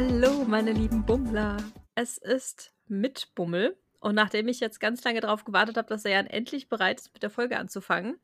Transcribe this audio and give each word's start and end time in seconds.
Hallo, 0.00 0.44
meine 0.46 0.70
lieben 0.70 1.04
Bummler. 1.04 1.56
Es 1.96 2.18
ist 2.18 2.72
mit 2.86 3.34
Bummel. 3.34 3.76
Und 3.98 4.14
nachdem 4.14 4.46
ich 4.46 4.60
jetzt 4.60 4.78
ganz 4.78 5.02
lange 5.02 5.18
darauf 5.18 5.44
gewartet 5.44 5.76
habe, 5.76 5.88
dass 5.88 6.04
er 6.04 6.12
ja 6.12 6.20
endlich 6.20 6.68
bereit 6.68 7.00
ist, 7.00 7.12
mit 7.14 7.24
der 7.24 7.30
Folge 7.30 7.58
anzufangen, 7.58 8.16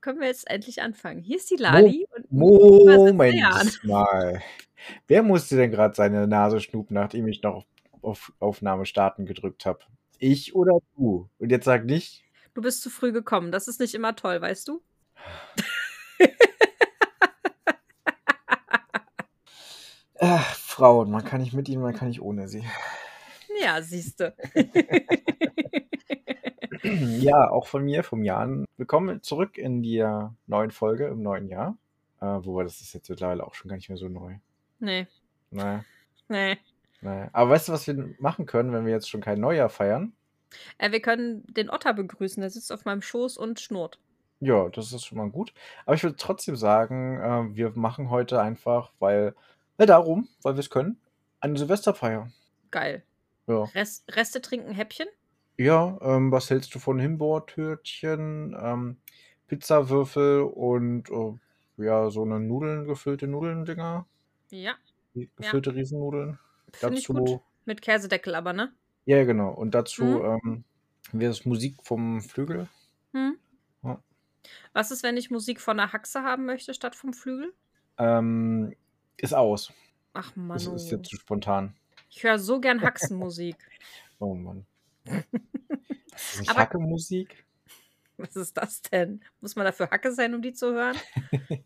können 0.00 0.18
wir 0.18 0.26
jetzt 0.26 0.50
endlich 0.50 0.82
anfangen. 0.82 1.22
Hier 1.22 1.36
ist 1.36 1.48
die 1.48 1.54
Lali. 1.54 2.08
Mo 2.28 2.84
Moment 2.84 3.84
mal. 3.84 4.42
Wer 5.06 5.22
musste 5.22 5.54
denn 5.54 5.70
gerade 5.70 5.94
seine 5.94 6.26
Nase 6.26 6.58
schnuppen, 6.58 6.94
nachdem 6.94 7.28
ich 7.28 7.40
noch 7.44 7.66
auf 8.00 8.32
Aufnahme 8.40 8.84
starten 8.84 9.24
gedrückt 9.24 9.64
habe? 9.64 9.78
Ich 10.18 10.56
oder 10.56 10.80
du? 10.96 11.30
Und 11.38 11.52
jetzt 11.52 11.66
sag 11.66 11.84
nicht. 11.84 12.24
Du 12.52 12.62
bist 12.62 12.82
zu 12.82 12.90
früh 12.90 13.12
gekommen. 13.12 13.52
Das 13.52 13.68
ist 13.68 13.78
nicht 13.78 13.94
immer 13.94 14.16
toll, 14.16 14.40
weißt 14.40 14.66
du? 14.66 14.82
Ach, 20.18 20.61
Frauen, 20.72 21.10
man 21.10 21.22
kann 21.22 21.42
nicht 21.42 21.52
mit 21.52 21.68
ihnen, 21.68 21.82
man 21.82 21.94
kann 21.94 22.08
nicht 22.08 22.22
ohne 22.22 22.48
sie. 22.48 22.64
Ja, 23.60 23.82
siehste. 23.82 24.34
ja, 26.82 27.50
auch 27.50 27.66
von 27.66 27.84
mir, 27.84 28.02
vom 28.02 28.24
Jan. 28.24 28.64
Willkommen 28.78 29.22
zurück 29.22 29.58
in 29.58 29.82
der 29.82 30.34
neuen 30.46 30.70
Folge 30.70 31.08
im 31.08 31.22
neuen 31.22 31.48
Jahr. 31.48 31.76
Äh, 32.22 32.24
wobei, 32.24 32.62
das 32.62 32.80
ist 32.80 32.94
jetzt 32.94 33.10
mittlerweile 33.10 33.46
auch 33.46 33.52
schon 33.52 33.68
gar 33.68 33.76
nicht 33.76 33.90
mehr 33.90 33.98
so 33.98 34.08
neu. 34.08 34.36
Nee. 34.80 35.06
Nee. 35.50 35.80
Nee. 36.28 36.56
nee. 37.02 37.26
Aber 37.34 37.50
weißt 37.50 37.68
du, 37.68 37.72
was 37.72 37.86
wir 37.86 38.14
machen 38.18 38.46
können, 38.46 38.72
wenn 38.72 38.86
wir 38.86 38.94
jetzt 38.94 39.10
schon 39.10 39.20
kein 39.20 39.40
Neujahr 39.40 39.68
feiern? 39.68 40.14
Äh, 40.78 40.90
wir 40.90 41.02
können 41.02 41.44
den 41.52 41.68
Otter 41.68 41.92
begrüßen. 41.92 42.40
Der 42.40 42.48
sitzt 42.48 42.72
auf 42.72 42.86
meinem 42.86 43.02
Schoß 43.02 43.36
und 43.36 43.60
schnurrt. 43.60 43.98
Ja, 44.40 44.70
das 44.70 44.94
ist 44.94 45.04
schon 45.04 45.18
mal 45.18 45.28
gut. 45.28 45.52
Aber 45.84 45.96
ich 45.96 46.02
würde 46.02 46.16
trotzdem 46.16 46.56
sagen, 46.56 47.20
äh, 47.20 47.54
wir 47.54 47.72
machen 47.74 48.08
heute 48.08 48.40
einfach, 48.40 48.90
weil, 49.00 49.34
weil 49.82 49.86
darum, 49.88 50.28
weil 50.42 50.54
wir 50.54 50.60
es 50.60 50.70
können, 50.70 51.00
eine 51.40 51.58
Silvesterfeier. 51.58 52.30
Geil. 52.70 53.02
Ja. 53.48 53.64
Rest, 53.64 54.04
Reste 54.14 54.40
trinken 54.40 54.72
Häppchen? 54.72 55.08
Ja, 55.58 55.98
ähm, 56.00 56.30
was 56.30 56.48
hältst 56.50 56.74
du 56.74 56.78
von 56.78 56.98
Himbeertörtchen, 57.00 58.56
ähm, 58.58 58.96
Pizzawürfel 59.48 60.42
und 60.42 61.10
äh, 61.10 61.84
ja, 61.84 62.10
so 62.10 62.22
eine 62.22 62.38
Nudeln, 62.38 62.86
gefüllte 62.86 63.26
Nudeln-Dinger? 63.26 64.06
Ja. 64.50 64.74
Gefüllte 65.14 65.74
Riesennudeln. 65.74 66.38
Finde 66.72 66.98
ich 66.98 67.08
gut. 67.08 67.40
Mit 67.64 67.82
Käsedeckel 67.82 68.34
aber, 68.34 68.52
ne? 68.52 68.72
Ja, 69.04 69.24
genau. 69.24 69.50
Und 69.50 69.74
dazu 69.74 70.04
Mhm. 70.04 70.40
ähm, 70.44 70.64
wäre 71.12 71.32
es 71.32 71.44
Musik 71.44 71.76
vom 71.82 72.22
Flügel. 72.22 72.68
Hm? 73.12 73.36
Ja. 73.82 74.00
Was 74.72 74.90
ist, 74.90 75.02
wenn 75.02 75.16
ich 75.16 75.30
Musik 75.30 75.60
von 75.60 75.76
der 75.76 75.92
Haxe 75.92 76.22
haben 76.22 76.46
möchte 76.46 76.72
statt 76.72 76.94
vom 76.94 77.12
Flügel? 77.12 77.52
Ähm, 77.98 78.74
ist 79.22 79.32
aus. 79.34 79.72
Ach 80.12 80.34
Mann. 80.36 80.58
Das 80.58 80.66
ist 80.66 80.90
jetzt 80.90 81.08
zu 81.08 81.16
spontan. 81.16 81.74
Ich 82.10 82.22
höre 82.22 82.38
so 82.38 82.60
gern 82.60 82.82
Haxenmusik. 82.82 83.56
Oh 84.18 84.34
Mann. 84.34 84.64
Das 85.04 85.24
ist 86.34 86.40
nicht 86.40 86.50
Aber- 86.50 86.60
Hacke-Musik? 86.60 87.44
Was 88.18 88.36
ist 88.36 88.56
das 88.56 88.82
denn? 88.82 89.20
Muss 89.40 89.56
man 89.56 89.64
dafür 89.64 89.90
Hacke 89.90 90.12
sein, 90.12 90.32
um 90.34 90.42
die 90.42 90.52
zu 90.52 90.72
hören? 90.72 90.96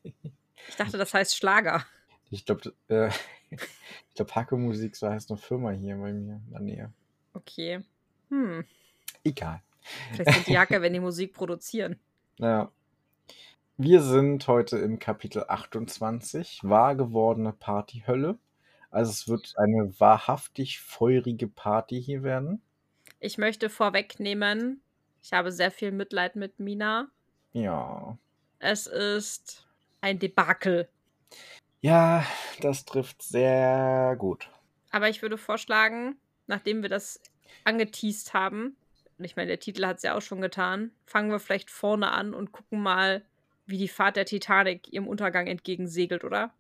Ich 0.69 0.75
dachte, 0.77 0.97
das 0.99 1.13
heißt 1.15 1.37
Schlager. 1.37 1.85
Ich 2.31 2.45
glaube, 2.47 2.73
äh, 2.89 3.09
ich 3.51 4.15
glaube, 4.15 4.35
Hacke-Musik, 4.35 4.97
so 4.97 5.09
heißt 5.09 5.31
eine 5.31 5.37
Firma 5.39 5.71
hier 5.71 5.97
bei 5.97 6.13
mir 6.15 6.37
in 6.47 6.51
der 6.51 6.61
Nähe. 6.61 6.93
Okay. 7.35 7.83
Hm. 8.31 8.65
Egal. 9.23 9.63
Vielleicht 10.15 10.33
sind 10.33 10.47
die 10.49 10.59
Hacke, 10.59 10.81
wenn 10.81 10.95
die 10.95 10.99
Musik 11.01 11.35
produzieren. 11.35 12.01
Ja. 12.39 12.73
Wir 13.79 14.01
sind 14.01 14.49
heute 14.49 14.79
im 14.79 14.99
Kapitel 14.99 15.45
28, 15.49 16.61
wahr 16.63 16.97
gewordene 16.97 17.53
Partyhölle. 17.53 18.39
Also 18.91 19.11
es 19.11 19.29
wird 19.29 19.53
eine 19.59 19.93
wahrhaftig 20.01 20.81
feurige 20.81 21.47
Party 21.47 22.03
hier 22.03 22.23
werden. 22.23 22.63
Ich 23.21 23.37
möchte 23.37 23.69
vorwegnehmen, 23.69 24.81
ich 25.23 25.35
habe 25.35 25.53
sehr 25.53 25.71
viel 25.71 25.93
Mitleid 25.93 26.37
mit 26.37 26.59
Mina. 26.59 27.09
Ja. 27.53 28.17
Es 28.61 28.87
ist 28.87 29.67
ein 30.01 30.19
Debakel. 30.19 30.89
Ja, 31.83 32.25
das 32.63 32.87
trifft 32.87 33.21
sehr 33.21 34.17
gut. 34.19 34.49
Aber 34.91 35.11
ich 35.11 35.21
würde 35.21 35.37
vorschlagen, 35.37 36.17
nachdem 36.47 36.81
wir 36.81 36.89
das 36.89 37.21
angeteased 37.65 38.33
haben, 38.33 38.75
und 39.19 39.27
ich 39.27 39.37
meine, 39.37 39.49
der 39.49 39.61
Titel 39.61 39.85
hat 39.85 39.99
es 39.99 40.03
ja 40.03 40.17
auch 40.17 40.23
schon 40.23 40.41
getan, 40.41 40.93
fangen 41.05 41.31
wir 41.31 41.41
vielleicht 41.41 41.71
vorne 41.71 42.13
an 42.13 42.33
und 42.33 42.53
gucken 42.53 42.81
mal, 42.83 43.23
wie 43.67 43.79
die 43.79 43.89
Fahrt 43.89 44.17
der 44.17 44.25
Titanic 44.27 44.93
ihrem 44.93 45.09
Untergang 45.09 45.47
entgegensegelt, 45.47 46.25
oder? 46.25 46.53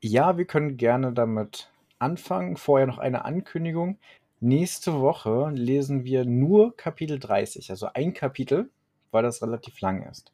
Ja, 0.00 0.36
wir 0.38 0.44
können 0.44 0.76
gerne 0.76 1.12
damit 1.12 1.70
anfangen. 1.98 2.56
Vorher 2.56 2.86
noch 2.86 2.98
eine 2.98 3.24
Ankündigung. 3.24 3.98
Nächste 4.40 5.00
Woche 5.00 5.50
lesen 5.54 6.04
wir 6.04 6.24
nur 6.24 6.76
Kapitel 6.76 7.18
30, 7.20 7.70
also 7.70 7.88
ein 7.94 8.12
Kapitel, 8.12 8.70
weil 9.12 9.22
das 9.22 9.40
relativ 9.42 9.80
lang 9.80 10.02
ist. 10.08 10.32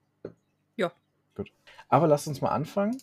Ja. 0.77 0.91
Gut. 1.34 1.50
Aber 1.88 2.06
lasst 2.06 2.27
uns 2.28 2.41
mal 2.41 2.50
anfangen. 2.50 2.97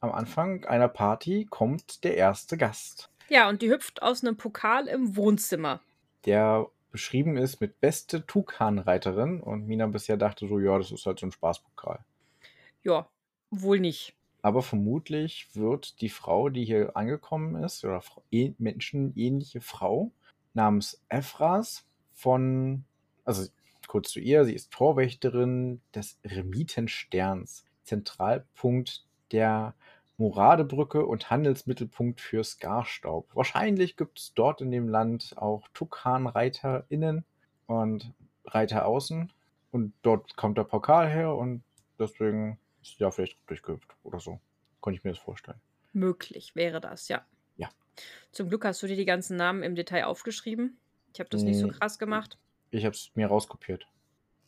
Am 0.00 0.10
Anfang 0.10 0.64
einer 0.64 0.88
Party 0.88 1.46
kommt 1.48 2.02
der 2.02 2.16
erste 2.16 2.56
Gast, 2.56 3.08
Ja, 3.28 3.48
und 3.48 3.62
die 3.62 3.70
hüpft 3.70 4.02
aus 4.02 4.24
einem 4.24 4.36
Pokal 4.36 4.88
im 4.88 5.16
Wohnzimmer. 5.16 5.80
der 6.24 6.66
beschrieben 6.90 7.36
ist 7.38 7.60
mit 7.60 7.80
beste 7.80 8.26
Tukan-Reiterin. 8.26 9.40
Und 9.40 9.66
Mina 9.66 9.86
bisher 9.86 10.16
dachte 10.18 10.46
so, 10.46 10.58
ja, 10.58 10.76
das 10.76 10.90
ist 10.92 11.06
halt 11.06 11.20
so 11.20 11.26
ein 11.26 11.32
Spaßpokal. 11.32 12.00
Ja, 12.84 13.08
wohl 13.50 13.80
nicht. 13.80 14.16
Aber 14.42 14.62
vermutlich 14.62 15.48
wird 15.54 16.00
die 16.00 16.08
Frau, 16.08 16.48
die 16.48 16.64
hier 16.64 16.96
angekommen 16.96 17.62
ist, 17.62 17.84
oder 17.84 18.02
eh- 18.30 18.54
menschenähnliche 18.58 19.60
Frau 19.60 20.10
namens 20.52 21.00
Ephras 21.08 21.86
von, 22.12 22.84
also 23.24 23.48
kurz 23.86 24.10
zu 24.10 24.20
ihr, 24.20 24.44
sie 24.44 24.54
ist 24.54 24.72
Torwächterin 24.72 25.80
des 25.94 26.18
Remitensterns, 26.24 27.64
Zentralpunkt 27.84 29.06
der 29.30 29.74
Moradebrücke 30.18 31.06
und 31.06 31.30
Handelsmittelpunkt 31.30 32.20
für 32.20 32.44
Skarstaub. 32.44 33.28
Wahrscheinlich 33.34 33.96
gibt 33.96 34.18
es 34.18 34.34
dort 34.34 34.60
in 34.60 34.70
dem 34.70 34.88
Land 34.88 35.34
auch 35.36 35.68
Tukan-ReiterInnen 35.74 37.24
und 37.66 38.12
Reiter 38.44 38.86
außen. 38.86 39.32
Und 39.70 39.94
dort 40.02 40.36
kommt 40.36 40.58
der 40.58 40.64
Pokal 40.64 41.08
her 41.08 41.34
und 41.34 41.62
deswegen 41.98 42.58
ist 42.82 42.98
ja 42.98 43.10
vielleicht 43.10 43.38
durchgehüpft 43.46 43.94
oder 44.02 44.20
so. 44.20 44.40
Konnte 44.80 44.98
ich 44.98 45.04
mir 45.04 45.10
das 45.10 45.18
vorstellen. 45.18 45.60
Möglich 45.92 46.54
wäre 46.54 46.80
das, 46.80 47.08
ja. 47.08 47.24
Ja. 47.56 47.68
Zum 48.32 48.48
Glück 48.48 48.64
hast 48.64 48.82
du 48.82 48.86
dir 48.86 48.96
die 48.96 49.04
ganzen 49.04 49.36
Namen 49.36 49.62
im 49.62 49.74
Detail 49.74 50.04
aufgeschrieben. 50.04 50.78
Ich 51.12 51.20
habe 51.20 51.30
das 51.30 51.42
nicht 51.42 51.58
so 51.58 51.68
krass 51.68 51.98
gemacht. 51.98 52.38
Ich 52.70 52.84
habe 52.84 52.94
es 52.94 53.10
mir 53.14 53.26
rauskopiert. 53.26 53.86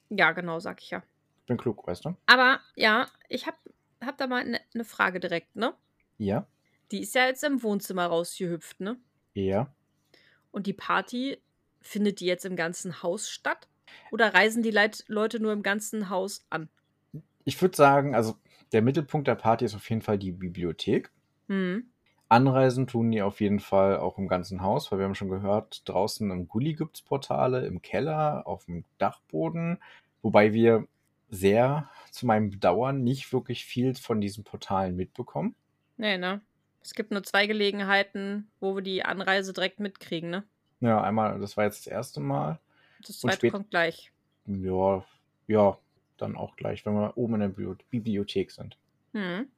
Ja, 0.09 0.33
genau, 0.33 0.59
sag 0.59 0.81
ich 0.83 0.91
ja. 0.91 1.03
Ich 1.41 1.47
bin 1.47 1.59
klug, 1.59 1.87
weißt 1.87 2.07
du? 2.07 2.17
Aber 2.27 2.61
ja, 2.75 3.09
ich 3.29 3.47
habe 3.47 3.59
hab 4.01 4.17
da 4.17 4.27
mal 4.27 4.41
eine 4.41 4.61
ne 4.73 4.85
Frage 4.85 5.21
direkt, 5.21 5.57
ne? 5.57 5.75
Ja, 6.17 6.47
Die 6.91 7.01
ist 7.03 7.15
ja 7.15 7.27
jetzt 7.27 7.45
im 7.45 7.63
Wohnzimmer 7.63 8.07
rausgehüpft, 8.07 8.81
ne? 8.81 8.99
ja. 9.35 9.75
Und 10.53 10.69
die 10.69 10.73
Party, 10.73 11.43
findet 11.81 12.21
die 12.21 12.27
jetzt 12.27 12.45
im 12.45 12.57
ganzen 12.57 13.03
Haus 13.03 13.29
statt? 13.29 13.69
Oder 14.11 14.35
reisen 14.35 14.63
die 14.63 14.71
Leute 14.71 15.41
nur 15.41 15.53
im 15.53 15.63
ganzen 15.63 16.09
Haus 16.09 16.45
an? 16.51 16.69
Ich 17.45 17.61
würde 17.61 17.77
sagen, 17.77 18.15
also 18.15 18.37
der 18.73 18.83
Mittelpunkt 18.83 19.29
der 19.29 19.35
Party 19.35 19.65
ist 19.65 19.75
auf 19.75 19.89
jeden 19.89 20.03
Fall 20.03 20.19
die 20.19 20.33
Bibliothek. 20.33 21.11
Hm. 21.49 21.85
Anreisen 22.29 22.87
tun 22.87 23.13
die 23.13 23.23
auf 23.23 23.41
jeden 23.41 23.61
Fall 23.61 23.99
auch 23.99 24.19
im 24.19 24.29
ganzen 24.29 24.63
Haus, 24.63 24.91
weil 24.91 24.99
wir 24.99 25.05
haben 25.05 25.15
schon 25.15 25.29
gehört, 25.29 25.89
draußen 25.89 26.31
im 26.31 26.49
Gully 26.49 26.75
gibt 26.75 26.97
es 26.97 27.03
Portale, 27.03 27.67
im 27.67 27.83
Keller, 27.83 28.47
auf 28.47 28.65
dem 28.65 28.85
Dachboden. 28.99 29.79
Wobei 30.23 30.53
wir 30.53 30.89
sehr 31.31 31.89
zu 32.11 32.27
meinem 32.27 32.51
Bedauern 32.51 33.03
nicht 33.03 33.33
wirklich 33.33 33.65
viel 33.65 33.95
von 33.95 34.21
diesen 34.21 34.43
Portalen 34.43 34.97
mitbekommen. 34.97 35.55
Nee, 35.97 36.19
ne? 36.19 36.41
Es 36.83 36.95
gibt 36.95 37.13
nur 37.13 37.23
zwei 37.23 37.47
Gelegenheiten, 37.47 38.51
wo 38.61 38.75
wir 38.75 38.83
die 38.83 39.05
Anreise 39.05 39.53
direkt 39.53 39.81
mitkriegen, 39.81 40.31
ne? 40.31 40.45
Ja, 40.81 41.03
einmal, 41.03 41.39
das 41.41 41.57
war 41.57 41.65
jetzt 41.65 41.87
das 41.87 41.93
erste 41.93 42.21
Mal. 42.21 42.59
Das 43.07 43.21
zweite 43.21 43.51
kommt 43.51 43.71
gleich. 43.71 44.13
Ja, 44.47 45.05
ja, 45.47 45.79
dann 46.25 46.37
auch 46.37 46.57
gleich, 46.57 46.85
wenn 46.87 46.95
wir 46.95 47.17
oben 47.17 47.35
in 47.35 47.41
der 47.41 47.77
Bibliothek 47.91 48.51
sind. 48.51 48.77
Hm. 49.13 49.49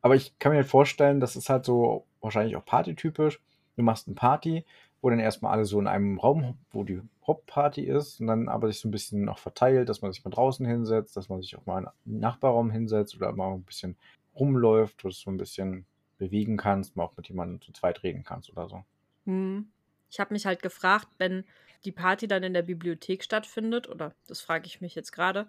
Aber 0.00 0.14
ich 0.14 0.38
kann 0.38 0.52
mir 0.52 0.64
vorstellen, 0.64 1.20
das 1.20 1.36
ist 1.36 1.50
halt 1.50 1.64
so 1.64 2.06
wahrscheinlich 2.20 2.56
auch 2.56 2.64
partytypisch. 2.64 3.40
Du 3.76 3.82
machst 3.82 4.06
eine 4.06 4.14
Party, 4.14 4.64
wo 5.00 5.10
dann 5.10 5.20
erstmal 5.20 5.52
alle 5.52 5.64
so 5.64 5.78
in 5.80 5.86
einem 5.86 6.18
Raum, 6.18 6.58
wo 6.70 6.84
die 6.84 7.00
Hauptparty 7.26 7.82
ist, 7.82 8.20
und 8.20 8.26
dann 8.26 8.48
aber 8.48 8.68
sich 8.68 8.80
so 8.80 8.88
ein 8.88 8.92
bisschen 8.92 9.24
noch 9.24 9.38
verteilt, 9.38 9.88
dass 9.88 10.02
man 10.02 10.12
sich 10.12 10.24
mal 10.24 10.30
draußen 10.30 10.66
hinsetzt, 10.66 11.16
dass 11.16 11.28
man 11.28 11.40
sich 11.40 11.56
auch 11.56 11.66
mal 11.66 11.92
im 12.06 12.18
Nachbarraum 12.20 12.70
hinsetzt 12.70 13.16
oder 13.16 13.32
mal 13.32 13.52
ein 13.54 13.62
bisschen 13.62 13.96
rumläuft, 14.34 15.04
wo 15.04 15.08
du 15.08 15.14
so 15.14 15.30
ein 15.30 15.36
bisschen 15.36 15.86
bewegen 16.16 16.56
kannst, 16.56 16.96
mal 16.96 17.04
auch 17.04 17.16
mit 17.16 17.28
jemandem 17.28 17.60
zu 17.60 17.72
zweit 17.72 18.02
reden 18.02 18.24
kannst 18.24 18.50
oder 18.50 18.68
so. 18.68 18.84
Hm. 19.26 19.68
Ich 20.10 20.20
habe 20.20 20.32
mich 20.32 20.46
halt 20.46 20.62
gefragt, 20.62 21.08
wenn 21.18 21.44
die 21.84 21.92
Party 21.92 22.26
dann 22.26 22.42
in 22.42 22.54
der 22.54 22.62
Bibliothek 22.62 23.22
stattfindet, 23.22 23.88
oder 23.88 24.14
das 24.26 24.40
frage 24.40 24.66
ich 24.66 24.80
mich 24.80 24.94
jetzt 24.94 25.12
gerade, 25.12 25.46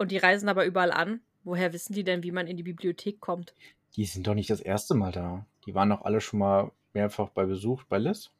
und 0.00 0.10
die 0.10 0.16
reisen 0.16 0.48
aber 0.48 0.64
überall 0.64 0.92
an, 0.92 1.20
woher 1.44 1.74
wissen 1.74 1.92
die 1.92 2.04
denn, 2.04 2.22
wie 2.22 2.32
man 2.32 2.46
in 2.46 2.56
die 2.56 2.62
Bibliothek 2.62 3.20
kommt? 3.20 3.54
Die 3.96 4.06
sind 4.06 4.26
doch 4.26 4.34
nicht 4.34 4.48
das 4.48 4.60
erste 4.60 4.94
Mal 4.94 5.12
da. 5.12 5.44
Die 5.66 5.74
waren 5.74 5.90
doch 5.90 6.02
alle 6.02 6.22
schon 6.22 6.38
mal 6.38 6.72
mehrfach 6.94 7.28
bei 7.28 7.44
Besuch 7.44 7.84
bei 7.84 7.98
Liz. 7.98 8.30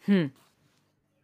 Hm, 0.00 0.32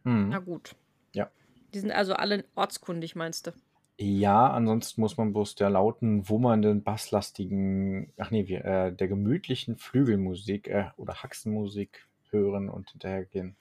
Mhm. 0.03 0.29
na 0.29 0.39
gut. 0.39 0.75
Ja. 1.13 1.29
Die 1.73 1.79
sind 1.79 1.91
also 1.91 2.13
alle 2.13 2.45
ortskundig, 2.55 3.15
meinst 3.15 3.47
du? 3.47 3.51
Ja, 3.99 4.49
ansonsten 4.49 5.01
muss 5.01 5.17
man 5.17 5.33
bloß 5.33 5.55
der 5.55 5.69
lauten, 5.69 6.27
wummernden, 6.29 6.83
basslastigen, 6.83 8.13
ach 8.17 8.31
nee, 8.31 8.47
wie, 8.47 8.55
äh, 8.55 8.93
der 8.93 9.07
gemütlichen 9.09 9.75
Flügelmusik 9.77 10.69
äh, 10.69 10.85
oder 10.95 11.21
Haxenmusik 11.21 12.07
hören 12.29 12.69
und 12.69 12.89
hinterhergehen. 12.91 13.57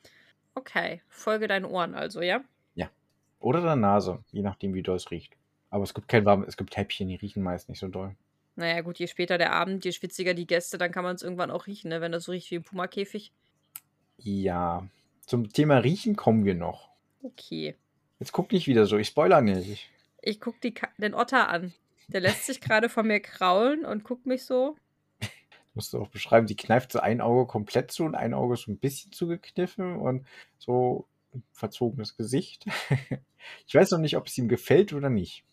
Okay, 0.55 1.03
folge 1.09 1.49
deinen 1.49 1.65
Ohren 1.65 1.94
also, 1.94 2.23
ja? 2.23 2.43
Oder 3.41 3.62
der 3.62 3.75
Nase, 3.77 4.23
je 4.32 4.43
nachdem, 4.43 4.75
wie 4.75 4.82
doll 4.82 4.97
es 4.97 5.11
riecht. 5.11 5.35
Aber 5.70 5.84
es 5.84 5.94
gibt 5.94 6.08
kein 6.08 6.25
warm, 6.25 6.43
es 6.43 6.56
gibt 6.56 6.76
Häppchen, 6.76 7.08
die 7.08 7.17
riechen 7.17 7.43
meist 7.43 7.69
nicht 7.69 7.78
so 7.78 7.88
doll. 7.88 8.14
Naja, 8.56 8.81
gut, 8.82 8.99
je 8.99 9.06
später 9.06 9.38
der 9.38 9.52
Abend, 9.52 9.84
je 9.84 9.93
schwitziger 9.93 10.34
die 10.34 10.46
Gäste, 10.46 10.76
dann 10.76 10.93
kann 10.93 11.05
man 11.05 11.14
es 11.14 11.22
irgendwann 11.22 11.50
auch 11.50 11.67
riechen, 11.67 11.88
ne? 11.88 12.00
Wenn 12.00 12.12
das 12.12 12.25
so 12.25 12.32
riecht 12.32 12.50
wie 12.50 12.56
ein 12.56 12.62
Pumakäfig. 12.62 13.32
Ja, 14.19 14.87
zum 15.25 15.52
Thema 15.52 15.78
Riechen 15.78 16.17
kommen 16.17 16.44
wir 16.44 16.55
noch. 16.55 16.90
Okay. 17.22 17.76
Jetzt 18.19 18.32
guck 18.32 18.52
nicht 18.52 18.67
wieder 18.67 18.87
so, 18.87 18.99
ich 18.99 19.08
spoiler 19.08 19.40
nicht. 19.40 19.88
Ich 20.20 20.40
guck 20.40 20.61
die 20.61 20.75
den 20.99 21.14
Otter 21.14 21.49
an. 21.49 21.72
Der 22.08 22.20
lässt 22.20 22.46
sich 22.46 22.61
gerade 22.61 22.88
von 22.88 23.06
mir 23.06 23.20
kraulen 23.20 23.84
und 23.84 24.05
guckt 24.05 24.26
mich 24.26 24.44
so. 24.44 24.76
Musst 25.75 25.93
du 25.93 26.02
auch 26.02 26.08
beschreiben, 26.08 26.49
sie 26.49 26.56
kneift 26.56 26.93
so 26.93 26.99
ein 26.99 27.20
Auge 27.20 27.46
komplett 27.46 27.93
zu 27.93 28.05
und 28.05 28.17
ein 28.17 28.34
Auge 28.34 28.55
ist 28.55 28.62
so 28.62 28.72
ein 28.72 28.78
bisschen 28.78 29.12
zugekniffen 29.12 29.96
und 29.96 30.26
so 30.58 31.06
ein 31.32 31.44
verzogenes 31.52 32.17
Gesicht. 32.17 32.67
ich 33.67 33.75
weiß 33.75 33.93
noch 33.93 34.00
nicht, 34.00 34.17
ob 34.17 34.26
es 34.26 34.37
ihm 34.37 34.49
gefällt 34.49 34.93
oder 34.93 35.08
nicht. 35.08 35.44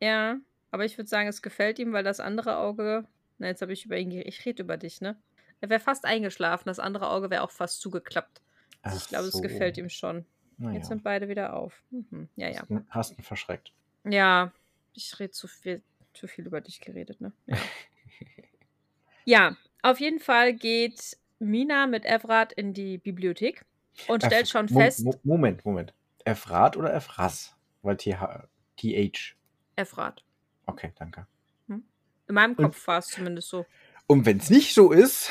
Ja, 0.00 0.38
aber 0.70 0.84
ich 0.84 0.98
würde 0.98 1.08
sagen, 1.08 1.28
es 1.28 1.42
gefällt 1.42 1.78
ihm, 1.78 1.92
weil 1.92 2.04
das 2.04 2.20
andere 2.20 2.58
Auge. 2.58 3.04
Na, 3.38 3.46
jetzt 3.46 3.62
habe 3.62 3.72
ich 3.72 3.84
über 3.84 3.96
ihn 3.96 4.10
geredet. 4.10 4.28
Ich 4.28 4.44
rede 4.44 4.62
über 4.62 4.76
dich, 4.76 5.00
ne? 5.00 5.16
Er 5.60 5.70
wäre 5.70 5.80
fast 5.80 6.04
eingeschlafen, 6.04 6.64
das 6.66 6.78
andere 6.78 7.10
Auge 7.10 7.30
wäre 7.30 7.42
auch 7.42 7.50
fast 7.50 7.80
zugeklappt. 7.80 8.40
Also 8.82 8.96
Ach 8.96 9.02
ich 9.02 9.08
glaube, 9.08 9.28
so. 9.28 9.38
es 9.38 9.42
gefällt 9.42 9.76
ihm 9.76 9.88
schon. 9.88 10.24
Naja, 10.56 10.76
Jetzt 10.76 10.88
sind 10.88 11.02
beide 11.04 11.28
wieder 11.28 11.54
auf. 11.54 11.82
Mhm. 11.90 12.28
Ja, 12.36 12.48
ja. 12.48 12.62
hast 12.90 13.16
ihn 13.16 13.22
verschreckt. 13.24 13.72
Ja, 14.04 14.52
ich 14.94 15.18
rede 15.18 15.30
zu 15.30 15.46
viel, 15.46 15.82
zu 16.14 16.26
viel 16.26 16.46
über 16.46 16.60
dich 16.60 16.80
geredet, 16.80 17.20
ne? 17.20 17.32
Ja. 17.46 17.56
ja, 19.24 19.56
auf 19.82 20.00
jeden 20.00 20.20
Fall 20.20 20.54
geht 20.54 21.16
Mina 21.38 21.86
mit 21.86 22.04
Evrat 22.04 22.52
in 22.52 22.72
die 22.74 22.98
Bibliothek 22.98 23.64
und 24.08 24.24
stellt 24.24 24.46
Erf- 24.46 24.50
schon 24.50 24.68
fest, 24.68 25.04
Mo 25.04 25.14
Moment, 25.22 25.64
Moment. 25.64 25.94
Efrat 26.24 26.76
oder 26.76 26.92
Efras? 26.92 27.54
Weil 27.82 27.96
TH, 27.96 28.48
TH. 28.76 29.34
Evrat. 29.78 30.24
Okay, 30.66 30.92
danke. 30.98 31.26
In 31.68 32.34
meinem 32.34 32.56
Kopf 32.56 32.86
war 32.86 32.98
es 32.98 33.06
zumindest 33.06 33.48
so. 33.48 33.64
Und 34.06 34.26
wenn 34.26 34.36
es 34.36 34.50
nicht 34.50 34.74
so 34.74 34.92
ist, 34.92 35.30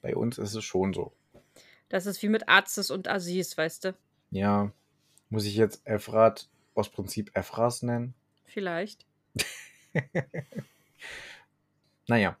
bei 0.00 0.14
uns 0.14 0.38
ist 0.38 0.54
es 0.54 0.64
schon 0.64 0.94
so. 0.94 1.12
Das 1.88 2.06
ist 2.06 2.22
wie 2.22 2.28
mit 2.28 2.48
Arztes 2.48 2.92
und 2.92 3.08
Aziz, 3.08 3.58
weißt 3.58 3.84
du? 3.86 3.94
Ja, 4.30 4.70
muss 5.28 5.44
ich 5.44 5.56
jetzt 5.56 5.84
Efrat 5.84 6.48
aus 6.74 6.88
Prinzip 6.88 7.32
Efras 7.34 7.82
nennen? 7.82 8.14
Vielleicht. 8.44 9.06
Naja, 12.10 12.36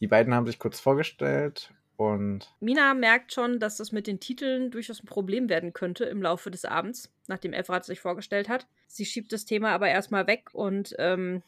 die 0.00 0.06
beiden 0.06 0.32
haben 0.32 0.46
sich 0.46 0.58
kurz 0.58 0.80
vorgestellt 0.80 1.74
und 1.96 2.52
Mina 2.60 2.92
merkt 2.94 3.32
schon, 3.32 3.60
dass 3.60 3.76
das 3.76 3.92
mit 3.92 4.06
den 4.06 4.18
Titeln 4.20 4.70
durchaus 4.70 5.02
ein 5.02 5.06
Problem 5.06 5.48
werden 5.48 5.72
könnte 5.72 6.04
im 6.04 6.22
Laufe 6.22 6.50
des 6.50 6.64
Abends, 6.64 7.12
nachdem 7.28 7.52
Efrat 7.52 7.84
sich 7.84 8.00
vorgestellt 8.00 8.48
hat. 8.48 8.66
Sie 8.88 9.04
schiebt 9.04 9.32
das 9.32 9.44
Thema 9.44 9.70
aber 9.70 9.88
erstmal 9.88 10.26
weg 10.26 10.50
und 10.52 10.94
ähm, 10.98 11.42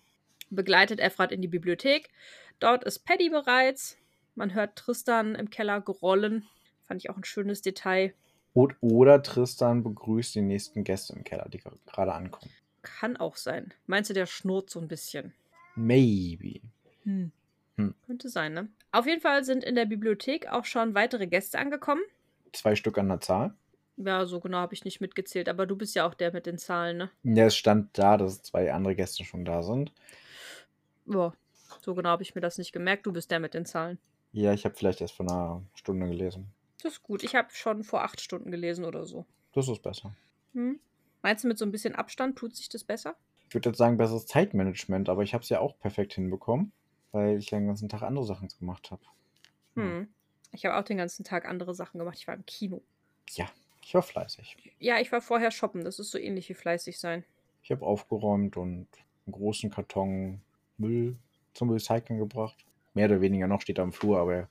begleitet 0.50 1.00
Efrat 1.00 1.32
in 1.32 1.42
die 1.42 1.48
Bibliothek. 1.48 2.10
Dort 2.60 2.84
ist 2.84 3.00
Paddy 3.00 3.30
bereits. 3.30 3.98
Man 4.34 4.54
hört 4.54 4.76
Tristan 4.76 5.34
im 5.34 5.50
Keller 5.50 5.80
grollen. 5.80 6.46
Fand 6.86 7.02
ich 7.02 7.10
auch 7.10 7.16
ein 7.16 7.24
schönes 7.24 7.62
Detail. 7.62 8.14
und, 8.54 8.76
oder 8.80 9.22
Tristan 9.22 9.82
begrüßt 9.82 10.36
die 10.36 10.42
nächsten 10.42 10.84
Gäste 10.84 11.14
im 11.14 11.24
Keller, 11.24 11.48
die 11.48 11.58
gerade 11.58 12.12
ankommen. 12.12 12.52
Kann 12.82 13.16
auch 13.16 13.36
sein. 13.36 13.74
Meinst 13.86 14.10
du, 14.10 14.14
der 14.14 14.26
schnurrt 14.26 14.70
so 14.70 14.78
ein 14.78 14.86
bisschen? 14.86 15.34
Maybe. 15.74 16.60
Hm. 17.02 17.32
Hm. 17.76 17.94
Könnte 18.06 18.28
sein, 18.28 18.54
ne? 18.54 18.68
Auf 18.92 19.06
jeden 19.06 19.20
Fall 19.20 19.44
sind 19.44 19.64
in 19.64 19.74
der 19.74 19.86
Bibliothek 19.86 20.48
auch 20.48 20.64
schon 20.64 20.94
weitere 20.94 21.26
Gäste 21.26 21.58
angekommen. 21.58 22.02
Zwei 22.52 22.74
Stück 22.74 22.98
an 22.98 23.08
der 23.08 23.20
Zahl. 23.20 23.54
Ja, 23.98 24.26
so 24.26 24.40
genau 24.40 24.58
habe 24.58 24.74
ich 24.74 24.84
nicht 24.84 25.00
mitgezählt, 25.00 25.48
aber 25.48 25.66
du 25.66 25.76
bist 25.76 25.94
ja 25.94 26.06
auch 26.06 26.14
der 26.14 26.32
mit 26.32 26.46
den 26.46 26.58
Zahlen, 26.58 26.98
ne? 26.98 27.10
Ja, 27.22 27.46
es 27.46 27.56
stand 27.56 27.96
da, 27.98 28.16
dass 28.16 28.42
zwei 28.42 28.72
andere 28.72 28.94
Gäste 28.94 29.24
schon 29.24 29.44
da 29.44 29.62
sind. 29.62 29.92
Ja, 31.06 31.32
so 31.82 31.94
genau 31.94 32.10
habe 32.10 32.22
ich 32.22 32.34
mir 32.34 32.40
das 32.40 32.58
nicht 32.58 32.72
gemerkt. 32.72 33.06
Du 33.06 33.12
bist 33.12 33.30
der 33.30 33.40
mit 33.40 33.54
den 33.54 33.64
Zahlen. 33.64 33.98
Ja, 34.32 34.52
ich 34.52 34.64
habe 34.64 34.74
vielleicht 34.74 35.00
erst 35.00 35.14
vor 35.14 35.26
einer 35.26 35.62
Stunde 35.74 36.08
gelesen. 36.08 36.52
Das 36.82 36.92
ist 36.92 37.02
gut. 37.02 37.22
Ich 37.24 37.34
habe 37.34 37.48
schon 37.52 37.84
vor 37.84 38.02
acht 38.02 38.20
Stunden 38.20 38.50
gelesen 38.50 38.84
oder 38.84 39.06
so. 39.06 39.24
Das 39.52 39.68
ist 39.68 39.82
besser. 39.82 40.14
Hm? 40.52 40.78
Meinst 41.22 41.44
du, 41.44 41.48
mit 41.48 41.58
so 41.58 41.64
ein 41.64 41.72
bisschen 41.72 41.94
Abstand 41.94 42.36
tut 42.36 42.54
sich 42.54 42.68
das 42.68 42.84
besser? 42.84 43.16
Ich 43.48 43.54
würde 43.54 43.70
jetzt 43.70 43.78
sagen, 43.78 43.96
besseres 43.96 44.26
Zeitmanagement, 44.26 45.08
aber 45.08 45.22
ich 45.22 45.32
habe 45.32 45.42
es 45.42 45.48
ja 45.48 45.60
auch 45.60 45.78
perfekt 45.78 46.12
hinbekommen, 46.12 46.72
weil 47.16 47.38
ich 47.38 47.50
ja 47.50 47.58
den 47.58 47.66
ganzen 47.66 47.88
Tag 47.88 48.02
andere 48.02 48.24
Sachen 48.24 48.48
gemacht 48.58 48.90
habe. 48.90 49.02
Hm. 49.74 50.08
Ich 50.52 50.64
habe 50.64 50.76
auch 50.76 50.84
den 50.84 50.98
ganzen 50.98 51.24
Tag 51.24 51.46
andere 51.46 51.74
Sachen 51.74 51.98
gemacht. 51.98 52.16
Ich 52.18 52.26
war 52.28 52.34
im 52.34 52.46
Kino. 52.46 52.82
Ja, 53.30 53.46
ich 53.82 53.94
war 53.94 54.02
fleißig. 54.02 54.56
Ja, 54.78 55.00
ich 55.00 55.10
war 55.12 55.20
vorher 55.20 55.50
shoppen. 55.50 55.84
Das 55.84 55.98
ist 55.98 56.10
so 56.10 56.18
ähnlich 56.18 56.48
wie 56.48 56.54
fleißig 56.54 56.98
sein. 56.98 57.24
Ich 57.62 57.70
habe 57.70 57.84
aufgeräumt 57.84 58.56
und 58.56 58.86
einen 59.26 59.32
großen 59.32 59.70
Karton 59.70 60.40
Müll 60.78 61.16
zum 61.54 61.70
Recyceln 61.70 62.18
gebracht. 62.18 62.64
Mehr 62.94 63.06
oder 63.06 63.20
weniger 63.20 63.48
noch 63.48 63.60
steht 63.60 63.78
er 63.78 63.84
im 63.84 63.92
Flur, 63.92 64.18
aber 64.18 64.48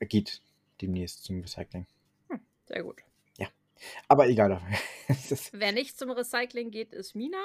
er- 0.00 0.06
geht 0.06 0.42
demnächst 0.80 1.24
zum 1.24 1.40
Recycling. 1.40 1.86
Sehr 2.66 2.82
gut. 2.82 3.02
Aber 4.08 4.26
egal. 4.26 4.60
Wer 5.52 5.72
nicht 5.72 5.98
zum 5.98 6.10
Recycling 6.10 6.70
geht, 6.70 6.92
ist 6.94 7.14
Mina. 7.14 7.42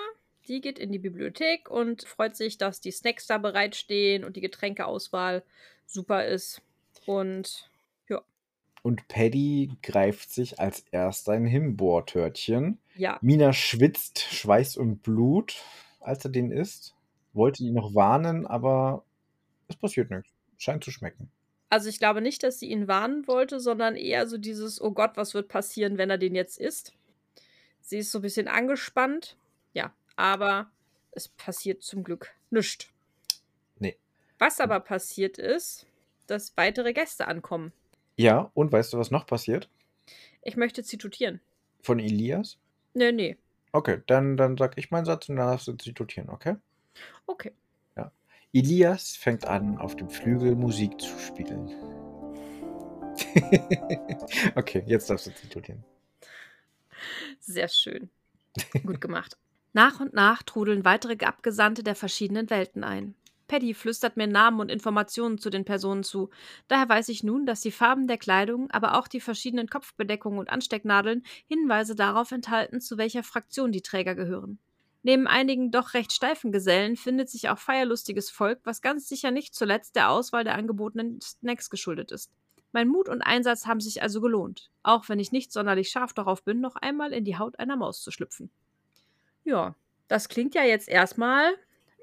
Die 0.52 0.60
geht 0.60 0.78
in 0.78 0.92
die 0.92 1.00
Bibliothek 1.00 1.72
und 1.72 2.04
freut 2.04 2.36
sich, 2.36 2.58
dass 2.58 2.82
die 2.82 2.92
Snacks 2.92 3.26
da 3.26 3.38
bereitstehen 3.38 4.26
und 4.26 4.36
die 4.36 4.42
Getränkeauswahl 4.42 5.44
super 5.86 6.26
ist. 6.26 6.62
Und 7.06 7.70
und 8.84 9.08
Paddy 9.08 9.72
greift 9.82 10.34
sich 10.34 10.60
als 10.60 10.82
erster 10.92 11.34
ein 11.34 11.46
Himbeertörtchen. 11.46 12.80
ja, 12.98 13.18
Mina 13.22 13.54
schwitzt 13.54 14.20
Schweiß 14.20 14.76
und 14.76 15.04
Blut, 15.04 15.56
als 16.02 16.26
er 16.26 16.32
den 16.32 16.52
isst. 16.52 16.96
Wollte 17.32 17.64
ihn 17.64 17.76
noch 17.76 17.96
warnen, 17.96 18.46
aber 18.46 19.06
es 19.70 19.78
passiert 19.78 20.10
nichts. 20.10 20.30
Scheint 20.58 20.84
zu 20.84 20.92
schmecken. 20.92 21.32
Also 21.70 21.88
ich 21.88 22.00
glaube 22.00 22.22
nicht, 22.22 22.44
dass 22.44 22.60
sie 22.60 22.70
ihn 22.70 22.90
warnen 22.90 23.26
wollte, 23.26 23.62
sondern 23.62 23.96
eher 23.96 24.28
so 24.28 24.38
dieses, 24.38 24.82
oh 24.82 24.92
Gott, 24.92 25.12
was 25.16 25.34
wird 25.34 25.48
passieren, 25.48 25.98
wenn 25.98 26.10
er 26.10 26.18
den 26.18 26.36
jetzt 26.36 26.60
isst. 26.60 26.92
Sie 27.80 28.00
ist 28.00 28.12
so 28.12 28.20
ein 28.20 28.24
bisschen 28.24 28.50
angespannt. 28.50 29.38
Ja, 29.74 29.94
aber 30.22 30.72
es 31.12 31.28
passiert 31.28 31.82
zum 31.84 32.04
Glück 32.04 32.32
nichts. 32.50 32.88
Nee. 33.80 33.98
Was 34.40 34.60
aber 34.60 34.80
passiert 34.80 35.38
ist, 35.38 35.86
dass 36.28 36.56
weitere 36.56 36.94
Gäste 36.94 37.28
ankommen. 37.28 37.74
Ja, 38.16 38.52
und 38.54 38.72
weißt 38.72 38.94
du, 38.94 39.00
was 39.00 39.12
noch 39.12 39.26
passiert? 39.26 39.70
Ich 40.44 40.56
möchte 40.56 40.84
zitieren. 40.84 41.42
Von 41.82 42.00
Elias? 42.00 42.58
Nee, 42.94 43.12
nee. 43.12 43.38
Okay, 43.72 44.02
dann, 44.08 44.38
dann 44.38 44.58
sag 44.58 44.78
ich 44.78 44.92
meinen 44.92 45.06
Satz 45.06 45.28
und 45.30 45.38
dann 45.38 45.48
darfst 45.48 45.68
du 45.68 45.74
zitieren, 45.74 46.30
okay? 46.30 46.56
Okay. 47.26 47.54
Elias 48.54 49.16
fängt 49.16 49.46
an, 49.46 49.78
auf 49.78 49.96
dem 49.96 50.10
Flügel 50.10 50.56
Musik 50.56 51.00
zu 51.00 51.18
spielen. 51.20 51.70
okay, 54.56 54.84
jetzt 54.88 55.10
darfst 55.10 55.28
du 55.28 55.32
zitieren. 55.34 55.86
Sehr 57.40 57.70
schön. 57.70 58.10
Gut 58.86 59.00
gemacht. 59.00 59.38
Nach 59.74 60.02
und 60.02 60.14
nach 60.14 60.44
trudeln 60.44 60.84
weitere 60.84 61.24
Abgesandte 61.26 61.84
der 61.84 61.96
verschiedenen 61.96 62.50
Welten 62.50 62.84
ein. 62.84 63.16
Paddy 63.48 63.74
flüstert 63.74 64.18
mir 64.18 64.28
Namen 64.28 64.60
und 64.62 64.70
Informationen 64.70 65.38
zu 65.38 65.50
den 65.50 65.66
Personen 65.66 66.04
zu. 66.04 66.30
Daher 66.68 66.88
weiß 66.88 67.10
ich 67.10 67.24
nun, 67.24 67.46
dass 67.46 67.62
die 67.62 67.72
Farben 67.72 68.08
der 68.08 68.18
Kleidung, 68.18 68.70
aber 68.72 68.98
auch 68.98 69.08
die 69.08 69.20
verschiedenen 69.20 69.68
Kopfbedeckungen 69.68 70.40
und 70.40 70.50
Anstecknadeln 70.50 71.24
Hinweise 71.48 71.96
darauf 71.96 72.32
enthalten, 72.32 72.80
zu 72.80 72.98
welcher 72.98 73.24
Fraktion 73.24 73.72
die 73.72 73.82
Träger 73.82 74.16
gehören. 74.16 74.60
Neben 75.04 75.28
einigen 75.28 75.72
doch 75.72 75.94
recht 75.94 76.14
steifen 76.14 76.52
Gesellen 76.52 76.96
findet 76.96 77.30
sich 77.30 77.50
auch 77.50 77.58
feierlustiges 77.58 78.30
Volk, 78.30 78.60
was 78.64 78.82
ganz 78.82 79.10
sicher 79.10 79.32
nicht 79.32 79.56
zuletzt 79.56 79.96
der 79.96 80.12
Auswahl 80.12 80.44
der 80.44 80.56
angebotenen 80.56 81.20
Snacks 81.22 81.70
geschuldet 81.70 82.12
ist. 82.12 82.32
Mein 82.72 82.88
Mut 82.88 83.10
und 83.10 83.22
Einsatz 83.22 83.66
haben 83.66 83.82
sich 83.82 84.02
also 84.02 84.22
gelohnt, 84.22 84.70
auch 84.84 85.10
wenn 85.10 85.20
ich 85.20 85.32
nicht 85.32 85.52
sonderlich 85.52 85.90
scharf 85.90 86.14
darauf 86.14 86.44
bin, 86.44 86.62
noch 86.62 86.76
einmal 86.76 87.12
in 87.12 87.26
die 87.26 87.38
Haut 87.38 87.60
einer 87.60 87.76
Maus 87.76 88.02
zu 88.02 88.12
schlüpfen. 88.12 88.50
Ja, 89.44 89.76
das 90.08 90.30
klingt 90.30 90.56
ja 90.56 90.64
jetzt 90.64 90.90
erstmal 90.90 91.54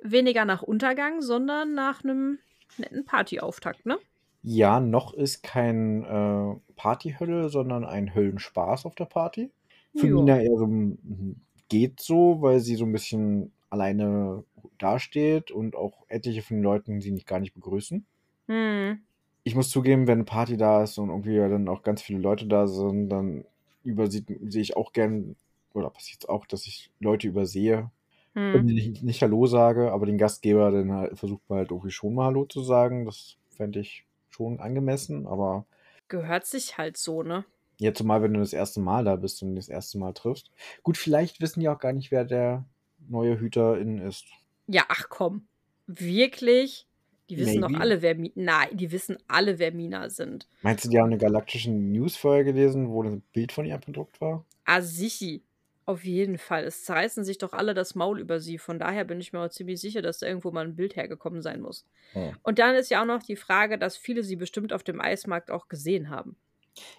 weniger 0.02 0.44
nach 0.44 0.62
Untergang, 0.62 1.22
sondern 1.22 1.74
nach 1.74 2.04
einem 2.04 2.38
netten 2.76 3.04
Partyauftakt, 3.04 3.86
ne? 3.86 3.98
Ja, 4.42 4.80
noch 4.80 5.14
ist 5.14 5.42
kein 5.42 6.04
äh, 6.04 6.54
Partyhölle, 6.76 7.48
sondern 7.48 7.84
ein 7.84 8.14
Höllenspaß 8.14 8.86
auf 8.86 8.94
der 8.94 9.06
Party. 9.06 9.50
Für. 9.96 10.06
Mina 10.06 10.40
eher 10.40 10.56
so 10.56 10.66
ein- 10.66 11.40
geht 11.68 12.00
so, 12.00 12.40
weil 12.40 12.60
sie 12.60 12.76
so 12.76 12.84
ein 12.84 12.92
bisschen 12.92 13.52
alleine 13.68 14.44
dasteht 14.78 15.50
und 15.50 15.76
auch 15.76 16.04
etliche 16.08 16.42
von 16.42 16.58
den 16.58 16.62
Leuten 16.62 17.00
sie 17.00 17.10
nicht 17.10 17.26
gar 17.26 17.40
nicht 17.40 17.52
begrüßen. 17.54 18.06
Hm. 18.46 19.00
ich 19.44 19.54
muss 19.54 19.68
zugeben, 19.70 20.06
wenn 20.06 20.18
eine 20.18 20.24
Party 20.24 20.56
da 20.56 20.82
ist 20.82 20.98
und 20.98 21.10
irgendwie 21.10 21.36
dann 21.36 21.68
auch 21.68 21.82
ganz 21.82 22.00
viele 22.02 22.18
Leute 22.18 22.46
da 22.46 22.66
sind, 22.66 23.08
dann 23.10 23.44
übersieht, 23.84 24.26
sehe 24.46 24.62
ich 24.62 24.76
auch 24.76 24.92
gern, 24.92 25.36
oder 25.74 25.90
passiert 25.90 26.22
es 26.24 26.28
auch, 26.28 26.46
dass 26.46 26.66
ich 26.66 26.90
Leute 27.00 27.26
übersehe, 27.28 27.90
Hm. 28.34 28.54
wenn 28.54 28.68
ich 28.68 28.88
nicht, 28.88 29.02
nicht 29.02 29.22
Hallo 29.22 29.46
sage, 29.46 29.90
aber 29.92 30.06
den 30.06 30.18
Gastgeber, 30.18 30.70
dann 30.70 30.92
halt, 30.92 31.18
versucht 31.18 31.42
man 31.48 31.58
halt 31.60 31.70
irgendwie 31.70 31.90
schon 31.90 32.14
mal 32.14 32.26
Hallo 32.26 32.44
zu 32.44 32.62
sagen. 32.62 33.04
Das 33.06 33.36
fände 33.50 33.80
ich 33.80 34.04
schon 34.30 34.60
angemessen, 34.60 35.26
aber 35.26 35.66
Gehört 36.08 36.46
sich 36.46 36.78
halt 36.78 36.96
so, 36.96 37.22
ne? 37.22 37.44
ja, 37.80 37.94
zumal 37.94 38.22
wenn 38.22 38.34
du 38.34 38.40
das 38.40 38.52
erste 38.52 38.80
Mal 38.80 39.04
da 39.04 39.16
bist 39.16 39.42
und 39.42 39.54
das 39.56 39.68
erste 39.68 39.98
Mal 39.98 40.12
triffst. 40.12 40.50
Gut, 40.82 40.96
vielleicht 40.96 41.40
wissen 41.40 41.60
die 41.60 41.68
auch 41.68 41.78
gar 41.78 41.92
nicht, 41.92 42.10
wer 42.10 42.24
der 42.24 42.64
neue 43.08 43.38
Hüterin 43.40 43.98
ist. 43.98 44.26
Ja, 44.66 44.84
ach 44.88 45.08
komm. 45.08 45.46
Wirklich? 45.86 46.86
Die 47.30 47.36
wissen 47.36 47.60
doch 47.60 47.68
Maybe. 47.68 47.80
alle, 47.82 48.02
wer 48.02 48.14
Mina. 48.14 48.32
Nein, 48.36 48.76
die 48.76 48.90
wissen 48.90 49.18
alle, 49.28 49.58
wer 49.58 49.72
Mina 49.72 50.08
sind. 50.10 50.48
Meinst 50.62 50.84
du, 50.84 50.88
die 50.88 50.98
haben 50.98 51.06
eine 51.06 51.18
galaktische 51.18 51.70
News 51.70 52.16
vorher 52.16 52.42
gelesen, 52.44 52.88
wo 52.90 53.02
ein 53.02 53.22
Bild 53.32 53.52
von 53.52 53.64
ihr 53.64 53.74
abgedruckt 53.74 54.20
war? 54.20 54.44
Ah, 54.64 54.80
sichi. 54.82 55.42
Auf 55.88 56.04
jeden 56.04 56.36
Fall. 56.36 56.64
Es 56.64 56.84
zerreißen 56.84 57.24
sich 57.24 57.38
doch 57.38 57.54
alle 57.54 57.72
das 57.72 57.94
Maul 57.94 58.20
über 58.20 58.40
sie. 58.40 58.58
Von 58.58 58.78
daher 58.78 59.04
bin 59.04 59.22
ich 59.22 59.32
mir 59.32 59.40
auch 59.40 59.48
ziemlich 59.48 59.80
sicher, 59.80 60.02
dass 60.02 60.18
da 60.18 60.26
irgendwo 60.26 60.50
mal 60.50 60.66
ein 60.66 60.76
Bild 60.76 60.96
hergekommen 60.96 61.40
sein 61.40 61.62
muss. 61.62 61.86
Hm. 62.12 62.36
Und 62.42 62.58
dann 62.58 62.74
ist 62.74 62.90
ja 62.90 63.00
auch 63.00 63.06
noch 63.06 63.22
die 63.22 63.36
Frage, 63.36 63.78
dass 63.78 63.96
viele 63.96 64.22
sie 64.22 64.36
bestimmt 64.36 64.74
auf 64.74 64.82
dem 64.82 65.00
Eismarkt 65.00 65.50
auch 65.50 65.68
gesehen 65.68 66.10
haben. 66.10 66.36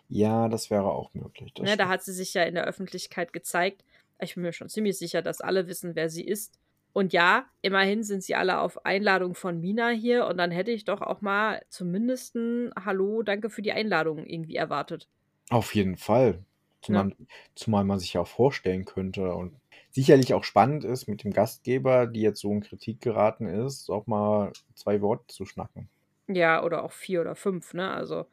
Ja, 0.08 0.48
das 0.48 0.72
wäre 0.72 0.92
auch 0.92 1.14
möglich. 1.14 1.54
Ne, 1.60 1.78
da 1.78 1.88
hat 1.88 2.02
sie 2.02 2.14
sich 2.14 2.34
ja 2.34 2.42
in 2.42 2.56
der 2.56 2.66
Öffentlichkeit 2.66 3.32
gezeigt. 3.32 3.86
Ich 4.20 4.34
bin 4.34 4.42
mir 4.42 4.54
schon 4.54 4.70
ziemlich 4.70 4.98
sicher, 4.98 5.22
dass 5.22 5.40
alle 5.40 5.68
wissen, 5.68 5.94
wer 5.94 6.10
sie 6.10 6.26
ist. 6.26 6.60
Und 6.92 7.14
ja, 7.14 7.46
immerhin 7.62 8.02
sind 8.02 8.24
sie 8.24 8.34
alle 8.34 8.60
auf 8.60 8.88
Einladung 8.88 9.36
von 9.36 9.60
Mina 9.60 9.90
hier. 9.90 10.26
Und 10.26 10.38
dann 10.38 10.50
hätte 10.50 10.72
ich 10.72 10.84
doch 10.84 11.04
auch 11.04 11.22
mal 11.22 11.62
zumindest 11.70 12.34
ein 12.34 12.72
Hallo, 12.76 13.22
danke 13.22 13.52
für 13.52 13.62
die 13.62 13.72
Einladung 13.72 14.26
irgendwie 14.26 14.56
erwartet. 14.56 15.08
Auf 15.52 15.76
jeden 15.76 15.96
Fall. 15.96 16.44
Ja. 16.88 17.10
Zumal, 17.10 17.16
zumal 17.56 17.84
man 17.86 18.00
sich 18.00 18.14
ja 18.14 18.22
auch 18.22 18.28
vorstellen 18.28 18.86
könnte 18.86 19.34
und 19.34 19.60
sicherlich 19.92 20.34
auch 20.34 20.44
spannend 20.44 20.84
ist, 20.86 21.08
mit 21.08 21.24
dem 21.24 21.34
Gastgeber, 21.34 22.08
die 22.08 22.22
jetzt 22.22 22.40
so 22.42 22.52
in 22.52 22.62
Kritik 22.62 23.02
geraten 23.02 23.48
ist, 23.48 23.90
auch 23.90 24.08
mal 24.08 24.54
zwei 24.76 25.02
Worte 25.02 25.28
zu 25.28 25.46
schnacken. 25.46 25.90
Ja, 26.28 26.64
oder 26.64 26.84
auch 26.84 26.92
vier 26.94 27.20
oder 27.22 27.36
fünf, 27.36 27.74
ne? 27.74 27.92
Also, 27.92 28.26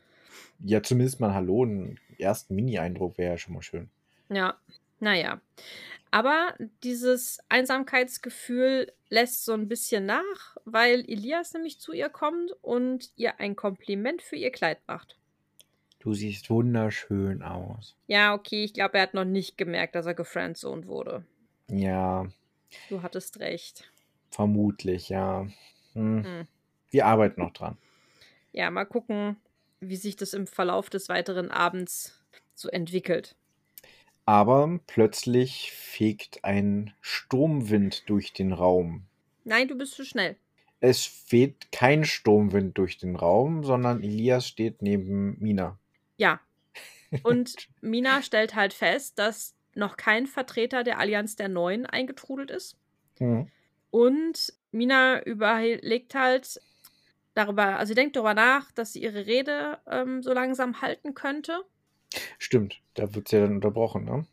Ja, 0.58 0.82
zumindest 0.82 1.20
mal 1.20 1.34
Hallo, 1.34 1.62
einen 1.64 1.98
ersten 2.18 2.54
Mini-Eindruck 2.54 3.16
wäre 3.18 3.32
ja 3.32 3.38
schon 3.38 3.54
mal 3.54 3.62
schön. 3.62 3.90
ja, 4.28 4.58
naja. 5.00 5.40
Aber 6.10 6.54
dieses 6.84 7.40
Einsamkeitsgefühl 7.48 8.92
lässt 9.10 9.44
so 9.44 9.52
ein 9.54 9.68
bisschen 9.68 10.06
nach, 10.06 10.56
weil 10.64 11.00
Elias 11.08 11.52
nämlich 11.54 11.80
zu 11.80 11.92
ihr 11.92 12.08
kommt 12.10 12.52
und 12.62 13.10
ihr 13.16 13.40
ein 13.40 13.56
Kompliment 13.56 14.22
für 14.22 14.36
ihr 14.36 14.52
Kleid 14.52 14.80
macht. 14.88 15.18
Du 16.06 16.14
siehst 16.14 16.50
wunderschön 16.50 17.42
aus. 17.42 17.96
Ja, 18.06 18.32
okay, 18.32 18.62
ich 18.62 18.72
glaube, 18.72 18.96
er 18.96 19.02
hat 19.02 19.14
noch 19.14 19.24
nicht 19.24 19.58
gemerkt, 19.58 19.96
dass 19.96 20.06
er 20.06 20.14
gefriendzoned 20.14 20.86
wurde. 20.86 21.24
Ja, 21.68 22.28
Du 22.88 23.02
hattest 23.02 23.40
recht. 23.40 23.90
vermutlich, 24.30 25.08
ja. 25.08 25.48
Hm. 25.94 26.24
Hm. 26.24 26.46
Wir 26.90 27.06
arbeiten 27.06 27.40
noch 27.40 27.52
dran. 27.52 27.76
Ja, 28.52 28.70
mal 28.70 28.84
gucken, 28.84 29.34
wie 29.80 29.96
sich 29.96 30.14
das 30.14 30.32
im 30.32 30.46
Verlauf 30.46 30.90
des 30.90 31.08
weiteren 31.08 31.50
Abends 31.50 32.22
so 32.54 32.68
entwickelt. 32.68 33.34
Aber 34.26 34.78
plötzlich 34.86 35.72
fegt 35.72 36.44
ein 36.44 36.94
Sturmwind 37.00 38.08
durch 38.08 38.32
den 38.32 38.52
Raum. 38.52 39.06
Nein, 39.42 39.66
du 39.66 39.76
bist 39.76 39.94
zu 39.94 40.04
schnell. 40.04 40.36
Es 40.78 41.24
weht 41.30 41.72
kein 41.72 42.04
Sturmwind 42.04 42.78
durch 42.78 42.96
den 42.96 43.16
Raum, 43.16 43.64
sondern 43.64 44.04
Elias 44.04 44.46
steht 44.46 44.82
neben 44.82 45.36
Mina. 45.40 45.80
Ja. 46.16 46.40
Und 47.22 47.68
Mina 47.80 48.22
stellt 48.22 48.54
halt 48.54 48.72
fest, 48.72 49.18
dass 49.18 49.54
noch 49.74 49.96
kein 49.96 50.26
Vertreter 50.26 50.82
der 50.82 50.98
Allianz 50.98 51.36
der 51.36 51.48
Neuen 51.48 51.86
eingetrudelt 51.86 52.50
ist. 52.50 52.76
Hm. 53.18 53.48
Und 53.90 54.52
Mina 54.72 55.22
überlegt 55.22 56.14
halt 56.14 56.60
darüber, 57.34 57.78
also 57.78 57.90
sie 57.90 57.94
denkt 57.94 58.16
darüber 58.16 58.34
nach, 58.34 58.72
dass 58.72 58.92
sie 58.92 59.02
ihre 59.02 59.26
Rede 59.26 59.78
ähm, 59.86 60.22
so 60.22 60.32
langsam 60.32 60.80
halten 60.80 61.14
könnte. 61.14 61.62
Stimmt, 62.38 62.80
da 62.94 63.14
wird 63.14 63.28
sie 63.28 63.36
ja 63.36 63.42
dann 63.42 63.56
unterbrochen, 63.56 64.04
ne? 64.04 64.26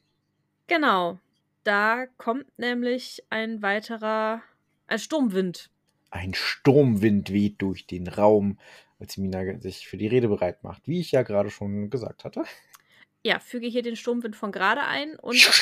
Genau. 0.67 1.19
Da 1.63 2.07
kommt 2.17 2.57
nämlich 2.57 3.23
ein 3.29 3.61
weiterer, 3.61 4.41
ein 4.87 4.99
Sturmwind. 4.99 5.69
Ein 6.09 6.33
Sturmwind 6.33 7.31
weht 7.31 7.61
durch 7.61 7.87
den 7.87 8.07
Raum, 8.07 8.59
als 9.03 9.17
Mina 9.17 9.60
sich 9.60 9.88
für 9.88 9.98
die 9.98 10.07
Rede 10.07 10.29
bereit 10.29 10.63
macht, 10.63 10.88
wie 10.88 11.01
ich 11.01 11.12
ja 11.12 11.24
gerade 11.24 11.50
schon 11.50 11.89
gesagt 11.89 12.24
hatte. 12.24 12.43
Ja, 13.22 13.39
füge 13.39 13.67
hier 13.67 13.83
den 13.83 13.98
Sturmwind 13.98 14.36
von 14.36 14.51
gerade 14.51 14.81
ein 14.81 15.19
und. 15.19 15.36
Jetzt 15.36 15.62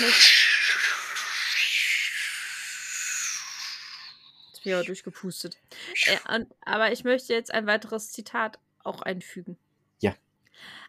bin 4.64 4.72
ich 4.72 4.74
aber 4.76 4.84
durchgepustet. 4.84 5.58
Äh, 6.06 6.46
aber 6.62 6.92
ich 6.92 7.04
möchte 7.04 7.34
jetzt 7.34 7.52
ein 7.52 7.66
weiteres 7.66 8.12
Zitat 8.12 8.60
auch 8.84 9.02
einfügen. 9.02 9.58
Ja. 10.00 10.16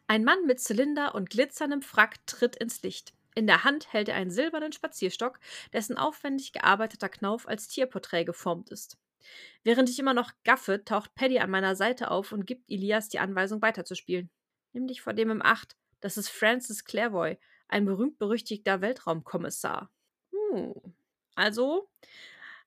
Ein 0.06 0.24
Mann 0.24 0.46
mit 0.46 0.60
Zylinder 0.60 1.14
und 1.14 1.30
glitzerndem 1.30 1.80
Frack 1.80 2.26
tritt 2.26 2.56
ins 2.56 2.82
Licht. 2.82 3.14
In 3.34 3.46
der 3.46 3.64
Hand 3.64 3.94
hält 3.94 4.10
er 4.10 4.16
einen 4.16 4.30
silbernen 4.30 4.72
Spazierstock, 4.72 5.40
dessen 5.72 5.96
aufwendig 5.96 6.52
gearbeiteter 6.52 7.08
Knauf 7.08 7.48
als 7.48 7.68
Tierporträt 7.68 8.24
geformt 8.24 8.68
ist. 8.68 8.98
Während 9.62 9.88
ich 9.88 9.98
immer 9.98 10.14
noch 10.14 10.32
gaffe, 10.44 10.84
taucht 10.84 11.14
Paddy 11.14 11.38
an 11.38 11.50
meiner 11.50 11.76
Seite 11.76 12.10
auf 12.10 12.32
und 12.32 12.46
gibt 12.46 12.70
Elias 12.70 13.08
die 13.08 13.18
Anweisung 13.18 13.62
weiterzuspielen. 13.62 14.30
Nimm 14.72 14.86
dich 14.86 15.02
vor 15.02 15.12
dem 15.12 15.30
im 15.30 15.42
Acht. 15.42 15.76
Das 16.00 16.16
ist 16.16 16.28
Francis 16.28 16.84
Clairvoy, 16.84 17.38
ein 17.68 17.84
berühmt-berüchtigter 17.84 18.80
Weltraumkommissar. 18.80 19.90
Hm. 20.30 20.74
Also, 21.34 21.88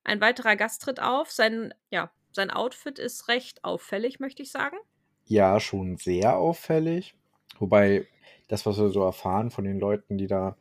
ein 0.03 0.21
weiterer 0.21 0.55
Gast 0.55 0.81
tritt 0.81 1.01
auf. 1.01 1.31
Sein, 1.31 1.73
ja, 1.89 2.11
sein 2.31 2.51
Outfit 2.51 2.99
ist 2.99 3.27
recht 3.27 3.63
auffällig, 3.63 4.19
möchte 4.19 4.43
ich 4.43 4.51
sagen. 4.51 4.77
Ja, 5.25 5.59
schon 5.59 5.97
sehr 5.97 6.37
auffällig. 6.37 7.15
Wobei 7.59 8.07
das, 8.47 8.65
was 8.65 8.77
wir 8.77 8.89
so 8.89 9.03
erfahren 9.03 9.49
von 9.51 9.63
den 9.63 9.79
Leuten, 9.79 10.17
die 10.17 10.27
da 10.27 10.57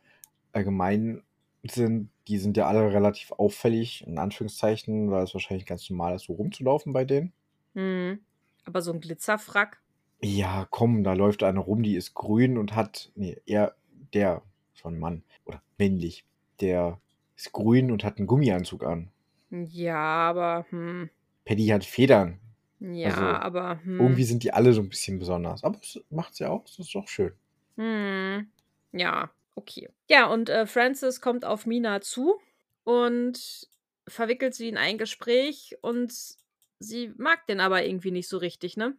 allgemein 0.51 1.23
sind, 1.63 2.09
die 2.27 2.37
sind 2.37 2.57
ja 2.57 2.67
alle 2.67 2.91
relativ 2.91 3.31
auffällig, 3.31 4.05
in 4.07 4.17
Anführungszeichen, 4.17 5.11
weil 5.11 5.23
es 5.23 5.33
wahrscheinlich 5.33 5.65
ganz 5.65 5.89
normal 5.89 6.15
ist, 6.15 6.25
so 6.25 6.33
rumzulaufen 6.33 6.93
bei 6.93 7.05
denen. 7.05 7.33
Hm. 7.73 8.19
Aber 8.65 8.81
so 8.81 8.91
ein 8.91 8.99
Glitzerfrack. 8.99 9.81
Ja, 10.21 10.67
komm, 10.69 11.03
da 11.03 11.13
läuft 11.13 11.43
eine 11.43 11.59
rum, 11.59 11.83
die 11.83 11.95
ist 11.95 12.13
grün 12.15 12.57
und 12.57 12.75
hat, 12.75 13.11
nee, 13.15 13.37
eher 13.45 13.75
der, 14.13 14.41
schon 14.73 14.97
Mann, 14.97 15.23
oder 15.45 15.61
männlich, 15.77 16.25
der 16.61 16.99
ist 17.35 17.51
grün 17.51 17.91
und 17.91 18.03
hat 18.03 18.17
einen 18.17 18.27
Gummianzug 18.27 18.83
an. 18.83 19.11
Ja, 19.51 19.97
aber, 19.97 20.65
hm. 20.69 21.09
Paddy 21.45 21.67
hat 21.67 21.85
Federn. 21.85 22.39
Ja, 22.79 23.09
Also, 23.09 23.21
aber, 23.21 23.83
hm. 23.83 23.99
Irgendwie 23.99 24.23
sind 24.23 24.43
die 24.43 24.51
alle 24.51 24.73
so 24.73 24.81
ein 24.81 24.89
bisschen 24.89 25.19
besonders. 25.19 25.63
Aber 25.63 25.79
es 25.81 26.03
macht's 26.09 26.39
ja 26.39 26.49
auch, 26.49 26.63
das 26.63 26.79
ist 26.79 26.95
doch 26.95 27.07
schön. 27.07 27.33
Hm. 27.75 28.47
Ja, 28.93 29.29
okay. 29.55 29.89
Ja, 30.09 30.27
und 30.27 30.49
äh, 30.49 30.65
Francis 30.65 31.21
kommt 31.21 31.45
auf 31.45 31.65
Mina 31.65 32.01
zu 32.01 32.39
und 32.83 33.67
verwickelt 34.07 34.53
sie 34.53 34.69
in 34.69 34.77
ein 34.77 34.97
Gespräch 34.97 35.77
und 35.81 36.13
sie 36.79 37.13
mag 37.17 37.47
den 37.47 37.59
aber 37.59 37.83
irgendwie 37.85 38.11
nicht 38.11 38.27
so 38.27 38.37
richtig, 38.37 38.77
ne? 38.77 38.95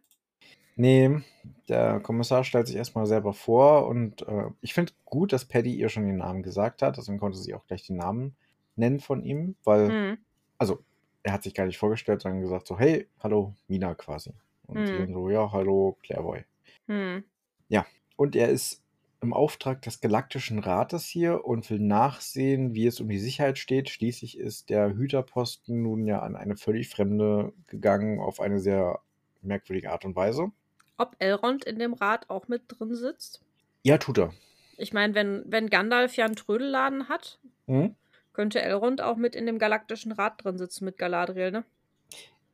Nee, 0.75 1.21
der 1.69 1.99
Kommissar 2.01 2.43
stellt 2.43 2.67
sich 2.67 2.75
erstmal 2.75 3.07
selber 3.07 3.33
vor 3.33 3.87
und 3.87 4.21
äh, 4.27 4.49
ich 4.61 4.73
finde 4.75 4.93
gut, 5.05 5.33
dass 5.33 5.45
Paddy 5.45 5.73
ihr 5.75 5.89
schon 5.89 6.05
den 6.05 6.17
Namen 6.17 6.43
gesagt 6.43 6.81
hat. 6.83 6.97
Deswegen 6.97 7.17
konnte 7.19 7.39
sie 7.39 7.55
auch 7.55 7.65
gleich 7.65 7.87
den 7.87 7.97
Namen 7.97 8.35
nennen 8.75 8.99
von 8.99 9.23
ihm, 9.23 9.55
weil, 9.63 9.89
Hm. 9.89 10.17
also, 10.59 10.83
er 11.23 11.33
hat 11.33 11.41
sich 11.43 11.55
gar 11.55 11.65
nicht 11.65 11.79
vorgestellt, 11.79 12.21
sondern 12.21 12.41
gesagt 12.41 12.67
so, 12.67 12.77
hey, 12.77 13.07
hallo, 13.19 13.55
Mina 13.67 13.95
quasi. 13.95 14.33
Und 14.67 14.85
sie 14.85 14.93
Hm. 14.93 14.99
dann 14.99 15.13
so, 15.13 15.29
ja, 15.31 15.51
hallo, 15.51 15.97
Clairvoy. 16.03 16.43
Hm. 16.87 17.23
Ja, 17.69 17.85
und 18.15 18.35
er 18.35 18.49
ist 18.49 18.83
im 19.21 19.33
Auftrag 19.33 19.81
des 19.81 19.99
Galaktischen 20.01 20.59
Rates 20.59 21.05
hier 21.05 21.45
und 21.45 21.69
will 21.69 21.79
nachsehen, 21.79 22.73
wie 22.75 22.85
es 22.87 22.99
um 22.99 23.09
die 23.09 23.19
Sicherheit 23.19 23.57
steht. 23.57 23.89
Schließlich 23.89 24.37
ist 24.37 24.69
der 24.69 24.93
Hüterposten 24.95 25.81
nun 25.81 26.05
ja 26.05 26.19
an 26.21 26.35
eine 26.35 26.55
völlig 26.57 26.89
Fremde 26.89 27.53
gegangen, 27.67 28.19
auf 28.19 28.39
eine 28.39 28.59
sehr 28.59 28.99
merkwürdige 29.41 29.91
Art 29.91 30.05
und 30.05 30.15
Weise. 30.15 30.51
Ob 30.97 31.15
Elrond 31.17 31.65
in 31.65 31.79
dem 31.79 31.93
Rat 31.93 32.29
auch 32.29 32.47
mit 32.47 32.63
drin 32.67 32.93
sitzt? 32.93 33.41
Ja, 33.83 33.97
tut 33.97 34.17
er. 34.19 34.33
Ich 34.77 34.93
meine, 34.93 35.13
wenn, 35.13 35.43
wenn 35.45 35.69
Gandalf 35.69 36.15
ja 36.15 36.25
einen 36.25 36.35
Trödelladen 36.35 37.09
hat, 37.09 37.39
Mhm. 37.67 37.95
könnte 38.33 38.61
Elrond 38.61 39.01
auch 39.01 39.17
mit 39.17 39.35
in 39.35 39.45
dem 39.45 39.59
galaktischen 39.59 40.11
Rat 40.13 40.43
drin 40.43 40.57
sitzen 40.57 40.85
mit 40.85 40.97
Galadriel, 40.97 41.51
ne? 41.51 41.65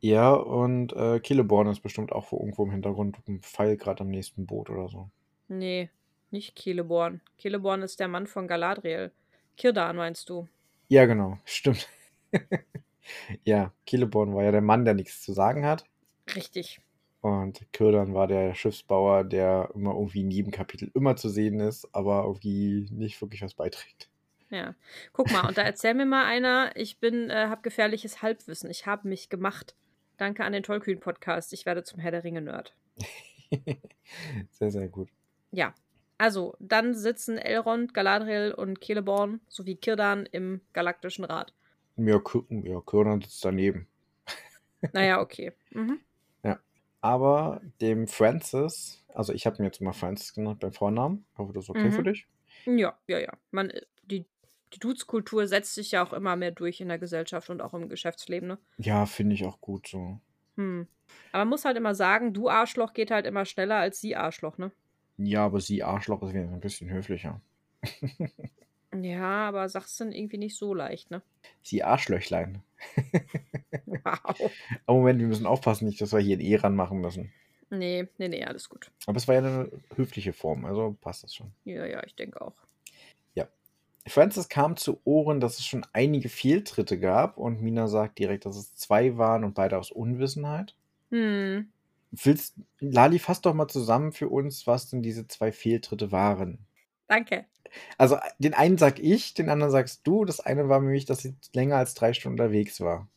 Ja, 0.02 0.34
und 0.34 0.94
äh, 0.94 1.20
Celeborn 1.24 1.68
ist 1.68 1.80
bestimmt 1.82 2.12
auch 2.12 2.32
wo 2.32 2.38
irgendwo 2.38 2.64
im 2.66 2.72
Hintergrund 2.72 3.18
ein 3.28 3.42
Pfeil 3.42 3.76
gerade 3.78 4.02
am 4.02 4.10
nächsten 4.10 4.46
Boot 4.46 4.70
oder 4.70 4.88
so. 4.90 5.10
Nee, 5.48 5.90
nicht 6.34 6.60
Celeborn. 6.60 7.22
Celeborn 7.40 7.82
ist 7.82 8.00
der 8.00 8.08
Mann 8.08 8.28
von 8.28 8.48
Galadriel. 8.48 9.12
Kirdan 9.56 9.96
meinst 9.96 10.30
du? 10.30 10.48
Ja, 10.90 11.06
genau, 11.06 11.38
stimmt. 11.46 11.88
ja, 13.44 13.72
Celeborn 13.88 14.34
war 14.36 14.44
ja 14.44 14.52
der 14.52 14.62
Mann, 14.62 14.86
der 14.86 14.96
nichts 14.96 15.22
zu 15.22 15.34
sagen 15.34 15.66
hat. 15.66 15.86
Richtig. 16.36 16.82
Und 17.22 17.72
Kirdan 17.72 18.14
war 18.14 18.28
der 18.28 18.54
Schiffsbauer, 18.54 19.24
der 19.24 19.70
immer 19.74 19.94
irgendwie 19.94 20.22
in 20.22 20.32
jedem 20.32 20.52
Kapitel 20.52 20.92
immer 20.94 21.16
zu 21.16 21.30
sehen 21.30 21.62
ist, 21.62 21.88
aber 21.96 22.24
irgendwie 22.24 22.86
nicht 22.92 23.22
wirklich 23.22 23.42
was 23.42 23.54
beiträgt. 23.54 24.10
Ja. 24.50 24.76
Guck 25.14 25.32
mal, 25.32 25.48
und 25.48 25.58
da 25.58 25.62
erzähl 25.62 25.94
mir 25.94 26.06
mal 26.06 26.26
einer, 26.26 26.76
ich 26.76 27.00
bin, 27.00 27.30
äh, 27.30 27.48
habe 27.48 27.62
gefährliches 27.62 28.22
Halbwissen. 28.22 28.70
Ich 28.70 28.86
habe 28.86 29.08
mich 29.08 29.30
gemacht. 29.30 29.74
Danke 30.18 30.44
an 30.44 30.54
den 30.54 30.64
Tollkühn-Podcast. 30.64 31.54
Ich 31.54 31.66
werde 31.66 31.84
zum 31.84 32.00
Herr 32.00 32.12
der 32.12 32.24
Ringe-Nerd. 32.24 32.76
sehr, 34.52 34.72
sehr 34.72 34.90
gut. 34.90 35.10
Ja. 35.52 35.74
Also, 36.24 36.56
dann 36.62 36.94
sitzen 36.94 37.38
Elrond, 37.38 37.94
Galadriel 37.94 38.54
und 38.54 38.82
Celeborn 38.82 39.42
sowie 39.50 39.76
Kirdan 39.76 40.26
im 40.26 40.62
Galaktischen 40.72 41.26
Rat. 41.26 41.54
Ja, 41.98 42.22
ja 42.50 42.80
Kirdan 42.80 43.20
sitzt 43.20 43.44
daneben. 43.44 43.90
Naja, 44.94 45.20
okay. 45.20 45.52
Mhm. 45.72 46.00
Ja. 46.46 46.60
Aber 47.02 47.60
dem 47.82 48.08
Francis, 48.08 49.04
also 49.14 49.34
ich 49.34 49.46
habe 49.46 49.58
mir 49.62 49.66
jetzt 49.66 49.82
mal 49.82 49.92
Francis 49.92 50.34
genannt 50.34 50.62
beim 50.62 50.72
Vornamen. 50.72 51.26
Ich 51.34 51.40
hoffe, 51.40 51.52
das 51.52 51.66
ist 51.66 51.70
okay 51.72 51.92
für 51.92 52.00
Mhm. 52.00 52.06
dich. 52.06 52.26
Ja, 52.68 52.98
ja, 53.08 53.20
ja. 53.20 53.34
Man, 53.52 53.74
die, 54.04 54.26
die 54.72 54.80
Dudes-Kultur 54.80 55.46
setzt 55.48 55.76
sich 55.76 55.92
ja 55.92 56.06
auch 56.06 56.14
immer 56.14 56.38
mehr 56.38 56.52
durch 56.52 56.80
in 56.80 56.88
der 56.88 57.00
Gesellschaft 57.00 57.50
und 57.50 57.62
auch 57.62 57.74
im 57.74 57.90
Geschäftsleben, 57.90 58.48
ne? 58.48 58.60
Ja, 58.78 59.06
finde 59.08 59.36
ich 59.36 59.44
auch 59.44 59.60
gut 59.60 59.90
so. 59.90 60.22
Hm. 60.56 60.88
Aber 61.34 61.40
man 61.40 61.50
muss 61.50 61.66
halt 61.66 61.76
immer 61.76 61.96
sagen, 61.96 62.34
du 62.34 62.48
Arschloch 62.48 62.94
geht 62.94 63.12
halt 63.12 63.26
immer 63.26 63.44
schneller 63.44 63.76
als 63.76 64.00
sie 64.00 64.16
Arschloch, 64.16 64.58
ne? 64.58 64.72
Ja, 65.18 65.46
aber 65.46 65.62
sie 65.62 65.84
Arschloch 65.84 66.22
ist 66.24 66.34
wieder 66.34 66.44
ein 66.44 66.60
bisschen 66.60 66.90
höflicher. 66.90 67.42
Ja, 69.02 69.48
aber 69.48 69.68
sag's 69.70 69.98
dann 69.98 70.12
irgendwie 70.12 70.38
nicht 70.38 70.56
so 70.56 70.76
leicht, 70.76 71.10
ne? 71.10 71.24
Sie 71.64 71.82
Arschlöchlein. 71.82 72.62
Wow. 73.88 74.52
Aber 74.86 74.98
Moment, 75.00 75.20
wir 75.20 75.28
müssen 75.28 75.48
aufpassen, 75.48 75.86
nicht, 75.86 76.00
dass 76.00 76.14
wir 76.14 76.20
hier 76.20 76.38
ein 76.38 76.42
E 76.42 76.56
ran 76.58 76.76
machen 76.76 77.02
müssen. 77.02 77.34
Nee, 77.72 78.08
nee, 78.20 78.28
nee, 78.28 78.46
alles 78.46 78.70
gut. 78.70 78.92
Aber 79.08 79.18
es 79.18 79.28
war 79.28 79.34
ja 79.34 79.42
eine 79.42 79.72
höfliche 79.96 80.32
Form, 80.32 80.64
also 80.66 80.96
passt 81.02 81.24
das 81.24 81.34
schon. 81.34 81.52
Ja, 81.66 81.88
ja, 81.88 82.04
ich 82.06 82.16
denke 82.16 82.40
auch. 82.40 82.54
Francis 84.06 84.50
kam 84.50 84.76
zu 84.76 85.00
Ohren, 85.06 85.40
dass 85.40 85.60
es 85.60 85.66
schon 85.66 85.86
einige 85.94 86.28
Fehltritte 86.28 87.00
gab 87.00 87.38
und 87.38 87.62
Mina 87.62 87.88
sagt 87.88 88.20
direkt, 88.20 88.46
dass 88.46 88.58
es 88.58 88.76
zwei 88.76 89.18
waren 89.18 89.44
und 89.44 89.54
beide 89.54 89.78
aus 89.78 89.92
Unwissenheit. 89.92 90.76
Hm. 91.10 91.70
Willst, 92.16 92.56
Lali, 92.80 93.18
fass 93.18 93.42
doch 93.42 93.56
mal 93.56 93.68
zusammen 93.68 94.12
für 94.12 94.30
uns, 94.30 94.68
was 94.68 94.90
denn 94.90 95.02
diese 95.02 95.28
zwei 95.28 95.52
Fehltritte 95.52 96.12
waren. 96.12 96.60
Danke. 97.08 97.46
Also 97.98 98.18
den 98.38 98.54
einen 98.54 98.78
sag 98.78 99.00
ich, 99.00 99.34
den 99.34 99.50
anderen 99.50 99.72
sagst 99.72 100.06
du. 100.06 100.24
Das 100.26 100.40
eine 100.40 100.70
war 100.70 100.80
nämlich, 100.80 101.06
dass 101.06 101.20
sie 101.20 101.36
länger 101.54 101.78
als 101.78 101.96
drei 101.96 102.14
Stunden 102.14 102.40
unterwegs 102.40 102.80
war. 102.82 103.08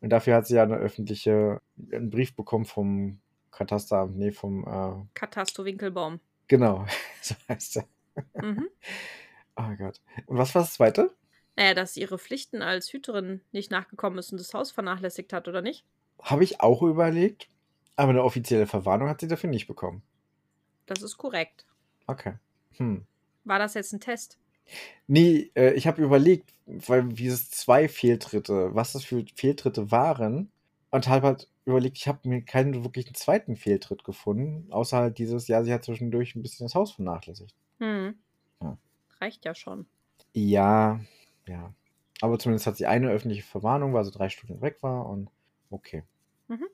Und 0.00 0.10
dafür 0.10 0.36
hat 0.36 0.46
sie 0.46 0.54
ja 0.54 0.62
eine 0.62 0.76
öffentliche, 0.76 1.60
einen 1.92 2.08
Brief 2.08 2.34
bekommen 2.34 2.64
vom 2.64 3.20
Kataster, 3.50 4.06
nee, 4.06 4.32
vom, 4.32 4.64
äh, 4.64 5.04
Katasto 5.12 5.64
Winkelbaum. 5.66 6.20
genau, 6.48 6.86
so 7.20 7.34
heißt 7.48 7.76
er. 7.76 8.42
Mhm. 8.42 8.66
Oh 9.56 9.76
Gott. 9.76 10.00
Und 10.24 10.38
was 10.38 10.54
war 10.54 10.62
das 10.62 10.72
zweite? 10.72 11.14
Naja, 11.56 11.74
dass 11.74 11.92
sie 11.94 12.00
ihre 12.00 12.18
Pflichten 12.18 12.62
als 12.62 12.90
Hüterin 12.92 13.42
nicht 13.52 13.70
nachgekommen 13.70 14.18
ist 14.18 14.32
und 14.32 14.40
das 14.40 14.54
Haus 14.54 14.70
vernachlässigt 14.70 15.34
hat, 15.34 15.48
oder 15.48 15.60
nicht? 15.60 15.84
Habe 16.22 16.44
ich 16.44 16.60
auch 16.62 16.82
überlegt, 16.82 17.50
aber 18.00 18.10
eine 18.10 18.24
offizielle 18.24 18.66
Verwarnung 18.66 19.10
hat 19.10 19.20
sie 19.20 19.28
dafür 19.28 19.50
nicht 19.50 19.66
bekommen. 19.66 20.02
Das 20.86 21.02
ist 21.02 21.18
korrekt. 21.18 21.66
Okay. 22.06 22.34
Hm. 22.78 23.04
War 23.44 23.58
das 23.58 23.74
jetzt 23.74 23.92
ein 23.92 24.00
Test? 24.00 24.38
Nee, 25.06 25.50
äh, 25.54 25.74
ich 25.74 25.86
habe 25.86 26.02
überlegt, 26.02 26.54
weil 26.64 27.08
dieses 27.08 27.50
zwei 27.50 27.88
Fehltritte, 27.88 28.74
was 28.74 28.92
das 28.92 29.04
für 29.04 29.22
Fehltritte 29.34 29.90
waren, 29.90 30.50
und 30.90 31.08
habe 31.08 31.26
halt 31.26 31.48
überlegt, 31.66 31.98
ich 31.98 32.08
habe 32.08 32.26
mir 32.26 32.42
keinen 32.42 32.84
wirklichen 32.84 33.14
zweiten 33.14 33.54
Fehltritt 33.54 34.02
gefunden, 34.02 34.72
außer 34.72 34.96
halt 34.96 35.18
dieses, 35.18 35.46
ja, 35.46 35.62
sie 35.62 35.72
hat 35.72 35.84
zwischendurch 35.84 36.34
ein 36.34 36.42
bisschen 36.42 36.64
das 36.64 36.74
Haus 36.74 36.92
vernachlässigt. 36.92 37.54
Hm. 37.80 38.14
Ja. 38.62 38.78
Reicht 39.20 39.44
ja 39.44 39.54
schon. 39.54 39.86
Ja, 40.32 41.00
ja. 41.46 41.74
Aber 42.22 42.38
zumindest 42.38 42.66
hat 42.66 42.78
sie 42.78 42.86
eine 42.86 43.10
öffentliche 43.10 43.42
Verwarnung, 43.42 43.92
weil 43.92 44.04
sie 44.04 44.10
drei 44.10 44.30
Stunden 44.30 44.62
weg 44.62 44.78
war 44.80 45.06
und 45.06 45.28
okay. 45.70 46.02
Mhm. 46.48 46.66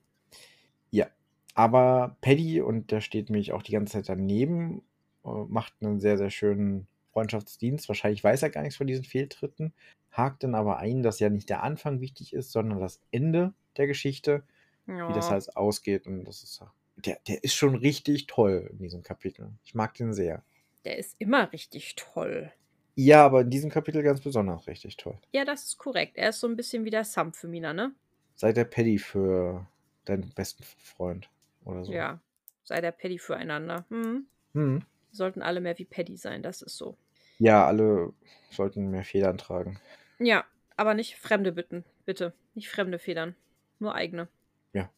Ja. 0.90 1.06
Aber 1.54 2.16
Paddy, 2.20 2.60
und 2.60 2.90
der 2.90 3.00
steht 3.00 3.30
mich 3.30 3.52
auch 3.52 3.62
die 3.62 3.72
ganze 3.72 3.94
Zeit 3.94 4.08
daneben, 4.08 4.82
äh, 5.24 5.28
macht 5.48 5.74
einen 5.80 6.00
sehr, 6.00 6.18
sehr 6.18 6.30
schönen 6.30 6.86
Freundschaftsdienst. 7.12 7.88
Wahrscheinlich 7.88 8.22
weiß 8.22 8.42
er 8.42 8.50
gar 8.50 8.62
nichts 8.62 8.76
von 8.76 8.86
diesen 8.86 9.04
Fehltritten, 9.04 9.72
hakt 10.12 10.42
dann 10.42 10.54
aber 10.54 10.78
ein, 10.78 11.02
dass 11.02 11.18
ja 11.20 11.30
nicht 11.30 11.48
der 11.48 11.62
Anfang 11.62 12.00
wichtig 12.00 12.32
ist, 12.34 12.52
sondern 12.52 12.80
das 12.80 13.00
Ende 13.10 13.54
der 13.76 13.86
Geschichte, 13.86 14.42
Ja. 14.86 15.08
wie 15.08 15.14
das 15.14 15.30
halt 15.30 15.56
ausgeht. 15.56 16.06
Und 16.06 16.24
das 16.24 16.42
ist 16.42 16.62
der, 16.96 17.18
der 17.28 17.44
ist 17.44 17.54
schon 17.54 17.74
richtig 17.74 18.26
toll 18.26 18.68
in 18.72 18.78
diesem 18.78 19.02
Kapitel. 19.02 19.50
Ich 19.64 19.74
mag 19.74 19.94
den 19.94 20.12
sehr. 20.12 20.42
Der 20.84 20.98
ist 20.98 21.16
immer 21.18 21.52
richtig 21.52 21.94
toll. 21.96 22.52
Ja, 22.94 23.24
aber 23.26 23.42
in 23.42 23.50
diesem 23.50 23.70
Kapitel 23.70 24.02
ganz 24.02 24.20
besonders 24.20 24.66
richtig 24.66 24.96
toll. 24.96 25.18
Ja, 25.32 25.44
das 25.44 25.64
ist 25.64 25.78
korrekt. 25.78 26.16
Er 26.16 26.30
ist 26.30 26.40
so 26.40 26.46
ein 26.46 26.56
bisschen 26.56 26.84
wie 26.84 26.90
der 26.90 27.04
Sam 27.04 27.34
für 27.34 27.48
Mina, 27.48 27.74
ne? 27.74 27.94
Sei 28.34 28.52
der 28.52 28.64
Paddy 28.64 28.98
für 28.98 29.66
deinen 30.08 30.30
besten 30.30 30.62
Freund 30.62 31.28
oder 31.64 31.84
so. 31.84 31.92
Ja. 31.92 32.20
Sei 32.64 32.80
der 32.80 32.92
Paddy 32.92 33.18
füreinander. 33.18 33.84
Hm. 33.90 34.26
Hm. 34.54 34.82
Sollten 35.12 35.42
alle 35.42 35.60
mehr 35.60 35.78
wie 35.78 35.84
Paddy 35.84 36.16
sein, 36.16 36.42
das 36.42 36.62
ist 36.62 36.76
so. 36.76 36.96
Ja, 37.38 37.66
alle 37.66 38.12
sollten 38.50 38.90
mehr 38.90 39.04
Federn 39.04 39.38
tragen. 39.38 39.78
Ja, 40.18 40.44
aber 40.76 40.94
nicht 40.94 41.16
Fremde 41.16 41.52
bitten, 41.52 41.84
bitte. 42.04 42.32
Nicht 42.54 42.70
fremde 42.70 42.98
Federn. 42.98 43.36
Nur 43.78 43.94
eigene. 43.94 44.28
Ja. 44.72 44.90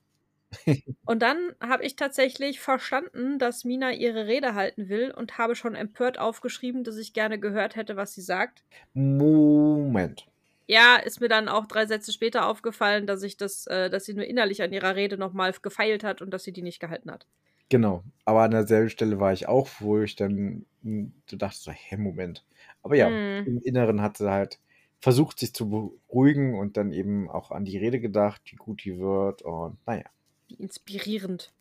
Und 1.05 1.21
dann 1.21 1.55
habe 1.61 1.85
ich 1.85 1.97
tatsächlich 1.97 2.61
verstanden, 2.61 3.38
dass 3.38 3.64
Mina 3.64 3.92
ihre 3.92 4.27
Rede 4.27 4.55
halten 4.55 4.88
will 4.88 5.11
und 5.11 5.37
habe 5.37 5.57
schon 5.57 5.75
empört 5.75 6.18
aufgeschrieben, 6.18 6.85
dass 6.85 6.97
ich 6.97 7.12
gerne 7.12 7.38
gehört 7.38 7.77
hätte, 7.77 7.97
was 7.97 8.14
sie 8.14 8.23
sagt. 8.23 8.62
Moment. 8.94 10.29
Ja, 10.68 10.96
ist 10.96 11.20
mir 11.20 11.28
dann 11.28 11.48
auch 11.48 11.66
drei 11.66 11.87
Sätze 11.87 12.12
später 12.12 12.46
aufgefallen, 12.46 13.07
dass 13.07 13.22
ich 13.22 13.37
das, 13.38 13.66
äh, 13.66 13.88
dass 13.88 14.04
sie 14.04 14.14
nur 14.14 14.26
innerlich 14.26 14.62
an 14.62 14.72
ihrer 14.72 14.94
Rede 14.96 15.16
nochmal 15.16 15.52
gefeilt 15.62 16.04
hat 16.04 16.20
und 16.20 16.31
dass 16.31 16.44
sie 16.44 16.52
die 16.52 16.62
nicht 16.62 16.78
gehalten 16.78 17.11
hat. 17.11 17.26
Genau. 17.70 18.04
Aber 18.24 18.42
an 18.42 18.50
derselben 18.50 18.90
Stelle 18.90 19.18
war 19.20 19.33
ich 19.33 19.48
auch, 19.48 19.68
wo 19.81 19.98
ich 20.00 20.14
dann 20.16 20.66
hm, 20.83 21.12
du 21.28 21.37
dachtest 21.37 21.64
so, 21.64 21.72
hä, 21.72 21.96
Moment. 21.96 22.44
Aber 22.83 22.96
ja, 22.96 23.09
Hm. 23.09 23.46
im 23.46 23.61
Inneren 23.62 24.00
hat 24.02 24.18
sie 24.18 24.31
halt 24.31 24.59
versucht, 25.00 25.38
sich 25.38 25.54
zu 25.54 25.68
beruhigen 25.70 26.59
und 26.59 26.76
dann 26.76 26.92
eben 26.92 27.31
auch 27.31 27.50
an 27.50 27.64
die 27.64 27.78
Rede 27.78 28.00
gedacht, 28.00 28.42
wie 28.46 28.57
gut 28.57 28.85
die 28.85 28.98
wird 28.98 29.42
und 29.42 29.78
naja. 29.87 30.04
Wie 30.48 30.54
inspirierend. 30.57 31.52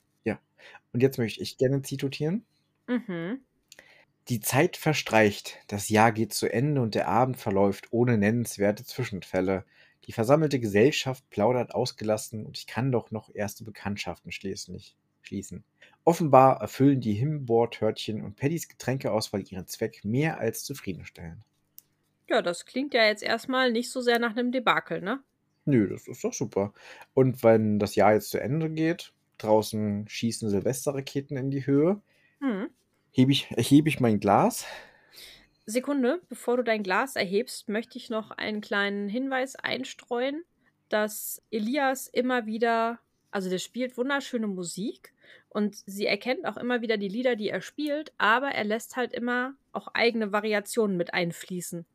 Und 0.93 1.01
jetzt 1.01 1.17
möchte 1.17 1.41
ich 1.41 1.57
gerne 1.57 1.81
zitieren. 1.81 2.45
Mhm. 2.87 3.46
Die 4.29 4.41
Zeit 4.41 4.75
verstreicht, 4.75 5.57
das 5.67 5.87
Jahr 5.87 6.11
geht 6.11 6.33
zu 6.33 6.51
Ende 6.51 6.81
und 6.81 6.95
der 6.95 7.07
Abend 7.07 7.37
verläuft 7.37 7.87
ohne 7.91 8.17
nennenswerte 8.17 8.83
Zwischenfälle. 8.83 9.63
Die 10.05 10.11
versammelte 10.11 10.59
Gesellschaft 10.59 11.29
plaudert 11.29 11.73
ausgelassen 11.73 12.45
und 12.45 12.57
ich 12.57 12.67
kann 12.67 12.91
doch 12.91 13.09
noch 13.09 13.33
erste 13.33 13.63
Bekanntschaften 13.63 14.33
schließlich 14.33 14.97
schließen. 15.21 15.63
Offenbar 16.03 16.59
erfüllen 16.59 16.99
die 16.99 17.13
Himbeertörtchen 17.13 18.21
und 18.21 18.35
Paddys 18.35 18.67
Getränkeauswahl 18.67 19.43
ihren 19.49 19.67
Zweck 19.67 20.03
mehr 20.03 20.39
als 20.39 20.63
zufriedenstellend. 20.63 21.43
Ja, 22.29 22.41
das 22.41 22.65
klingt 22.65 22.93
ja 22.93 23.05
jetzt 23.05 23.23
erstmal 23.23 23.71
nicht 23.71 23.89
so 23.89 24.01
sehr 24.01 24.19
nach 24.19 24.35
einem 24.35 24.51
Debakel, 24.51 25.01
ne? 25.01 25.23
Nö, 25.63 25.87
das 25.89 26.07
ist 26.07 26.23
doch 26.23 26.33
super. 26.33 26.73
Und 27.13 27.43
wenn 27.43 27.79
das 27.79 27.95
Jahr 27.95 28.13
jetzt 28.13 28.29
zu 28.29 28.41
Ende 28.41 28.69
geht, 28.69 29.13
draußen 29.37 30.07
schießen 30.09 30.49
Silvesterraketen 30.49 31.37
in 31.37 31.49
die 31.49 31.65
Höhe, 31.65 32.01
Hm. 32.41 32.69
Hebe 33.11 33.31
ich, 33.31 33.49
erhebe 33.51 33.89
ich 33.89 33.99
mein 33.99 34.19
Glas. 34.19 34.65
Sekunde, 35.65 36.21
bevor 36.29 36.57
du 36.57 36.63
dein 36.63 36.83
Glas 36.83 37.15
erhebst, 37.15 37.67
möchte 37.67 37.97
ich 37.97 38.09
noch 38.09 38.31
einen 38.31 38.61
kleinen 38.61 39.09
Hinweis 39.09 39.55
einstreuen, 39.55 40.43
dass 40.89 41.41
Elias 41.51 42.07
immer 42.07 42.45
wieder, 42.45 42.99
also 43.31 43.49
der 43.49 43.57
spielt 43.59 43.97
wunderschöne 43.97 44.47
Musik 44.47 45.13
und 45.49 45.75
sie 45.75 46.05
erkennt 46.05 46.45
auch 46.45 46.55
immer 46.57 46.81
wieder 46.81 46.97
die 46.97 47.09
Lieder, 47.09 47.35
die 47.35 47.49
er 47.49 47.61
spielt, 47.61 48.13
aber 48.17 48.49
er 48.49 48.63
lässt 48.63 48.95
halt 48.95 49.11
immer 49.13 49.55
auch 49.73 49.89
eigene 49.93 50.31
Variationen 50.31 50.95
mit 50.95 51.13
einfließen. 51.13 51.85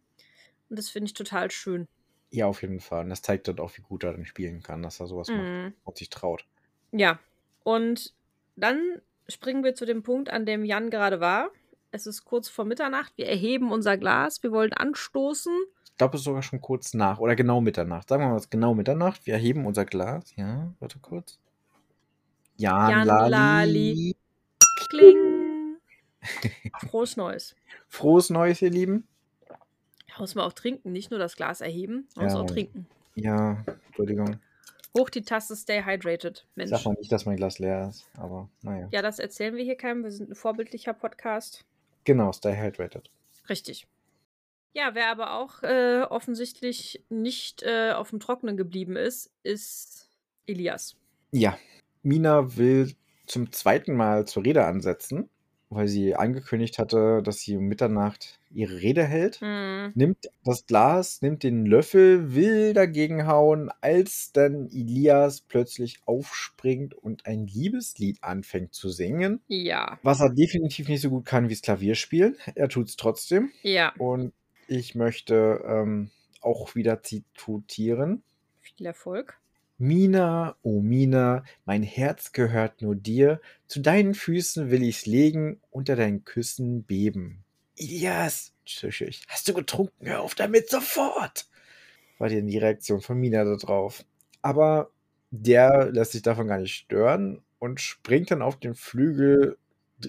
Und 0.70 0.78
das 0.78 0.90
finde 0.90 1.06
ich 1.06 1.14
total 1.14 1.50
schön. 1.50 1.86
Ja, 2.30 2.46
auf 2.46 2.62
jeden 2.62 2.80
Fall. 2.80 3.04
Und 3.04 3.10
das 3.10 3.22
zeigt 3.22 3.48
dann 3.48 3.58
auch, 3.60 3.76
wie 3.76 3.82
gut 3.82 4.04
er 4.04 4.12
dann 4.12 4.24
spielen 4.26 4.62
kann, 4.62 4.82
dass 4.82 5.00
er 5.00 5.06
sowas 5.06 5.32
macht 5.34 5.54
Mhm. 5.54 5.74
und 5.84 5.98
sich 5.98 6.10
traut. 6.10 6.46
Ja, 6.92 7.18
und 7.64 8.14
dann 8.56 9.00
springen 9.28 9.64
wir 9.64 9.74
zu 9.74 9.86
dem 9.86 10.02
Punkt, 10.02 10.30
an 10.30 10.46
dem 10.46 10.64
Jan 10.64 10.90
gerade 10.90 11.20
war. 11.20 11.50
Es 11.90 12.06
ist 12.06 12.24
kurz 12.24 12.48
vor 12.48 12.64
Mitternacht. 12.64 13.12
Wir 13.16 13.26
erheben 13.28 13.70
unser 13.70 13.96
Glas. 13.98 14.42
Wir 14.42 14.50
wollen 14.52 14.72
anstoßen. 14.72 15.52
Ich 15.84 15.96
glaube, 15.98 16.14
es 16.16 16.22
ist 16.22 16.24
sogar 16.24 16.42
schon 16.42 16.60
kurz 16.60 16.94
nach 16.94 17.18
oder 17.18 17.36
genau 17.36 17.60
Mitternacht. 17.60 18.08
Sagen 18.08 18.22
wir 18.22 18.28
mal, 18.30 18.36
es 18.36 18.44
ist 18.44 18.50
genau 18.50 18.74
Mitternacht. 18.74 19.26
Wir 19.26 19.34
erheben 19.34 19.66
unser 19.66 19.84
Glas. 19.84 20.32
Ja, 20.36 20.72
warte 20.80 20.98
kurz. 21.00 21.38
Jan, 22.56 22.90
Jan 22.90 23.06
Lali. 23.06 23.30
Lali. 23.30 24.16
Kling. 24.88 25.76
Frohes 26.88 27.16
Neues. 27.16 27.54
Frohes 27.88 28.30
Neues, 28.30 28.62
ihr 28.62 28.70
Lieben. 28.70 29.06
Muss 30.18 30.34
man 30.34 30.44
auch 30.44 30.52
trinken, 30.52 30.92
nicht 30.92 31.10
nur 31.10 31.18
das 31.18 31.36
Glas 31.36 31.60
erheben, 31.60 32.06
man 32.16 32.26
muss 32.26 32.34
Ja. 32.34 32.40
auch 32.40 32.46
trinken. 32.46 32.86
Ja, 33.14 33.64
Entschuldigung. 33.88 34.36
Hoch 34.96 35.08
die 35.08 35.22
Tasse, 35.22 35.56
stay 35.56 35.82
hydrated, 35.84 36.46
Ich 36.50 36.56
Mensch. 36.56 36.70
sag 36.70 36.84
mal 36.84 36.94
nicht, 36.98 37.10
dass 37.10 37.24
mein 37.24 37.36
Glas 37.36 37.58
leer 37.58 37.88
ist, 37.88 38.06
aber 38.14 38.48
naja. 38.62 38.88
Ja, 38.92 39.00
das 39.02 39.18
erzählen 39.18 39.56
wir 39.56 39.64
hier 39.64 39.76
keinem. 39.76 40.04
Wir 40.04 40.10
sind 40.12 40.30
ein 40.30 40.34
vorbildlicher 40.34 40.92
Podcast. 40.92 41.64
Genau, 42.04 42.32
stay 42.32 42.56
hydrated. 42.56 43.10
Richtig. 43.48 43.86
Ja, 44.74 44.90
wer 44.94 45.08
aber 45.10 45.34
auch 45.34 45.62
äh, 45.62 46.02
offensichtlich 46.02 47.02
nicht 47.08 47.62
äh, 47.62 47.92
auf 47.92 48.10
dem 48.10 48.20
Trockenen 48.20 48.56
geblieben 48.56 48.96
ist, 48.96 49.30
ist 49.42 50.08
Elias. 50.46 50.96
Ja, 51.30 51.56
Mina 52.02 52.56
will 52.56 52.94
zum 53.26 53.52
zweiten 53.52 53.94
Mal 53.94 54.26
zur 54.26 54.44
Rede 54.44 54.64
ansetzen, 54.66 55.28
weil 55.70 55.88
sie 55.88 56.14
angekündigt 56.14 56.78
hatte, 56.78 57.22
dass 57.22 57.40
sie 57.40 57.56
um 57.56 57.64
Mitternacht 57.64 58.40
ihre 58.54 58.80
Rede 58.80 59.04
hält. 59.04 59.40
Hm. 59.40 59.92
Nimmt 59.94 60.30
das 60.44 60.66
Glas, 60.66 61.22
nimmt 61.22 61.42
den 61.42 61.66
Löffel, 61.66 62.34
will 62.34 62.72
dagegen 62.72 63.26
hauen, 63.26 63.70
als 63.80 64.32
dann 64.32 64.68
Elias 64.68 65.40
plötzlich 65.40 66.00
aufspringt 66.06 66.94
und 66.94 67.26
ein 67.26 67.46
Liebeslied 67.46 68.22
anfängt 68.22 68.74
zu 68.74 68.90
singen. 68.90 69.40
Ja, 69.48 69.98
Was 70.02 70.20
er 70.20 70.30
definitiv 70.30 70.88
nicht 70.88 71.00
so 71.00 71.10
gut 71.10 71.24
kann 71.24 71.48
wie 71.48 71.54
das 71.54 71.62
Klavierspielen. 71.62 72.36
Er 72.54 72.68
tut 72.68 72.88
es 72.88 72.96
trotzdem. 72.96 73.50
ja. 73.62 73.92
Und 73.98 74.32
ich 74.68 74.94
möchte 74.94 75.62
ähm, 75.66 76.10
auch 76.40 76.74
wieder 76.74 77.02
zitieren. 77.02 78.22
Viel 78.60 78.86
Erfolg. 78.86 79.38
Mina, 79.78 80.56
oh 80.62 80.80
Mina, 80.80 81.44
mein 81.64 81.82
Herz 81.82 82.32
gehört 82.32 82.82
nur 82.82 82.94
dir, 82.94 83.40
zu 83.66 83.80
deinen 83.80 84.14
Füßen 84.14 84.70
will 84.70 84.82
ich's 84.82 85.06
legen, 85.06 85.60
unter 85.70 85.96
deinen 85.96 86.24
Küssen 86.24 86.84
beben. 86.84 87.41
Elias, 87.78 88.52
zisch 88.66 89.00
ich, 89.00 89.24
hast 89.28 89.48
du 89.48 89.54
getrunken? 89.54 90.06
Hör 90.06 90.20
auf 90.20 90.34
damit 90.34 90.68
sofort! 90.68 91.48
War 92.18 92.28
denn 92.28 92.46
die 92.46 92.58
Reaktion 92.58 93.00
von 93.00 93.18
Mina 93.18 93.44
da 93.44 93.56
drauf. 93.56 94.04
Aber 94.42 94.90
der 95.30 95.90
lässt 95.90 96.12
sich 96.12 96.22
davon 96.22 96.48
gar 96.48 96.58
nicht 96.58 96.74
stören 96.74 97.42
und 97.58 97.80
springt 97.80 98.30
dann 98.30 98.42
auf 98.42 98.58
den 98.58 98.74
Flügel 98.74 99.56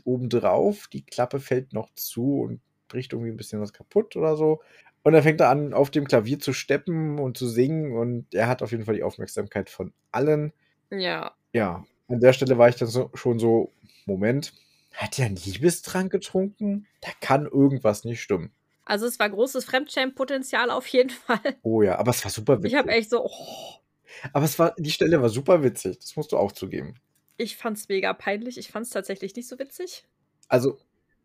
obendrauf. 0.04 0.88
Die 0.88 1.06
Klappe 1.06 1.40
fällt 1.40 1.74
noch 1.74 1.94
zu 1.96 2.42
und 2.42 2.62
bricht 2.88 3.14
irgendwie 3.14 3.32
ein 3.32 3.38
bisschen 3.38 3.62
was 3.62 3.74
kaputt 3.74 4.16
oder 4.16 4.36
so. 4.36 4.62
Und 5.04 5.14
dann 5.14 5.24
fängt 5.24 5.42
er 5.42 5.50
an, 5.50 5.74
auf 5.74 5.92
dem 5.92 6.08
Klavier 6.08 6.40
zu 6.40 6.54
steppen 6.54 7.20
und 7.20 7.38
zu 7.38 7.48
singen 7.48 7.94
und 7.98 8.34
er 8.34 8.48
hat 8.48 8.62
auf 8.62 8.72
jeden 8.72 8.86
Fall 8.86 8.96
die 8.96 9.04
Aufmerksamkeit 9.04 9.70
von 9.70 9.94
allen. 10.12 10.54
Ja. 10.92 11.36
Ja, 11.54 11.86
an 12.08 12.20
der 12.20 12.34
Stelle 12.34 12.58
war 12.58 12.70
ich 12.70 12.76
dann 12.76 12.88
so, 12.88 13.10
schon 13.14 13.40
so, 13.40 13.72
Moment, 14.06 14.54
hat 14.94 15.20
er 15.20 15.26
einen 15.26 15.36
Liebestrank 15.36 16.12
getrunken? 16.12 16.88
Da 17.02 17.10
kann 17.20 17.46
irgendwas 17.46 18.04
nicht 18.04 18.22
stimmen. 18.22 18.52
Also 18.86 19.06
es 19.06 19.18
war 19.20 19.30
großes 19.30 19.66
Fremdschämen-Potenzial 19.66 20.70
auf 20.70 20.88
jeden 20.88 21.10
Fall. 21.28 21.40
Oh 21.64 21.82
ja, 21.82 21.98
aber 21.98 22.12
es 22.12 22.24
war 22.24 22.32
super 22.32 22.60
witzig. 22.60 22.74
Ich 22.74 22.78
habe 22.78 22.92
echt 22.92 23.10
so, 23.10 23.26
oh, 23.26 23.80
aber 24.34 24.46
es 24.46 24.60
war, 24.60 24.76
die 24.78 24.92
Stelle 24.92 25.22
war 25.22 25.30
super 25.30 25.64
witzig, 25.64 26.00
das 26.00 26.16
musst 26.16 26.32
du 26.32 26.38
auch 26.38 26.52
zugeben. 26.52 26.96
ich 27.38 27.58
fand's 27.58 27.88
mega 27.90 28.14
peinlich. 28.14 28.58
Ich 28.58 28.72
fand's 28.72 28.90
tatsächlich 28.92 29.36
nicht 29.36 29.48
so 29.48 29.58
witzig. 29.60 30.06
Also, 30.50 30.78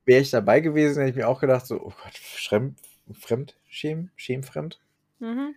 wäre 0.05 0.23
ich 0.23 0.31
dabei 0.31 0.61
gewesen, 0.61 1.01
hätte 1.01 1.11
ich 1.11 1.17
mir 1.17 1.29
auch 1.29 1.41
gedacht, 1.41 1.67
so, 1.67 1.81
oh 1.81 1.93
Gott, 2.03 2.17
fremd, 2.17 2.79
fremd, 3.13 3.57
schäm, 3.69 4.11
schämfremd. 4.17 4.81
Mhm. 5.19 5.55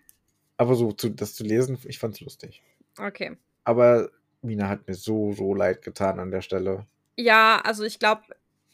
Aber 0.58 0.76
so, 0.76 0.92
zu, 0.92 1.10
das 1.10 1.36
zu 1.36 1.44
lesen, 1.44 1.78
ich 1.86 2.00
fand's 2.00 2.20
lustig. 2.20 2.62
Okay. 2.98 3.38
Aber 3.64 4.10
Mina 4.42 4.68
hat 4.68 4.88
mir 4.88 4.96
so, 4.96 5.32
so 5.34 5.54
leid 5.54 5.82
getan 5.84 6.20
an 6.20 6.32
der 6.32 6.42
Stelle. 6.42 6.86
Ja, 7.22 7.62
also 7.64 7.84
ich 7.84 8.00
glaube, 8.00 8.24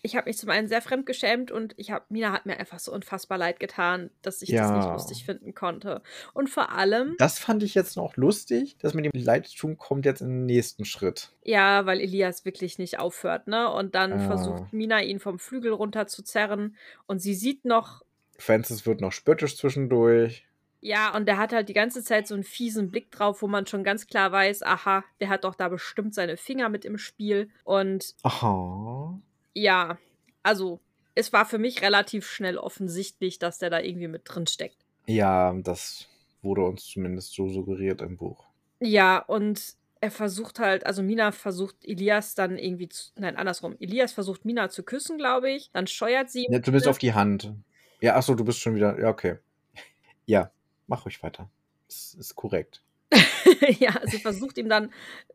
ich 0.03 0.15
habe 0.15 0.29
mich 0.29 0.37
zum 0.37 0.49
einen 0.49 0.67
sehr 0.69 0.81
fremd 0.81 1.05
geschämt 1.05 1.51
und 1.51 1.73
ich 1.75 1.91
habe 1.91 2.05
Mina 2.09 2.31
hat 2.31 2.45
mir 2.45 2.57
einfach 2.59 2.79
so 2.79 2.93
unfassbar 2.93 3.37
leid 3.37 3.59
getan, 3.59 4.09
dass 4.21 4.41
ich 4.41 4.49
das 4.49 4.71
nicht 4.71 4.85
Ja. 4.85 4.93
lustig 4.93 5.25
finden 5.25 5.53
konnte. 5.53 6.01
Und 6.33 6.49
vor 6.49 6.71
allem, 6.71 7.15
Das 7.17 7.39
fand 7.39 7.61
ich 7.63 7.75
jetzt 7.75 7.97
noch 7.97 8.15
lustig. 8.15 8.77
Das 8.79 8.93
mit 8.93 9.05
dem 9.05 9.11
Leidtun 9.13 9.77
kommt 9.77 10.05
jetzt 10.05 10.21
in 10.21 10.29
den 10.29 10.45
nächsten 10.45 10.85
Schritt. 10.85 11.31
ja, 11.43 11.85
weil 11.85 11.99
Elias 11.99 12.45
wirklich 12.45 12.77
nicht 12.77 12.99
aufhört, 12.99 13.47
ne? 13.47 13.69
Und 13.71 13.95
dann 13.95 14.11
Ja. 14.11 14.19
versucht 14.19 14.71
Mina 14.71 15.01
ihn 15.01 15.19
vom 15.19 15.39
Flügel 15.39 15.73
runter 15.73 16.07
zu 16.07 16.23
zerren 16.23 16.77
und 17.07 17.19
sie 17.19 17.33
sieht 17.33 17.65
noch, 17.65 18.03
Francis 18.37 18.85
wird 18.85 19.01
noch 19.01 19.11
spöttisch 19.11 19.57
zwischendurch. 19.57 20.45
Ja, 20.79 21.15
und 21.15 21.25
der 21.27 21.37
hat 21.37 21.53
halt 21.53 21.69
die 21.69 21.73
ganze 21.73 22.03
Zeit 22.03 22.27
so 22.27 22.33
einen 22.33 22.43
fiesen 22.43 22.91
Blick 22.91 23.11
drauf, 23.11 23.41
wo 23.41 23.47
man 23.47 23.65
schon 23.65 23.83
ganz 23.83 24.07
klar 24.07 24.31
weiß, 24.31 24.63
aha, 24.63 25.03
der 25.19 25.29
hat 25.29 25.43
doch 25.43 25.55
da 25.55 25.69
bestimmt 25.69 26.13
seine 26.13 26.37
Finger 26.37 26.69
mit 26.69 26.85
im 26.85 26.97
Spiel. 26.97 27.49
Und 27.63 28.15
Aha. 28.23 29.19
ja, 29.53 29.97
also 30.43 30.79
es 31.15 31.33
war 31.33 31.45
für 31.45 31.57
mich 31.57 31.81
relativ 31.81 32.27
schnell 32.27 32.57
offensichtlich, 32.57 33.39
dass 33.39 33.57
der 33.57 33.69
da 33.69 33.79
irgendwie 33.79 34.07
mit 34.07 34.21
drin 34.25 34.45
steckt. 34.45 34.85
Ja, 35.07 35.53
das 35.53 36.07
wurde 36.43 36.61
uns 36.61 36.85
zumindest 36.85 37.33
so 37.33 37.49
suggeriert 37.49 38.01
im 38.01 38.17
Buch. 38.17 38.45
Ja, 38.79 39.17
und 39.17 39.75
er 39.99 40.11
versucht 40.11 40.59
halt, 40.59 40.85
also 40.85 41.01
Mina 41.01 41.31
versucht 41.31 41.77
Elias 41.83 42.35
dann 42.35 42.59
irgendwie 42.59 42.89
zu, 42.89 43.11
nein, 43.15 43.35
andersrum. 43.35 43.75
Elias 43.79 44.13
versucht 44.13 44.45
Mina 44.45 44.69
zu 44.69 44.83
küssen, 44.83 45.17
glaube 45.17 45.49
ich. 45.49 45.71
Dann 45.73 45.87
scheuert 45.87 46.29
sie. 46.29 46.45
Ja, 46.49 46.61
zumindest 46.61 46.87
auf 46.87 46.99
die 46.99 47.13
Hand. 47.13 47.51
Ja, 47.99 48.15
achso, 48.15 48.35
du 48.35 48.45
bist 48.45 48.59
schon 48.59 48.75
wieder. 48.75 48.99
Ja, 48.99 49.09
okay. 49.09 49.37
Ja, 50.29 50.51
mach 50.87 51.05
ruhig 51.05 51.21
weiter. 51.23 51.49
Das 51.87 52.13
ist 52.15 52.35
korrekt. 52.35 52.81
ja, 53.79 53.93
sie 54.05 54.17
versucht 54.19 54.57
ihm 54.57 54.67
dann 54.67 54.91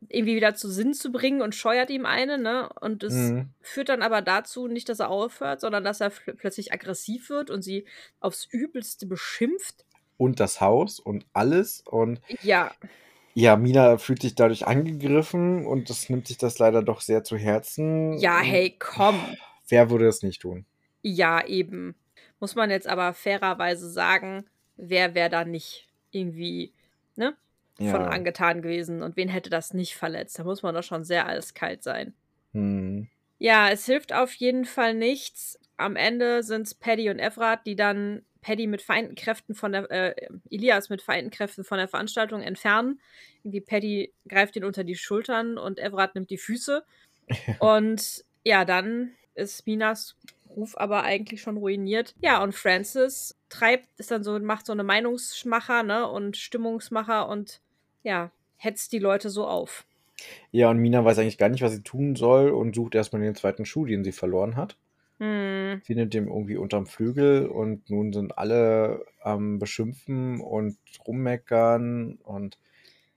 irgendwie 0.08 0.36
wieder 0.36 0.54
zu 0.54 0.70
Sinn 0.70 0.92
zu 0.92 1.10
bringen 1.10 1.40
und 1.40 1.54
scheuert 1.54 1.88
ihm 1.88 2.04
eine, 2.04 2.36
ne? 2.36 2.68
Und 2.80 3.02
es 3.02 3.14
Mhm. 3.14 3.48
führt 3.62 3.88
dann 3.88 4.02
aber 4.02 4.20
dazu 4.20 4.68
nicht, 4.68 4.88
dass 4.90 5.00
er 5.00 5.08
aufhört, 5.08 5.60
sondern 5.62 5.82
dass 5.82 6.00
er 6.02 6.10
pl- 6.12 6.34
plötzlich 6.34 6.72
aggressiv 6.72 7.30
wird 7.30 7.48
und 7.50 7.62
sie 7.62 7.86
aufs 8.20 8.44
Übelste 8.44 9.06
beschimpft. 9.06 9.86
Und 10.18 10.38
das 10.40 10.60
Haus 10.60 11.00
und 11.00 11.24
alles. 11.32 11.80
Und 11.86 12.20
Ja, 12.42 12.72
ja, 13.34 13.56
Mina 13.56 13.96
fühlt 13.96 14.20
sich 14.20 14.34
dadurch 14.34 14.66
angegriffen 14.66 15.64
und 15.66 15.88
das 15.88 16.10
nimmt 16.10 16.28
sich 16.28 16.36
das 16.36 16.58
leider 16.58 16.82
doch 16.82 17.00
sehr 17.00 17.24
zu 17.24 17.38
Herzen. 17.38 18.18
ja, 18.18 18.38
hey, 18.40 18.76
komm. 18.78 19.18
Wer 19.68 19.88
würde 19.88 20.06
es 20.06 20.22
nicht 20.22 20.42
tun? 20.42 20.66
Ja, 21.00 21.42
eben. 21.46 21.94
Muss 22.40 22.54
man 22.54 22.70
jetzt 22.70 22.86
aber 22.86 23.14
fairerweise 23.14 23.88
sagen, 23.90 24.44
wer 24.82 25.14
wäre 25.14 25.30
da 25.30 25.44
nicht 25.44 25.88
irgendwie, 26.10 26.72
ne? 27.16 27.36
Von 27.78 28.02
Ja. 28.02 28.08
angetan 28.08 28.62
gewesen 28.62 29.02
und 29.02 29.16
wen 29.16 29.28
hätte 29.28 29.50
das 29.50 29.72
nicht 29.74 29.96
verletzt? 29.96 30.38
Da 30.38 30.44
muss 30.44 30.62
man 30.62 30.74
doch 30.74 30.82
schon 30.82 31.04
sehr 31.04 31.26
eiskalt 31.26 31.82
sein. 31.82 32.14
Hm. 32.52 33.08
Ja, 33.38 33.70
es 33.70 33.86
hilft 33.86 34.12
auf 34.12 34.32
jeden 34.34 34.64
Fall 34.64 34.94
nichts. 34.94 35.58
Am 35.76 35.96
Ende 35.96 36.42
sind 36.42 36.66
es 36.66 36.74
Paddy 36.74 37.10
und 37.10 37.18
Evrat, 37.18 37.66
die 37.66 37.76
dann 37.76 38.24
Paddy 38.40 38.66
mit 38.66 38.82
vereinten 38.82 39.14
Kräften 39.14 39.54
von 39.54 39.72
der, 39.72 39.90
äh, 39.90 40.14
Elias 40.50 40.90
mit 40.90 41.02
vereinten 41.02 41.30
Kräften 41.30 41.64
von 41.64 41.78
der 41.78 41.88
Veranstaltung 41.88 42.42
entfernen. 42.42 43.00
Irgendwie 43.42 43.60
Paddy 43.60 44.12
greift 44.28 44.56
ihn 44.56 44.64
unter 44.64 44.84
die 44.84 44.96
Schultern 44.96 45.58
und 45.58 45.78
Evrat 45.78 46.14
nimmt 46.14 46.30
die 46.30 46.38
Füße. 46.38 46.84
und 47.60 48.24
ja, 48.44 48.64
dann 48.64 49.12
ist 49.34 49.66
Minas 49.66 50.16
Ruf 50.56 50.76
aber 50.76 51.02
eigentlich 51.02 51.42
schon 51.42 51.56
ruiniert. 51.56 52.14
Ja, 52.20 52.42
und 52.42 52.54
Francis 52.54 53.38
treibt, 53.48 53.88
ist 53.98 54.10
dann 54.10 54.22
so, 54.22 54.38
macht 54.38 54.66
so 54.66 54.72
eine 54.72 54.84
Meinungsmacher, 54.84 55.82
ne, 55.82 56.08
und 56.08 56.36
Stimmungsmacher 56.36 57.28
und 57.28 57.60
ja, 58.02 58.30
hetzt 58.56 58.92
die 58.92 58.98
Leute 58.98 59.30
so 59.30 59.46
auf. 59.46 59.84
Ja, 60.50 60.70
und 60.70 60.78
Mina 60.78 61.04
weiß 61.04 61.18
eigentlich 61.18 61.38
gar 61.38 61.48
nicht, 61.48 61.62
was 61.62 61.72
sie 61.72 61.82
tun 61.82 62.16
soll 62.16 62.50
und 62.50 62.74
sucht 62.74 62.94
erstmal 62.94 63.22
den 63.22 63.34
zweiten 63.34 63.64
Schuh, 63.64 63.86
den 63.86 64.04
sie 64.04 64.12
verloren 64.12 64.56
hat. 64.56 64.76
Hm, 65.18 65.80
Findet 65.84 66.14
den 66.14 66.28
irgendwie 66.28 66.56
unterm 66.56 66.86
Flügel 66.86 67.46
und 67.46 67.88
nun 67.90 68.12
sind 68.12 68.38
alle 68.38 69.04
am 69.20 69.58
Beschimpfen 69.58 70.40
und 70.40 70.76
rummeckern 71.06 72.18
und 72.22 72.58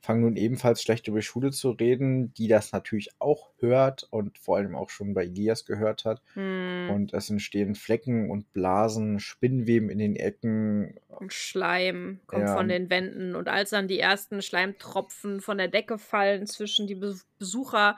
fangen 0.05 0.21
nun 0.21 0.37
ebenfalls 0.37 0.81
schlecht 0.81 1.07
über 1.07 1.19
die 1.19 1.25
Schule 1.25 1.51
zu 1.51 1.71
reden, 1.71 2.33
die 2.33 2.47
das 2.47 2.71
natürlich 2.71 3.09
auch 3.19 3.51
hört 3.59 4.03
und 4.11 4.37
vor 4.37 4.57
allem 4.57 4.75
auch 4.75 4.89
schon 4.89 5.13
bei 5.13 5.23
Elias 5.25 5.65
gehört 5.65 6.05
hat. 6.05 6.21
hm. 6.35 6.85
Und 6.85 7.13
es 7.13 7.29
entstehen 7.29 7.75
Flecken 7.75 8.29
und 8.31 8.53
Blasen, 8.53 9.19
Spinnweben 9.19 9.89
in 9.89 9.97
den 9.99 10.15
Ecken. 10.15 10.99
Und 11.07 11.33
Schleim 11.33 12.19
kommt 12.27 12.49
Ja. 12.49 12.49
von 12.49 12.67
den 12.67 12.89
Wänden. 12.89 13.35
Und 13.35 13.47
als 13.47 13.69
dann 13.69 13.87
die 13.87 13.99
ersten 13.99 14.41
Schleimtropfen 14.41 15.39
von 15.39 15.57
der 15.57 15.67
Decke 15.69 15.97
fallen 15.97 16.45
zwischen 16.47 16.87
die 16.87 16.95
Be 16.95 17.17
Besucher, 17.39 17.97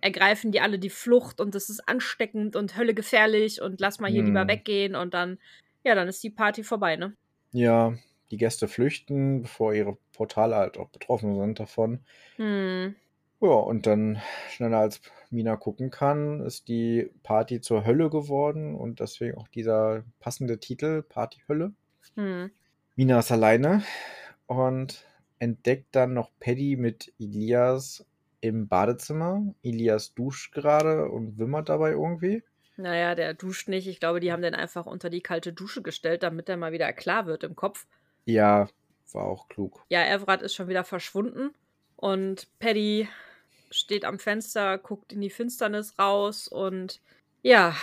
ergreifen 0.00 0.52
die 0.52 0.60
alle 0.60 0.78
die 0.78 0.90
Flucht 0.90 1.40
und 1.40 1.54
das 1.54 1.68
ist 1.70 1.86
ansteckend 1.88 2.56
und 2.56 2.76
Hölle 2.76 2.94
gefährlich 2.94 3.60
und 3.62 3.80
lass 3.80 4.00
mal 4.00 4.10
hier 4.10 4.22
lieber 4.24 4.46
Hm. 4.46 4.48
weggehen 4.48 4.94
und 4.96 5.14
dann, 5.14 5.38
ja, 5.84 5.94
dann 5.94 6.08
ist 6.08 6.22
die 6.22 6.30
Party 6.30 6.64
vorbei, 6.64 6.96
ne? 6.96 7.16
Ja, 7.52 7.96
die 8.30 8.36
Gäste 8.36 8.66
flüchten, 8.68 9.42
bevor 9.42 9.72
ihre 9.74 9.96
Portale 10.20 10.56
halt 10.56 10.76
auch 10.76 10.90
betroffen 10.90 11.34
sind 11.40 11.58
davon. 11.58 12.00
Hm. 12.36 12.94
Ja, 13.40 13.48
und 13.48 13.86
dann 13.86 14.20
schneller 14.50 14.80
als 14.80 15.00
Mina 15.30 15.56
gucken 15.56 15.90
kann, 15.90 16.40
ist 16.40 16.68
die 16.68 17.10
Party 17.22 17.62
zur 17.62 17.86
Hölle 17.86 18.10
geworden 18.10 18.74
und 18.74 19.00
deswegen 19.00 19.38
auch 19.38 19.48
dieser 19.48 20.04
passende 20.18 20.60
Titel, 20.60 21.00
Party 21.00 21.40
Hölle. 21.48 21.72
Hm. 22.16 22.50
Mina 22.96 23.20
ist 23.20 23.32
alleine 23.32 23.82
und 24.44 25.06
entdeckt 25.38 25.86
dann 25.92 26.12
noch 26.12 26.30
Paddy 26.38 26.76
mit 26.76 27.14
Elias 27.18 28.04
im 28.42 28.68
Badezimmer. 28.68 29.54
Elias 29.62 30.12
duscht 30.12 30.52
gerade 30.52 31.08
und 31.08 31.38
wimmert 31.38 31.70
dabei 31.70 31.92
irgendwie. 31.92 32.42
Naja, 32.76 33.14
der 33.14 33.32
duscht 33.32 33.68
nicht. 33.68 33.86
Ich 33.86 34.00
glaube, 34.00 34.20
die 34.20 34.32
haben 34.32 34.42
den 34.42 34.54
einfach 34.54 34.84
unter 34.84 35.08
die 35.08 35.22
kalte 35.22 35.54
Dusche 35.54 35.80
gestellt, 35.80 36.22
damit 36.22 36.50
er 36.50 36.58
mal 36.58 36.72
wieder 36.72 36.92
klar 36.92 37.24
wird 37.24 37.42
im 37.42 37.56
Kopf. 37.56 37.86
Ja, 38.26 38.68
war 39.14 39.24
auch 39.24 39.48
klug. 39.48 39.84
Ja, 39.88 40.04
Evrat 40.04 40.42
ist 40.42 40.54
schon 40.54 40.68
wieder 40.68 40.84
verschwunden 40.84 41.50
Und 41.96 42.48
Paddy 42.58 43.08
steht 43.70 44.04
am 44.04 44.18
Fenster, 44.18 44.78
guckt 44.78 45.12
in 45.12 45.20
die 45.20 45.30
Finsternis 45.30 45.98
raus 45.98 46.48
und 46.48 47.00
ja. 47.42 47.74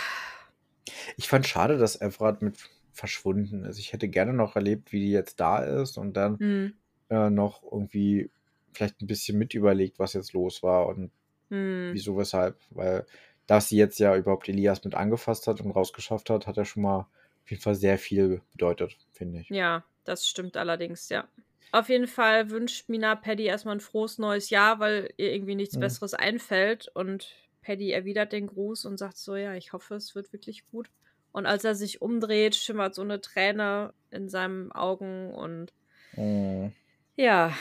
Ich 1.16 1.28
fand 1.28 1.46
schade, 1.46 1.78
dass 1.78 2.00
Everard 2.00 2.42
mit 2.42 2.58
verschwunden 2.92 3.64
ist. 3.64 3.78
Ich 3.78 3.92
hätte 3.92 4.08
gerne 4.08 4.32
noch 4.32 4.56
erlebt, 4.56 4.92
wie 4.92 5.00
die 5.00 5.10
jetzt 5.10 5.40
da 5.40 5.58
ist 5.62 5.98
und 5.98 6.14
dann 6.14 6.38
Hm. 6.38 6.74
äh, 7.10 7.30
noch 7.30 7.62
irgendwie 7.62 8.30
vielleicht 8.72 9.00
ein 9.00 9.06
bisschen 9.06 9.38
mit 9.38 9.54
überlegt, 9.54 9.98
was 9.98 10.12
jetzt 10.12 10.32
los 10.32 10.62
war 10.62 10.86
und 10.86 11.10
Hm. 11.50 11.90
wieso, 11.92 12.16
weshalb. 12.16 12.58
Weil, 12.70 13.06
dass 13.46 13.68
sie 13.68 13.76
jetzt 13.76 13.98
ja 13.98 14.16
überhaupt 14.16 14.48
Elias 14.48 14.84
mit 14.84 14.94
angefasst 14.94 15.46
hat 15.46 15.60
und 15.60 15.70
rausgeschafft 15.70 16.30
hat, 16.30 16.46
hat 16.46 16.56
ja 16.56 16.64
schon 16.64 16.82
mal 16.82 17.00
auf 17.44 17.50
jeden 17.50 17.62
Fall 17.62 17.74
sehr 17.74 17.98
viel 17.98 18.42
bedeutet, 18.52 18.96
finde 19.12 19.40
ich. 19.40 19.48
Ja, 19.48 19.84
das 20.08 20.26
stimmt 20.26 20.56
allerdings, 20.56 21.08
ja. 21.08 21.28
Auf 21.70 21.88
jeden 21.90 22.06
Fall 22.06 22.50
wünscht 22.50 22.88
Mina 22.88 23.14
Paddy 23.14 23.44
erstmal 23.44 23.76
ein 23.76 23.80
frohes 23.80 24.18
neues 24.18 24.48
Jahr, 24.50 24.80
weil 24.80 25.12
ihr 25.18 25.32
irgendwie 25.32 25.54
nichts 25.54 25.76
Mhm. 25.76 25.80
Besseres 25.80 26.14
einfällt. 26.14 26.88
Und 26.94 27.30
Paddy 27.62 27.92
erwidert 27.92 28.32
den 28.32 28.46
Gruß 28.46 28.86
und 28.86 28.96
sagt 28.96 29.18
so, 29.18 29.36
ja, 29.36 29.54
ich 29.54 29.72
hoffe, 29.74 29.94
es 29.96 30.14
wird 30.14 30.32
wirklich 30.32 30.66
gut. 30.70 30.88
Und 31.30 31.44
als 31.44 31.64
er 31.64 31.74
sich 31.74 32.00
umdreht, 32.00 32.56
schimmert 32.56 32.94
so 32.94 33.02
eine 33.02 33.20
Träne 33.20 33.92
in 34.10 34.28
seinen 34.30 34.72
Augen 34.72 35.30
und 35.34 35.72
Mhm. 36.16 36.72
ja, 37.16 37.52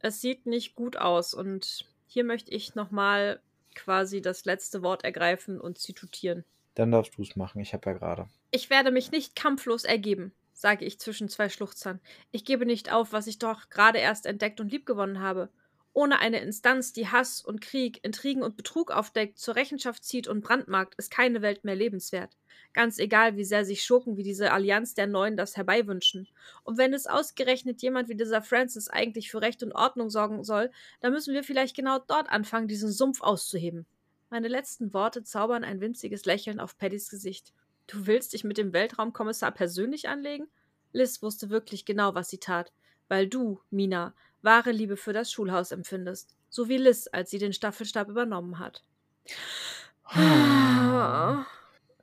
es 0.00 0.20
sieht 0.20 0.46
nicht 0.46 0.74
gut 0.74 0.96
aus. 0.96 1.32
Und 1.32 1.86
hier 2.08 2.24
möchte 2.24 2.50
ich 2.50 2.74
nochmal 2.74 3.40
quasi 3.76 4.20
das 4.20 4.44
letzte 4.44 4.82
Wort 4.82 5.04
ergreifen 5.04 5.60
und 5.60 5.78
zitieren. 5.78 6.44
Dann 6.74 6.90
darfst 6.90 7.16
du 7.16 7.22
es 7.22 7.36
machen. 7.36 7.60
Ich 7.60 7.72
habe 7.74 7.90
ja 7.90 7.96
gerade. 7.96 8.28
Ich 8.50 8.70
werde 8.70 8.90
mich 8.90 9.12
nicht 9.12 9.36
kampflos 9.36 9.84
ergeben, 9.84 10.32
sage 10.60 10.84
ich 10.84 11.00
zwischen 11.00 11.30
zwei 11.30 11.48
Schluchzern. 11.48 12.00
Ich 12.32 12.44
gebe 12.44 12.66
nicht 12.66 12.92
auf, 12.92 13.12
was 13.12 13.26
ich 13.26 13.38
doch 13.38 13.70
gerade 13.70 13.98
erst 13.98 14.26
entdeckt 14.26 14.60
und 14.60 14.70
liebgewonnen 14.70 15.20
habe. 15.20 15.48
Ohne 15.94 16.18
eine 16.18 16.40
Instanz, 16.40 16.92
die 16.92 17.08
Hass 17.08 17.42
und 17.42 17.62
Krieg, 17.62 18.04
Intrigen 18.04 18.42
und 18.42 18.56
Betrug 18.56 18.90
aufdeckt, 18.90 19.38
zur 19.38 19.56
Rechenschaft 19.56 20.04
zieht 20.04 20.28
und 20.28 20.42
brandmarkt, 20.42 20.94
ist 20.96 21.10
keine 21.10 21.40
Welt 21.40 21.64
mehr 21.64 21.74
lebenswert. 21.74 22.36
Ganz 22.74 22.98
egal, 22.98 23.36
wie 23.36 23.44
sehr 23.44 23.64
sich 23.64 23.82
Schurken 23.82 24.18
wie 24.18 24.22
diese 24.22 24.52
Allianz 24.52 24.94
der 24.94 25.06
Neuen 25.06 25.38
das 25.38 25.56
herbeiwünschen. 25.56 26.28
Und 26.62 26.76
wenn 26.76 26.92
es 26.92 27.06
ausgerechnet 27.06 27.80
jemand 27.80 28.08
wie 28.10 28.14
dieser 28.14 28.42
Francis 28.42 28.88
eigentlich 28.88 29.30
für 29.30 29.40
Recht 29.40 29.62
und 29.62 29.72
Ordnung 29.72 30.10
sorgen 30.10 30.44
soll, 30.44 30.70
dann 31.00 31.12
müssen 31.12 31.32
wir 31.32 31.42
vielleicht 31.42 31.74
genau 31.74 31.98
dort 31.98 32.28
anfangen, 32.28 32.68
diesen 32.68 32.92
Sumpf 32.92 33.22
auszuheben. 33.22 33.86
Meine 34.28 34.48
letzten 34.48 34.92
Worte 34.92 35.24
zaubern 35.24 35.64
ein 35.64 35.80
winziges 35.80 36.26
Lächeln 36.26 36.60
auf 36.60 36.76
Paddys 36.76 37.08
Gesicht. 37.08 37.52
Du 37.90 38.06
willst 38.06 38.32
dich 38.34 38.44
mit 38.44 38.56
dem 38.56 38.72
Weltraumkommissar 38.72 39.50
persönlich 39.50 40.08
anlegen? 40.08 40.46
Liz 40.92 41.22
wusste 41.22 41.50
wirklich 41.50 41.84
genau, 41.84 42.14
was 42.14 42.30
sie 42.30 42.38
tat, 42.38 42.72
weil 43.08 43.26
du, 43.26 43.60
Mina, 43.70 44.14
wahre 44.42 44.70
Liebe 44.70 44.96
für 44.96 45.12
das 45.12 45.32
Schulhaus 45.32 45.72
empfindest, 45.72 46.36
so 46.48 46.68
wie 46.68 46.76
Liz, 46.76 47.08
als 47.10 47.30
sie 47.30 47.38
den 47.38 47.52
Staffelstab 47.52 48.08
übernommen 48.08 48.60
hat. 48.60 48.84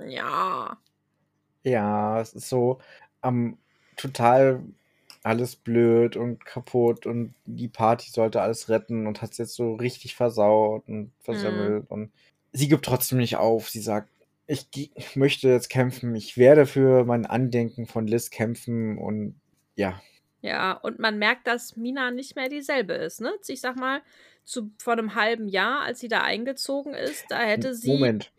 Ja. 0.06 0.78
Ja, 1.64 2.20
es 2.20 2.34
ist 2.34 2.50
so 2.50 2.80
ähm, 3.24 3.58
total 3.96 4.64
alles 5.24 5.56
blöd 5.56 6.18
und 6.18 6.44
kaputt 6.46 7.06
und 7.06 7.34
die 7.46 7.70
Party 7.70 8.10
sollte 8.12 8.42
alles 8.42 8.68
retten 8.68 9.08
und 9.08 9.22
hat 9.22 9.32
es 9.32 9.38
jetzt 9.38 9.56
so 9.56 9.76
richtig 9.76 10.16
versaut 10.16 10.88
und 10.88 11.12
versemmelt 11.20 11.90
und 11.90 12.12
sie 12.52 12.68
gibt 12.68 12.86
trotzdem 12.86 13.20
nicht 13.20 13.38
auf. 13.38 13.70
Sie 13.70 13.82
sagt, 13.82 14.10
ich, 14.48 15.16
möchte 15.16 15.50
jetzt 15.50 15.70
kämpfen, 15.70 16.16
ich 16.16 16.38
werde 16.38 16.66
für 16.66 17.04
mein 17.06 17.26
Andenken 17.26 17.86
von 17.86 18.08
Liz 18.08 18.30
kämpfen 18.30 18.98
und 18.98 19.40
ja, 19.76 20.02
Ja, 20.42 20.74
und 20.74 21.00
man 21.00 21.20
merkt, 21.20 21.48
dass 21.48 21.76
Mina 21.76 22.12
nicht 22.12 22.36
mehr 22.36 22.50
dieselbe 22.50 22.94
ist, 22.94 23.22
ne? 23.22 23.34
Ich 23.48 23.62
sag 23.62 23.76
mal, 23.76 24.02
zu, 24.46 24.72
vor 24.80 24.94
einem 24.94 25.16
halben 25.16 25.48
Jahr, 25.50 25.82
als 25.82 26.00
sie 26.00 26.08
da 26.08 26.22
eingezogen 26.22 26.94
ist, 26.94 27.26
da 27.30 27.40
hätte 27.42 27.76
sie. 27.76 27.90
Moment. 27.94 28.32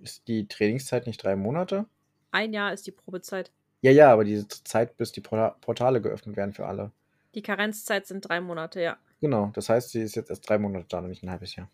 ist 0.00 0.26
die 0.28 0.46
Trainingszeit 0.46 1.06
nicht 1.06 1.22
drei 1.22 1.34
Monate? 1.36 1.86
Ein 2.30 2.52
Jahr 2.52 2.72
ist 2.72 2.86
die 2.86 2.92
Probezeit. 2.92 3.50
Ja, 3.82 3.90
ja, 3.90 4.12
aber 4.12 4.24
diese 4.24 4.46
Zeit, 4.46 4.96
bis 4.96 5.10
die 5.10 5.20
Porta- 5.20 5.56
Portale 5.60 6.00
geöffnet 6.00 6.36
werden 6.36 6.52
für 6.52 6.66
alle. 6.66 6.92
Die 7.34 7.42
Karenzzeit 7.42 8.06
sind 8.06 8.28
drei 8.28 8.40
Monate, 8.40 8.80
ja. 8.80 8.98
Genau, 9.20 9.50
das 9.54 9.68
heißt, 9.68 9.90
sie 9.90 10.02
ist 10.02 10.16
jetzt 10.16 10.30
erst 10.30 10.48
drei 10.48 10.58
Monate 10.58 10.86
da, 10.88 11.00
nicht 11.00 11.22
ein 11.22 11.30
halbes 11.30 11.56
Jahr. 11.56 11.68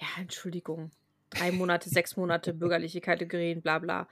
Ja, 0.00 0.06
Entschuldigung. 0.18 0.90
Drei 1.38 1.52
Monate, 1.52 1.88
sechs 1.88 2.16
Monate, 2.16 2.52
bürgerliche 2.54 3.00
Kategorien, 3.00 3.60
bla 3.62 3.78
bla. 3.78 4.08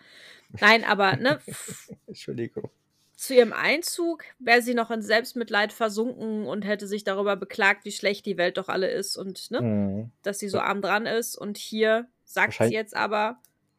Nein, 0.61 0.85
aber 0.85 1.17
ne, 1.17 1.39
Entschuldigung. 2.07 2.71
zu 3.17 3.35
ihrem 3.35 3.53
Einzug 3.53 4.25
wäre 4.39 4.63
sie 4.63 4.75
noch 4.75 4.91
in 4.91 5.03
Selbstmitleid 5.03 5.73
versunken 5.73 6.47
und 6.47 6.63
hätte 6.63 6.87
sich 6.87 7.05
darüber 7.05 7.37
beklagt, 7.37 7.85
wie 7.85 7.93
schlecht 7.93 8.27
die 8.27 8.37
Welt 8.37 8.57
doch 8.59 8.69
alle 8.69 8.91
ist 8.91 9.17
und 9.17 9.51
ne, 9.51 9.61
Mhm. 9.63 10.11
dass 10.23 10.39
sie 10.39 10.49
so 10.49 10.59
arm 10.61 10.83
dran 10.83 11.07
ist. 11.07 11.37
Und 11.37 11.57
hier 11.59 12.07
sagt 12.25 12.55
sie 12.69 12.75
jetzt 12.75 12.95
aber, 12.97 13.39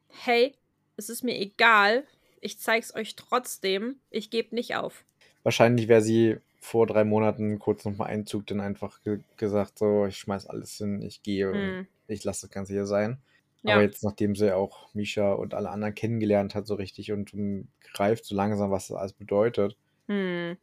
hey, 0.09 0.53
es 0.97 1.09
ist 1.09 1.23
mir 1.23 1.37
egal, 1.39 2.03
ich 2.41 2.59
zeig's 2.59 2.93
euch 2.95 3.15
trotzdem, 3.15 3.97
ich 4.09 4.29
gebe 4.29 4.55
nicht 4.55 4.75
auf. 4.75 5.03
Wahrscheinlich 5.43 5.87
wäre 5.87 6.01
sie 6.01 6.37
vor 6.61 6.87
drei 6.87 7.03
Monaten 7.03 7.59
kurz 7.59 7.85
nochmal 7.85 8.07
Einzug, 8.09 8.47
dann 8.47 8.59
einfach 8.61 9.01
ge 9.03 9.19
gesagt, 9.37 9.77
so, 9.77 10.05
ich 10.07 10.17
schmeiß 10.17 10.47
alles 10.47 10.77
hin, 10.77 11.01
ich 11.01 11.21
gehe 11.21 11.49
und 11.51 11.55
Hm. 11.57 11.87
ich 12.07 12.23
lasse 12.23 12.47
das 12.47 12.51
Ganze 12.53 12.73
hier 12.73 12.85
sein. 12.87 13.17
Ja. 13.65 13.73
Aber 13.75 13.83
jetzt, 13.83 14.03
nachdem 14.03 14.35
sie 14.35 14.55
auch 14.55 14.93
Misha 14.93 15.33
und 15.33 15.53
alle 15.53 15.69
anderen 15.69 15.95
kennengelernt 15.95 16.55
hat, 16.55 16.67
so 16.67 16.75
richtig 16.75 17.11
und 17.11 17.33
um, 17.33 17.67
greift 17.93 18.25
so 18.25 18.35
langsam, 18.35 18.71
was 18.71 18.87
das 18.87 18.97
alles 18.97 19.13
bedeutet, 19.13 19.77
Hm. 20.07 20.57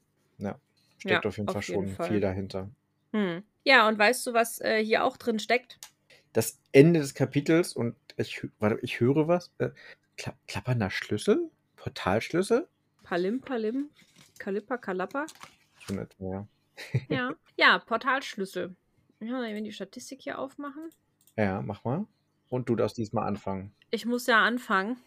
steckt 0.99 1.25
Ja, 1.25 1.29
auf 1.29 1.37
jeden 1.37 1.49
auf 1.49 1.55
Fall 1.55 1.63
jeden 1.63 1.89
schon 1.89 1.97
Fall. 1.97 2.09
viel 2.09 2.21
dahinter. 2.21 2.71
Hm. 3.13 3.43
Ja, 3.65 3.89
und 3.89 3.99
weißt 3.99 4.27
du, 4.27 4.33
was 4.33 4.61
äh, 4.61 4.85
hier 4.85 5.05
auch 5.05 5.17
drin 5.17 5.39
steckt? 5.39 5.79
Das 6.33 6.61
Ende 6.73 7.01
des 7.01 7.15
Kapitels 7.15 7.75
und 7.75 7.97
ich, 8.17 8.37
hö- 8.39 8.51
warte, 8.59 8.79
ich 8.83 9.01
höre 9.01 9.29
was. 9.29 9.51
Äh, 9.59 9.71
kla 10.17 10.35
klappernder 10.47 10.91
Schlüssel? 10.91 11.51
Portalschlüssel? 11.77 12.69
Palim, 13.03 13.41
Palim, 13.41 13.91
Kalippa, 14.39 14.79
Kalappa. 14.79 15.27
So 15.87 15.95
nicht 15.95 16.19
mehr. 16.21 16.47
Ja. 17.09 17.35
ja, 17.57 17.79
Portalschlüssel. 17.79 18.75
Ja, 19.21 19.41
wenn 19.43 19.55
wir 19.55 19.63
die 19.63 19.73
Statistik 19.73 20.23
hier 20.23 20.39
aufmachen. 20.39 20.91
Ja, 21.37 21.61
mach 21.63 21.85
mal. 21.85 22.07
Und 22.53 22.69
du 22.69 22.77
darfst 22.77 22.99
diesmal 22.99 23.27
anfangen. 23.27 23.73
Ich 23.91 24.05
muss 24.05 24.27
ja 24.27 24.45
anfangen. 24.45 24.99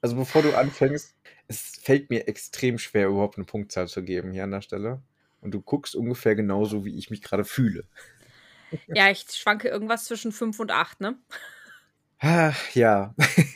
Also 0.00 0.16
bevor 0.16 0.40
du 0.40 0.56
anfängst, 0.56 1.14
es 1.48 1.78
fällt 1.82 2.08
mir 2.08 2.26
extrem 2.28 2.78
schwer, 2.78 3.08
überhaupt 3.08 3.36
eine 3.36 3.44
Punktzahl 3.44 3.88
zu 3.88 4.02
geben 4.02 4.32
hier 4.32 4.44
an 4.44 4.52
der 4.52 4.62
Stelle. 4.62 5.02
Und 5.42 5.50
du 5.50 5.60
guckst 5.60 5.94
ungefähr 5.94 6.34
genauso, 6.34 6.86
wie 6.86 6.96
ich 6.96 7.10
mich 7.10 7.20
gerade 7.20 7.44
fühle. 7.44 7.84
Ja, 8.86 9.10
ich 9.10 9.26
schwanke 9.30 9.68
irgendwas 9.68 10.06
zwischen 10.06 10.32
5 10.32 10.58
und 10.60 10.70
8, 10.70 11.02
ne? 11.02 11.18
Ach, 12.20 12.74
ja. 12.74 13.14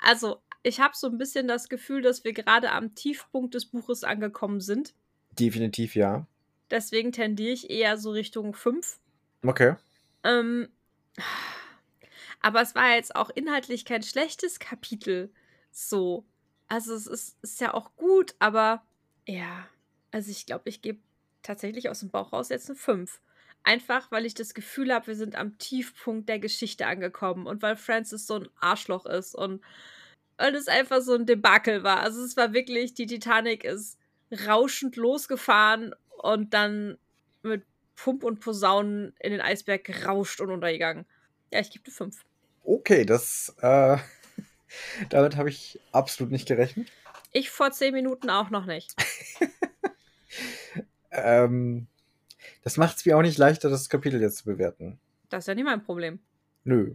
Also, 0.00 0.42
ich 0.64 0.80
habe 0.80 0.94
so 0.94 1.06
ein 1.06 1.18
bisschen 1.18 1.46
das 1.48 1.68
Gefühl, 1.68 2.02
dass 2.02 2.24
wir 2.24 2.32
gerade 2.32 2.72
am 2.72 2.96
Tiefpunkt 2.96 3.54
des 3.54 3.64
Buches 3.66 4.02
angekommen 4.02 4.60
sind. 4.60 4.92
Definitiv 5.38 5.94
ja. 5.94 6.26
Deswegen 6.70 7.12
tendiere 7.12 7.52
ich 7.52 7.70
eher 7.70 7.96
so 7.96 8.10
Richtung 8.10 8.54
5. 8.54 8.98
Okay. 9.46 9.76
Ähm, 10.24 10.68
aber 12.40 12.60
es 12.60 12.74
war 12.74 12.94
jetzt 12.94 13.14
auch 13.14 13.30
inhaltlich 13.30 13.84
kein 13.84 14.02
schlechtes 14.02 14.58
Kapitel. 14.58 15.32
So. 15.70 16.24
Also 16.68 16.94
es 16.94 17.06
ist, 17.06 17.38
ist 17.42 17.60
ja 17.60 17.74
auch 17.74 17.94
gut, 17.96 18.34
aber 18.38 18.82
ja. 19.26 19.68
Also 20.10 20.30
ich 20.30 20.46
glaube, 20.46 20.68
ich 20.68 20.82
gebe 20.82 21.00
tatsächlich 21.42 21.88
aus 21.88 22.00
dem 22.00 22.10
Bauch 22.10 22.32
raus 22.32 22.48
jetzt 22.48 22.68
eine 22.68 22.76
5. 22.76 23.20
Einfach, 23.62 24.10
weil 24.10 24.26
ich 24.26 24.34
das 24.34 24.54
Gefühl 24.54 24.92
habe, 24.92 25.06
wir 25.06 25.16
sind 25.16 25.36
am 25.36 25.56
Tiefpunkt 25.58 26.28
der 26.28 26.38
Geschichte 26.38 26.86
angekommen 26.86 27.46
und 27.46 27.62
weil 27.62 27.76
Francis 27.76 28.26
so 28.26 28.36
ein 28.36 28.48
Arschloch 28.60 29.06
ist 29.06 29.34
und, 29.34 29.62
und 30.38 30.54
es 30.54 30.68
einfach 30.68 31.00
so 31.00 31.14
ein 31.14 31.26
Debakel 31.26 31.82
war. 31.82 32.00
Also 32.00 32.22
es 32.22 32.36
war 32.36 32.52
wirklich, 32.52 32.94
die 32.94 33.06
Titanic 33.06 33.64
ist 33.64 33.98
rauschend 34.46 34.96
losgefahren 34.96 35.94
und 36.18 36.52
dann 36.52 36.98
mit 37.42 37.64
Pump 37.96 38.24
und 38.24 38.40
Posaunen 38.40 39.14
in 39.20 39.32
den 39.32 39.40
Eisberg 39.40 39.84
gerauscht 39.84 40.40
und 40.40 40.50
untergegangen. 40.50 41.06
Ja, 41.52 41.60
ich 41.60 41.70
gebe 41.70 41.84
eine 41.86 41.94
5. 41.94 42.24
Okay, 42.64 43.04
das, 43.04 43.54
äh, 43.60 43.98
damit 45.10 45.36
habe 45.36 45.48
ich 45.48 45.80
absolut 45.92 46.32
nicht 46.32 46.48
gerechnet. 46.48 46.90
Ich 47.32 47.50
vor 47.50 47.70
10 47.70 47.92
Minuten 47.92 48.30
auch 48.30 48.50
noch 48.50 48.66
nicht. 48.66 48.94
Ähm, 51.14 51.86
das 52.62 52.76
macht 52.76 52.96
es 52.96 53.06
mir 53.06 53.16
auch 53.16 53.22
nicht 53.22 53.38
leichter, 53.38 53.70
das 53.70 53.88
Kapitel 53.88 54.20
jetzt 54.20 54.38
zu 54.38 54.44
bewerten. 54.44 54.98
Das 55.28 55.44
ist 55.44 55.48
ja 55.48 55.54
nicht 55.54 55.64
mein 55.64 55.82
Problem. 55.82 56.18
Nö. 56.64 56.94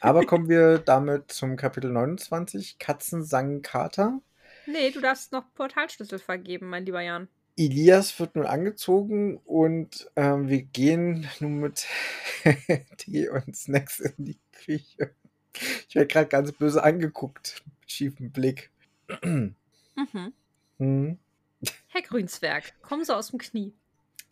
Aber 0.00 0.24
kommen 0.24 0.48
wir 0.48 0.78
damit 0.78 1.32
zum 1.32 1.56
Kapitel 1.56 1.90
29, 1.90 2.78
Katzensang 2.78 3.62
Kater. 3.62 4.20
Nee, 4.66 4.90
du 4.90 5.00
darfst 5.00 5.32
noch 5.32 5.52
Portalschlüssel 5.54 6.18
vergeben, 6.18 6.68
mein 6.68 6.86
lieber 6.86 7.00
Jan. 7.00 7.28
Elias 7.56 8.18
wird 8.18 8.34
nun 8.34 8.46
angezogen 8.46 9.36
und 9.44 10.10
ähm, 10.16 10.48
wir 10.48 10.62
gehen 10.62 11.28
nun 11.40 11.58
mit 11.58 11.86
Tee 12.96 13.28
und 13.28 13.54
Snacks 13.56 14.00
in 14.00 14.14
die 14.24 14.38
Küche. 14.52 15.14
Ich 15.88 15.94
werde 15.94 16.08
gerade 16.08 16.28
ganz 16.28 16.52
böse 16.52 16.82
angeguckt, 16.82 17.62
mit 17.80 17.90
schiefem 17.90 18.30
Blick. 18.32 18.70
Mhm. 19.22 19.54
Hm. 20.78 21.18
Herr 21.88 22.02
Grünswerk, 22.02 22.72
kommen 22.82 23.04
Sie 23.04 23.14
aus 23.14 23.30
dem 23.30 23.38
Knie. 23.38 23.74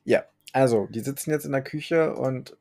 Ja, 0.04 0.24
also, 0.52 0.86
die 0.90 1.00
sitzen 1.00 1.30
jetzt 1.30 1.44
in 1.44 1.52
der 1.52 1.62
Küche 1.62 2.14
und. 2.16 2.56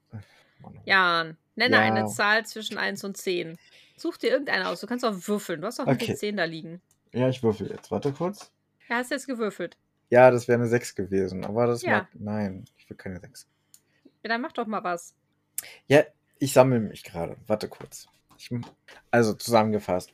Jan, 0.85 1.37
nenne 1.55 1.77
Ja. 1.77 1.81
eine 1.81 2.05
Zahl 2.07 2.45
zwischen 2.45 2.77
1 2.77 3.03
und 3.05 3.15
10. 3.15 3.57
Such 3.97 4.17
dir 4.17 4.29
irgendeine 4.31 4.67
aus. 4.67 4.81
Du 4.81 4.87
kannst 4.87 5.05
auch 5.05 5.15
würfeln. 5.27 5.61
Du 5.61 5.67
hast 5.67 5.79
auch 5.79 5.87
Okay. 5.87 6.07
den 6.07 6.17
10 6.17 6.37
da 6.37 6.43
liegen. 6.43 6.81
Ja, 7.13 7.29
ich 7.29 7.41
würfel 7.41 7.69
jetzt. 7.71 7.89
Warte 7.91 8.11
kurz. 8.11 8.51
Ja, 8.89 8.97
hast 8.97 9.11
jetzt 9.11 9.27
gewürfelt. 9.27 9.77
Ja, 10.09 10.31
das 10.31 10.47
wäre 10.47 10.59
eine 10.59 10.67
6 10.67 10.95
gewesen, 10.95 11.45
aber 11.45 11.67
das 11.67 11.81
Ja. 11.83 11.99
mag. 11.99 12.07
Nein, 12.13 12.65
ich 12.77 12.89
will 12.89 12.97
keine 12.97 13.19
6. 13.19 13.47
Ja, 14.23 14.29
dann 14.29 14.41
mach 14.41 14.51
doch 14.51 14.67
mal 14.67 14.83
was. 14.83 15.13
Ja, 15.87 16.03
ich 16.39 16.53
sammle 16.53 16.79
mich 16.79 17.03
gerade. 17.03 17.37
Warte 17.47 17.67
kurz. 17.67 18.07
Ich, 18.37 18.49
also 19.11 19.33
zusammengefasst. 19.33 20.11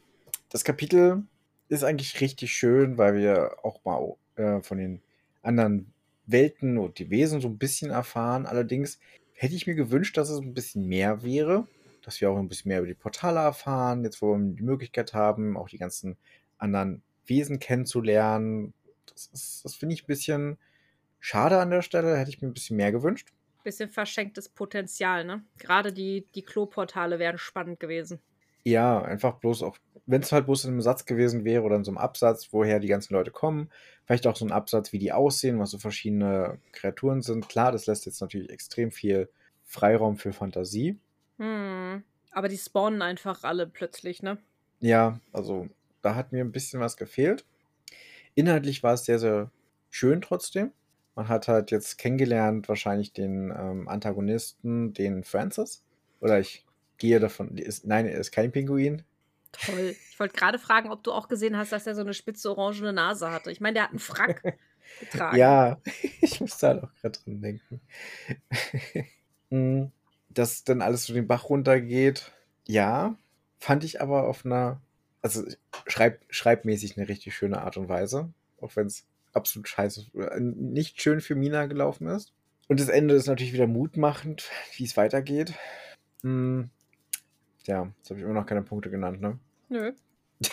Das 0.49 0.63
Kapitel 0.63 1.23
ist 1.69 1.83
eigentlich 1.83 2.19
richtig 2.21 2.53
schön, 2.53 2.97
weil 2.97 3.15
wir 3.15 3.57
auch 3.63 3.83
mal 3.85 4.15
äh, 4.35 4.61
von 4.61 4.77
den 4.77 5.01
anderen 5.41 5.91
Welten 6.25 6.77
und 6.77 6.99
die 6.99 7.09
Wesen 7.09 7.41
so 7.41 7.47
ein 7.47 7.57
bisschen 7.57 7.91
erfahren. 7.91 8.45
Allerdings 8.45 8.99
hätte 9.33 9.55
ich 9.55 9.67
mir 9.67 9.75
gewünscht, 9.75 10.17
dass 10.17 10.29
es 10.29 10.39
ein 10.39 10.53
bisschen 10.53 10.87
mehr 10.87 11.23
wäre. 11.23 11.67
Dass 12.03 12.21
wir 12.21 12.29
auch 12.29 12.37
ein 12.37 12.47
bisschen 12.47 12.69
mehr 12.69 12.79
über 12.79 12.87
die 12.87 12.93
Portale 12.93 13.39
erfahren. 13.39 14.03
Jetzt, 14.03 14.21
wo 14.21 14.35
wir 14.35 14.53
die 14.55 14.63
Möglichkeit 14.63 15.13
haben, 15.13 15.57
auch 15.57 15.69
die 15.69 15.77
ganzen 15.77 16.17
anderen 16.57 17.01
Wesen 17.25 17.59
kennenzulernen. 17.59 18.73
Das, 19.11 19.27
ist- 19.27 19.65
das 19.65 19.75
finde 19.75 19.95
ich 19.95 20.03
ein 20.03 20.07
bisschen 20.07 20.57
schade 21.19 21.59
an 21.59 21.69
der 21.69 21.81
Stelle. 21.81 22.17
Hätte 22.17 22.29
ich 22.29 22.41
mir 22.41 22.47
ein 22.47 22.53
bisschen 22.53 22.77
mehr 22.77 22.91
gewünscht. 22.91 23.33
Bisschen 23.63 23.89
verschenktes 23.89 24.49
Potenzial, 24.49 25.25
ne? 25.25 25.43
Gerade 25.57 25.91
die, 25.91 26.27
die 26.35 26.43
Kloportale 26.43 27.17
wären 27.17 27.37
spannend 27.39 27.79
gewesen. 27.79 28.19
Ja, 28.63 29.01
einfach 29.01 29.35
bloß 29.39 29.63
auch, 29.63 29.77
wenn 30.07 30.21
es 30.21 30.31
halt 30.31 30.45
bloß 30.45 30.65
in 30.65 30.71
einem 30.71 30.81
Satz 30.81 31.05
gewesen 31.05 31.45
wäre 31.45 31.63
oder 31.63 31.75
in 31.75 31.83
so 31.83 31.91
einem 31.91 31.97
Absatz, 31.99 32.49
woher 32.51 32.79
die 32.79 32.87
ganzen 32.87 33.13
Leute 33.13 33.31
kommen, 33.31 33.69
vielleicht 34.05 34.25
auch 34.27 34.35
so 34.35 34.45
ein 34.45 34.51
Absatz, 34.51 34.91
wie 34.91 34.99
die 34.99 35.11
aussehen, 35.11 35.59
was 35.59 35.71
so 35.71 35.77
verschiedene 35.77 36.59
Kreaturen 36.71 37.21
sind. 37.21 37.47
Klar, 37.47 37.71
das 37.71 37.85
lässt 37.85 38.05
jetzt 38.05 38.21
natürlich 38.21 38.49
extrem 38.49 38.91
viel 38.91 39.29
Freiraum 39.63 40.17
für 40.17 40.33
Fantasie. 40.33 40.99
Hm. 41.37 42.03
Aber 42.31 42.47
die 42.49 42.57
spawnen 42.57 43.01
einfach 43.01 43.43
alle 43.43 43.67
plötzlich, 43.67 44.21
ne? 44.23 44.37
Ja, 44.79 45.19
also 45.31 45.69
da 46.01 46.15
hat 46.15 46.31
mir 46.31 46.43
ein 46.43 46.51
bisschen 46.51 46.79
was 46.79 46.97
gefehlt. 46.97 47.45
Inhaltlich 48.35 48.83
war 48.83 48.93
es 48.93 49.05
sehr, 49.05 49.19
sehr 49.19 49.51
schön 49.89 50.21
trotzdem. 50.21 50.71
Man 51.15 51.29
hat 51.29 51.47
halt 51.47 51.71
jetzt 51.71 51.97
kennengelernt, 51.97 52.67
wahrscheinlich 52.67 53.13
den 53.13 53.53
ähm, 53.57 53.87
Antagonisten, 53.87 54.93
den 54.93 55.23
Francis. 55.23 55.83
Oder 56.19 56.39
ich 56.39 56.65
gehe 56.97 57.19
davon, 57.19 57.57
ist, 57.57 57.85
nein, 57.85 58.05
er 58.05 58.19
ist 58.19 58.31
kein 58.31 58.51
Pinguin. 58.51 59.03
Toll. 59.53 59.95
Ich 60.11 60.19
wollte 60.19 60.35
gerade 60.35 60.59
fragen, 60.59 60.91
ob 60.91 61.03
du 61.03 61.11
auch 61.13 61.27
gesehen 61.27 61.57
hast, 61.57 61.71
dass 61.71 61.87
er 61.87 61.95
so 61.95 62.01
eine 62.01 62.13
spitze 62.13 62.49
orangene 62.49 62.91
Nase 62.91 63.31
hatte. 63.31 63.51
Ich 63.51 63.61
meine, 63.61 63.75
der 63.75 63.83
hat 63.83 63.91
einen 63.91 63.99
Frack 63.99 64.41
getragen. 64.99 65.37
Ja, 65.37 65.81
ich 66.21 66.41
muss 66.41 66.57
da 66.57 66.77
auch 66.77 66.93
gerade 67.01 67.19
dran 67.19 67.41
denken. 67.41 67.81
Mm, 69.49 69.85
Dass 70.29 70.65
dann 70.65 70.81
alles 70.81 71.05
so 71.05 71.13
den 71.13 71.27
Bach 71.27 71.47
runtergeht, 71.49 72.33
ja, 72.67 73.15
fand 73.57 73.85
ich 73.85 74.01
aber 74.01 74.27
auf 74.27 74.45
einer, 74.45 74.81
also 75.25 75.43
schreib, 75.87 76.21
schreibmäßig 76.29 76.97
eine 76.97 77.09
richtig 77.09 77.35
schöne 77.35 77.61
Art 77.63 77.77
und 77.77 77.89
Weise, 77.89 78.31
auch 78.61 78.75
wenn 78.75 78.85
es 78.85 79.07
absolut 79.33 79.67
scheiße, 79.67 80.05
äh, 80.13 80.39
nicht 80.39 81.01
schön 81.01 81.19
für 81.19 81.33
Mina 81.33 81.65
gelaufen 81.65 82.07
ist. 82.07 82.31
Und 82.67 82.79
das 82.79 82.89
Ende 82.89 83.15
ist 83.15 83.25
natürlich 83.25 83.53
wieder 83.53 83.65
mutmachend, 83.65 84.49
wie 84.77 84.83
es 84.85 84.95
weitergeht. 84.97 85.53
Mm, 86.21 86.65
Ja, 87.65 87.91
jetzt 87.97 88.09
habe 88.11 88.19
ich 88.19 88.23
immer 88.23 88.35
noch 88.35 88.45
keine 88.45 88.61
Punkte 88.61 88.91
genannt, 88.91 89.19
ne? 89.19 89.39
Nö. 89.69 89.91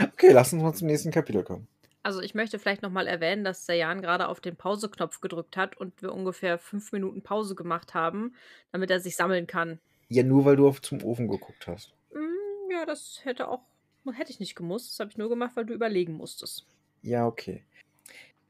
Okay, 0.00 0.30
lass 0.30 0.52
uns 0.52 0.62
mal 0.62 0.72
zum 0.74 0.86
nächsten 0.86 1.10
Kapitel 1.10 1.42
kommen. 1.42 1.66
Also 2.04 2.20
ich 2.20 2.34
möchte 2.34 2.60
vielleicht 2.60 2.82
nochmal 2.82 3.08
erwähnen, 3.08 3.42
dass 3.42 3.66
Jan 3.66 4.00
gerade 4.00 4.28
auf 4.28 4.40
den 4.40 4.54
Pauseknopf 4.54 5.20
gedrückt 5.20 5.56
hat 5.56 5.76
und 5.76 6.02
wir 6.02 6.12
ungefähr 6.12 6.58
fünf 6.58 6.92
Minuten 6.92 7.22
Pause 7.22 7.56
gemacht 7.56 7.92
haben, 7.92 8.36
damit 8.70 8.90
er 8.92 9.00
sich 9.00 9.16
sammeln 9.16 9.48
kann. 9.48 9.80
Ja, 10.08 10.22
nur 10.22 10.44
weil 10.44 10.54
du 10.54 10.68
auf 10.68 10.80
zum 10.82 11.02
Ofen 11.02 11.26
geguckt 11.26 11.66
hast. 11.66 11.94
Hm, 12.12 12.70
ja, 12.70 12.86
das 12.86 13.20
hätte 13.24 13.48
auch, 13.48 13.62
hätte 14.12 14.30
ich 14.32 14.40
nicht 14.40 14.54
gemusst. 14.56 14.90
Das 14.90 15.00
habe 15.00 15.10
ich 15.10 15.18
nur 15.18 15.28
gemacht, 15.28 15.52
weil 15.54 15.66
du 15.66 15.74
überlegen 15.74 16.14
musstest. 16.14 16.66
Ja, 17.02 17.26
okay. 17.26 17.62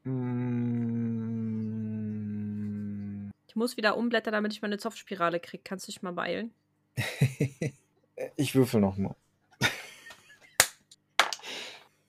Mm. 0.05 0.93
Ich 3.47 3.57
muss 3.57 3.77
wieder 3.77 3.97
umblättern, 3.97 4.33
damit 4.33 4.53
ich 4.53 4.63
meine 4.63 4.79
Zopfspirale 4.79 5.39
kriege. 5.41 5.63
Kannst 5.63 5.87
du 5.87 5.93
dich 5.93 6.03
mal 6.03 6.13
beeilen? 6.13 6.53
Ich 8.37 8.55
würfel 8.55 8.81
nochmal. 8.81 9.17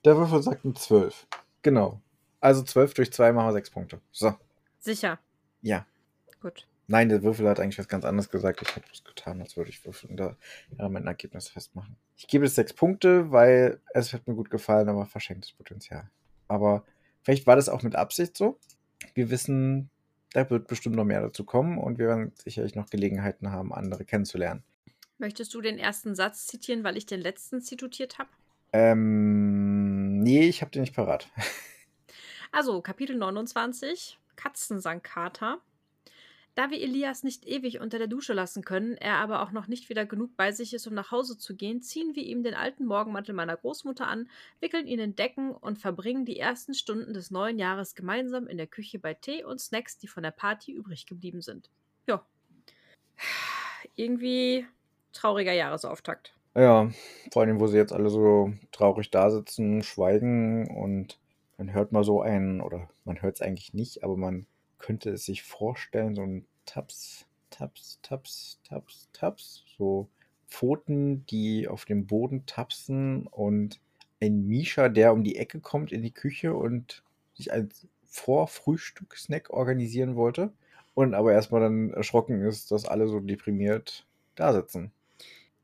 Der 0.04 0.16
Würfel 0.16 0.42
sagt 0.42 0.64
eine 0.64 0.74
12. 0.74 1.26
Genau. 1.62 2.00
Also 2.40 2.62
12 2.62 2.94
durch 2.94 3.12
2 3.12 3.32
machen 3.32 3.48
wir 3.48 3.52
6 3.54 3.70
Punkte. 3.70 4.00
So. 4.12 4.34
Sicher. 4.78 5.18
Ja. 5.62 5.86
Gut. 6.40 6.68
Nein, 6.86 7.08
der 7.08 7.22
Würfel 7.22 7.48
hat 7.48 7.60
eigentlich 7.60 7.78
was 7.78 7.88
ganz 7.88 8.04
anderes 8.04 8.28
gesagt. 8.28 8.60
Ich 8.62 8.76
habe 8.76 8.84
es 8.92 9.04
getan, 9.04 9.40
als 9.40 9.56
würde 9.56 9.70
ich 9.70 9.84
würfeln 9.84 10.16
da 10.16 10.36
ja, 10.78 10.88
mein 10.88 11.06
Ergebnis 11.06 11.48
festmachen. 11.48 11.96
Ich 12.16 12.26
gebe 12.28 12.44
es 12.44 12.54
6 12.54 12.74
Punkte, 12.74 13.30
weil 13.30 13.80
es 13.94 14.12
hat 14.12 14.26
mir 14.28 14.34
gut 14.34 14.50
gefallen, 14.50 14.88
aber 14.88 15.06
verschenktes 15.06 15.52
Potenzial. 15.52 16.10
Aber 16.46 16.84
vielleicht 17.22 17.46
war 17.46 17.56
das 17.56 17.68
auch 17.68 17.82
mit 17.82 17.96
Absicht 17.96 18.36
so. 18.36 18.58
Wir 19.14 19.30
wissen, 19.30 19.90
da 20.32 20.48
wird 20.50 20.66
bestimmt 20.66 20.96
noch 20.96 21.04
mehr 21.04 21.22
dazu 21.22 21.44
kommen 21.44 21.78
und 21.78 21.98
wir 21.98 22.08
werden 22.08 22.32
sicherlich 22.36 22.74
noch 22.74 22.90
Gelegenheiten 22.90 23.50
haben, 23.50 23.72
andere 23.72 24.04
kennenzulernen. 24.04 24.62
Möchtest 25.18 25.54
du 25.54 25.60
den 25.60 25.78
ersten 25.78 26.14
Satz 26.14 26.46
zitieren, 26.46 26.84
weil 26.84 26.96
ich 26.96 27.06
den 27.06 27.20
letzten 27.20 27.62
zitiert 27.62 28.18
habe? 28.18 28.28
Ähm, 28.72 30.18
nee, 30.18 30.48
ich 30.48 30.60
habe 30.60 30.72
den 30.72 30.82
nicht 30.82 30.94
parat. 30.94 31.28
Also, 32.50 32.80
Kapitel 32.82 33.16
29, 33.16 34.18
Katzensangkater. 34.36 35.58
Da 36.54 36.70
wir 36.70 36.80
Elias 36.80 37.24
nicht 37.24 37.46
ewig 37.46 37.80
unter 37.80 37.98
der 37.98 38.06
Dusche 38.06 38.32
lassen 38.32 38.62
können, 38.62 38.96
er 38.96 39.16
aber 39.16 39.42
auch 39.42 39.50
noch 39.50 39.66
nicht 39.66 39.88
wieder 39.88 40.06
genug 40.06 40.36
bei 40.36 40.52
sich 40.52 40.72
ist, 40.72 40.86
um 40.86 40.94
nach 40.94 41.10
Hause 41.10 41.36
zu 41.36 41.56
gehen, 41.56 41.82
ziehen 41.82 42.14
wir 42.14 42.22
ihm 42.22 42.44
den 42.44 42.54
alten 42.54 42.86
Morgenmantel 42.86 43.34
meiner 43.34 43.56
Großmutter 43.56 44.06
an, 44.06 44.30
wickeln 44.60 44.86
ihn 44.86 45.00
in 45.00 45.16
Decken 45.16 45.50
und 45.50 45.80
verbringen 45.80 46.24
die 46.24 46.38
ersten 46.38 46.74
Stunden 46.74 47.12
des 47.12 47.32
neuen 47.32 47.58
Jahres 47.58 47.96
gemeinsam 47.96 48.46
in 48.46 48.56
der 48.56 48.68
Küche 48.68 49.00
bei 49.00 49.14
Tee 49.14 49.42
und 49.42 49.60
Snacks, 49.60 49.98
die 49.98 50.06
von 50.06 50.22
der 50.22 50.30
Party 50.30 50.72
übrig 50.72 51.06
geblieben 51.06 51.42
sind. 51.42 51.70
Ja. 52.06 52.24
Irgendwie 53.96 54.64
trauriger 55.12 55.52
Jahresauftakt. 55.52 56.36
Ja, 56.54 56.88
vor 57.32 57.42
allem, 57.42 57.58
wo 57.58 57.66
sie 57.66 57.78
jetzt 57.78 57.92
alle 57.92 58.10
so 58.10 58.52
traurig 58.70 59.10
da 59.10 59.28
sitzen, 59.30 59.82
schweigen 59.82 60.68
und 60.70 61.18
man 61.58 61.72
hört 61.72 61.90
mal 61.90 62.04
so 62.04 62.22
einen, 62.22 62.60
oder 62.60 62.88
man 63.04 63.22
hört 63.22 63.36
es 63.36 63.40
eigentlich 63.40 63.74
nicht, 63.74 64.04
aber 64.04 64.16
man 64.16 64.46
könnte 64.84 65.10
es 65.10 65.24
sich 65.26 65.42
vorstellen, 65.42 66.14
so 66.14 66.22
ein 66.22 66.46
Taps, 66.66 67.26
Taps, 67.50 68.00
Taps, 68.02 68.60
Taps, 68.64 69.08
Taps, 69.12 69.64
so 69.78 70.10
Pfoten, 70.48 71.26
die 71.26 71.68
auf 71.68 71.84
dem 71.84 72.06
Boden 72.06 72.46
tapsen 72.46 73.26
und 73.26 73.80
ein 74.20 74.46
Misha, 74.46 74.88
der 74.88 75.12
um 75.12 75.24
die 75.24 75.36
Ecke 75.36 75.60
kommt 75.60 75.92
in 75.92 76.02
die 76.02 76.12
Küche 76.12 76.54
und 76.54 77.02
sich 77.34 77.52
ein 77.52 77.70
Vorfrühstück-Snack 78.06 79.50
organisieren 79.50 80.16
wollte 80.16 80.52
und 80.94 81.14
aber 81.14 81.32
erstmal 81.32 81.60
dann 81.60 81.90
erschrocken 81.92 82.42
ist, 82.42 82.70
dass 82.70 82.84
alle 82.86 83.08
so 83.08 83.20
deprimiert 83.20 84.06
da 84.36 84.52
sitzen. 84.52 84.92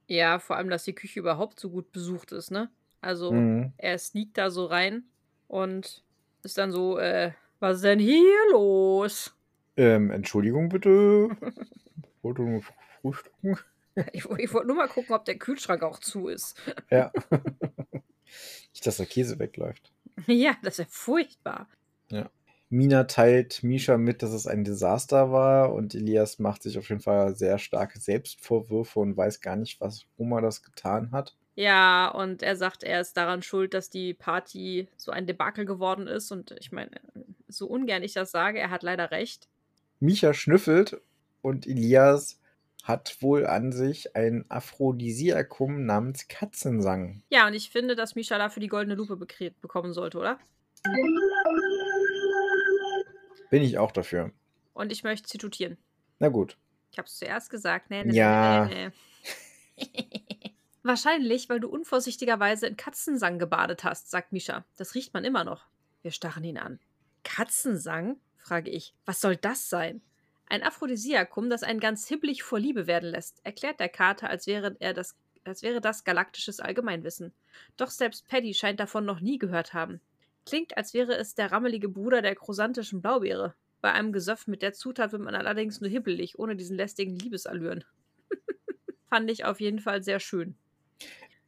Ja, 0.09 0.39
vor 0.41 0.57
allem, 0.57 0.71
dass 0.71 0.85
die 0.85 0.95
Küche 0.95 1.21
überhaupt 1.21 1.61
so 1.61 1.71
gut 1.71 1.93
besucht 1.93 2.33
ist, 2.33 2.51
ne? 2.51 2.71
Also, 3.01 3.47
Mhm. 3.49 3.73
er 3.77 3.99
sneakt 3.99 4.37
da 4.39 4.51
so 4.51 4.67
rein 4.67 5.05
und 5.47 6.05
ist 6.43 6.59
dann 6.59 6.73
so, 6.73 6.99
äh, 6.99 7.33
was 7.61 7.77
ist 7.77 7.85
denn 7.85 7.99
hier 7.99 8.51
los? 8.51 9.35
Ähm, 9.77 10.11
Entschuldigung 10.11 10.69
bitte. 10.69 11.29
Wollte 12.23 12.43
nur 12.43 12.63
frühstücken. 13.01 13.59
Ich, 14.13 14.25
ich 14.25 14.55
wollte 14.55 14.69
nur 14.69 14.77
mal 14.77 14.87
gucken, 14.87 15.15
ob 15.15 15.25
der 15.25 15.37
Kühlschrank 15.37 15.83
auch 15.83 15.99
zu 15.99 16.29
ist. 16.29 16.57
Ja. 16.91 17.13
Nicht, 18.73 18.87
dass 18.87 18.99
der 18.99 19.05
Käse 19.05 19.39
wegläuft. 19.41 19.93
ja, 20.27 20.55
das 20.63 20.75
ist 20.75 20.79
ja 20.79 20.85
furchtbar. 20.89 21.69
Mina 22.71 23.05
teilt 23.05 23.65
Misha 23.65 23.99
mit, 23.99 24.23
dass 24.23 24.31
es 24.33 24.47
ein 24.47 24.63
Desaster 24.63 25.33
war 25.33 25.75
und 25.75 25.97
Elias 25.97 26.39
macht 26.39 26.63
sich 26.63 26.79
auf 26.79 26.89
jeden 26.89 27.01
Fall 27.01 27.35
sehr 27.35 27.59
starke 27.59 27.99
Selbstvorwürfe 27.99 29.01
und 29.01 29.17
weiß 29.17 29.41
gar 29.41 29.57
nicht, 29.57 29.81
was 29.81 30.07
Oma 30.17 30.41
das 30.41 30.63
getan 30.63 31.11
hat. 31.11 31.37
Ja, 31.57 32.09
und 32.09 32.43
er 32.43 32.55
sagt, 32.55 32.85
er 32.85 33.01
ist 33.01 33.17
daran 33.17 33.43
schuld, 33.43 33.75
dass 33.75 33.91
die 33.91 34.15
Party 34.15 34.89
so 34.97 35.11
ein 35.11 35.27
Debakel 35.27 35.65
geworden 35.65 36.07
ist. 36.07 36.31
Und 36.31 36.53
ich 36.61 36.71
meine, 36.71 36.93
so 37.53 37.67
ungern 37.67 38.03
ich 38.03 38.13
das 38.15 38.31
sage, 38.31 38.59
er 38.59 38.71
hat 38.71 38.83
leider 38.83 39.11
recht. 39.11 39.49
Misha 40.01 40.33
schnüffelt 40.35 41.01
und 41.43 41.67
Elias 41.67 42.41
hat 42.85 43.19
wohl 43.21 43.47
an 43.47 43.73
sich 43.73 44.17
ein 44.17 44.47
Aphrodisiakum 44.49 45.85
namens 45.85 46.29
Katzensang. 46.29 47.23
Ja, 47.29 47.47
und 47.47 47.53
ich 47.55 47.71
finde, 47.71 47.95
dass 47.95 48.15
Misha 48.15 48.39
dafür 48.39 48.61
die 48.61 48.69
goldene 48.69 48.95
Lupe 48.95 49.17
bekommen 49.17 49.93
sollte, 49.93 50.19
oder? 50.19 50.39
Bin 53.51 53.63
ich 53.63 53.79
auch 53.79 53.93
dafür. 53.93 54.33
Und 54.73 54.93
ich 54.93 55.03
möchte 55.05 55.29
zitieren. 55.29 55.77
Na 56.19 56.29
gut. 56.29 56.57
Ich 56.93 56.99
habe 56.99 57.07
es 57.07 57.17
zuerst 57.19 57.51
gesagt. 57.51 57.91
Nee, 57.91 58.05
nee, 58.05 58.15
Ja. 58.17 58.65
nee, 58.67 58.75
nee, 58.75 58.91
nee. 59.77 60.55
Wahrscheinlich, 60.83 61.49
weil 61.51 61.61
du 61.61 61.69
unvorsichtigerweise 61.69 62.67
in 62.67 62.77
Katzensang 62.77 63.39
gebadet 63.39 63.85
hast, 63.85 64.11
sagt 64.11 64.33
Misha. 64.33 64.65
Das 64.79 64.95
riecht 64.95 65.13
man 65.13 65.25
immer 65.25 65.45
noch. 65.45 65.67
Wir 66.03 66.11
starren 66.11 66.43
ihn 66.45 66.57
an. 66.57 66.81
Katzensang? 67.25 68.19
frage 68.37 68.71
ich. 68.71 68.95
Was 69.05 69.21
soll 69.21 69.37
das 69.37 69.69
sein? 69.69 70.03
Ein 70.47 70.65
Aphrodisiakum, 70.65 71.49
das 71.49 71.63
einen 71.63 71.79
ganz 71.79 72.09
hibbelig 72.09 72.43
vor 72.43 72.59
Liebe 72.59 72.87
werden 72.87 73.11
lässt, 73.11 73.45
erklärt 73.45 73.79
der 73.79 73.89
Kater, 73.89 74.29
als 74.29 74.49
wäre, 74.49 74.77
er 74.81 74.95
das, 74.95 75.17
als 75.45 75.63
wäre 75.63 75.81
das 75.81 76.03
galaktisches 76.03 76.59
Allgemeinwissen. 76.59 77.33
Doch 77.77 77.91
selbst 77.91 78.27
Paddy 78.27 78.55
scheint 78.55 78.81
davon 78.81 79.05
noch 79.05 79.21
nie 79.21 79.39
gehört 79.39 79.75
haben. 79.75 80.01
Klingt, 80.47 80.77
als 80.77 80.93
wäre 80.93 81.15
es 81.15 81.35
der 81.35 81.53
rammelige 81.53 81.89
Bruder 81.89 82.23
der 82.23 82.35
chrysantischen 82.35 83.01
Blaubeere. 83.01 83.55
Bei 83.81 83.93
einem 83.93 84.13
Gesöff 84.13 84.47
mit 84.47 84.63
der 84.63 84.73
Zutat 84.73 85.13
wird 85.13 85.23
man 85.23 85.35
allerdings 85.35 85.81
nur 85.81 85.89
hibbelig, 85.89 86.39
ohne 86.39 86.57
diesen 86.57 86.77
lästigen 86.77 87.17
Liebesallüren. 87.17 87.85
Fand 89.09 89.31
ich 89.31 89.45
auf 89.45 89.61
jeden 89.61 89.79
Fall 89.79 90.03
sehr 90.03 90.19
schön. 90.19 90.57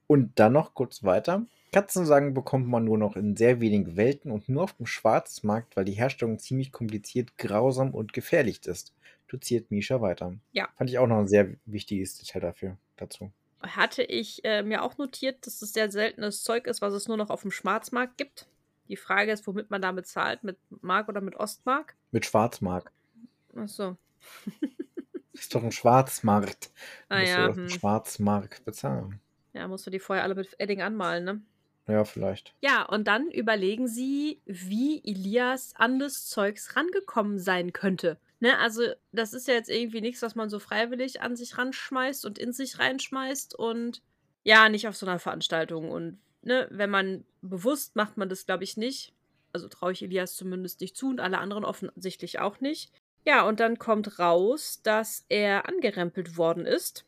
Und 0.07 0.39
dann 0.39 0.53
noch 0.53 0.75
kurz 0.75 1.03
weiter. 1.03 1.47
Katzensang 1.73 2.35
bekommt 2.35 2.69
man 2.69 2.85
nur 2.85 2.99
noch 2.99 3.17
in 3.17 3.35
sehr 3.35 3.61
wenigen 3.61 3.97
Welten 3.97 4.31
und 4.31 4.47
nur 4.49 4.63
auf 4.63 4.75
dem 4.75 4.85
Schwarzmarkt, 4.85 5.75
weil 5.75 5.87
die 5.87 5.93
Herstellung 5.93 6.39
ziemlich 6.39 6.71
kompliziert, 6.71 7.39
grausam 7.39 7.95
und 7.95 8.13
gefährlich 8.13 8.67
ist. 8.67 8.95
Doziert 9.27 9.71
Misha 9.71 10.03
weiter. 10.03 10.35
Ja. 10.53 10.69
Fand 10.77 10.91
ich 10.91 10.99
auch 10.99 11.07
noch 11.07 11.19
ein 11.19 11.29
sehr 11.29 11.55
wichtiges 11.65 12.19
Detail 12.19 12.41
dafür 12.41 12.77
dazu. 12.97 13.33
Hatte 13.63 14.03
ich 14.03 14.45
äh, 14.45 14.63
mir 14.63 14.83
auch 14.83 14.99
notiert, 14.99 15.47
dass 15.47 15.63
es 15.63 15.73
sehr 15.73 15.91
seltenes 15.91 16.43
Zeug 16.43 16.67
ist, 16.67 16.83
was 16.83 16.93
es 16.93 17.09
nur 17.09 17.17
noch 17.17 17.31
auf 17.31 17.41
dem 17.41 17.51
Schwarzmarkt 17.51 18.19
gibt. 18.19 18.47
Die 18.89 18.97
Frage 18.97 19.33
ist, 19.33 19.47
womit 19.47 19.71
man 19.71 19.81
da 19.81 19.93
bezahlt, 19.93 20.45
mit 20.45 20.59
Mark 20.83 21.09
oder 21.09 21.23
mit 21.23 21.37
Ostmark? 21.37 21.97
Mit 22.11 22.27
Schwarzmark. 22.27 22.93
Ach 23.57 23.69
so. 23.69 23.97
ist 25.33 25.55
doch 25.55 25.63
ein 25.63 25.73
Schwarzmarkt. 25.73 26.71
Ah 27.09 27.21
musst 27.21 27.31
ja, 27.31 27.45
du 27.45 27.51
auf 27.51 27.57
hm. 27.57 27.69
Schwarzmarkt 27.71 28.65
bezahlen. 28.67 29.21
Ja, 29.55 29.69
musst 29.69 29.87
du 29.87 29.91
die 29.91 30.01
vorher 30.01 30.25
alle 30.25 30.35
mit 30.35 30.55
Edding 30.59 30.83
anmalen, 30.83 31.25
ne? 31.25 31.43
Ja, 31.89 32.05
vielleicht. 32.05 32.55
Ja, 32.61 32.85
und 32.85 33.09
dann 33.09 33.31
überlegen 33.31 33.89
sie, 33.89 34.41
wie 34.47 35.03
Elias 35.05 35.75
an 35.77 35.99
das 35.99 36.27
Zeugs 36.27 36.77
rangekommen 36.77 37.39
sein 37.39 37.73
könnte. 37.73 38.19
Ne, 38.41 38.59
also 38.59 38.83
das 39.13 39.35
ist 39.35 39.47
ja 39.47 39.55
jetzt 39.55 39.71
irgendwie 39.71 40.01
nichts, 40.01 40.23
was 40.23 40.35
man 40.35 40.51
so 40.51 40.59
freiwillig 40.59 41.21
an 41.21 41.37
sich 41.37 41.59
ranschmeißt 41.59 42.25
und 42.25 42.39
in 42.39 42.53
sich 42.53 42.79
reinschmeißt 42.79 43.55
und 43.55 44.03
ja, 44.45 44.69
nicht 44.69 44.89
auf 44.89 44.97
so 44.97 45.07
einer 45.07 45.19
Veranstaltung. 45.19 45.91
Und 45.91 46.19
ne, 46.43 46.67
wenn 46.71 46.91
man 46.91 47.25
bewusst 47.41 47.95
macht 47.95 48.17
man 48.17 48.29
das, 48.29 48.47
glaube 48.47 48.65
ich, 48.65 48.77
nicht. 48.77 49.13
Also 49.53 49.69
traue 49.69 49.93
ich 49.93 50.03
Elias 50.03 50.35
zumindest 50.35 50.81
nicht 50.81 50.97
zu 50.97 51.09
und 51.09 51.21
alle 51.21 51.39
anderen 51.39 51.65
offensichtlich 51.65 52.41
auch 52.41 52.61
nicht. 52.61 52.93
Ja, 53.25 53.47
und 53.47 53.61
dann 53.61 53.79
kommt 53.79 54.19
raus, 54.19 54.81
dass 54.83 55.25
er 55.29 55.69
angerempelt 55.69 56.37
worden 56.37 56.67
ist 56.67 57.05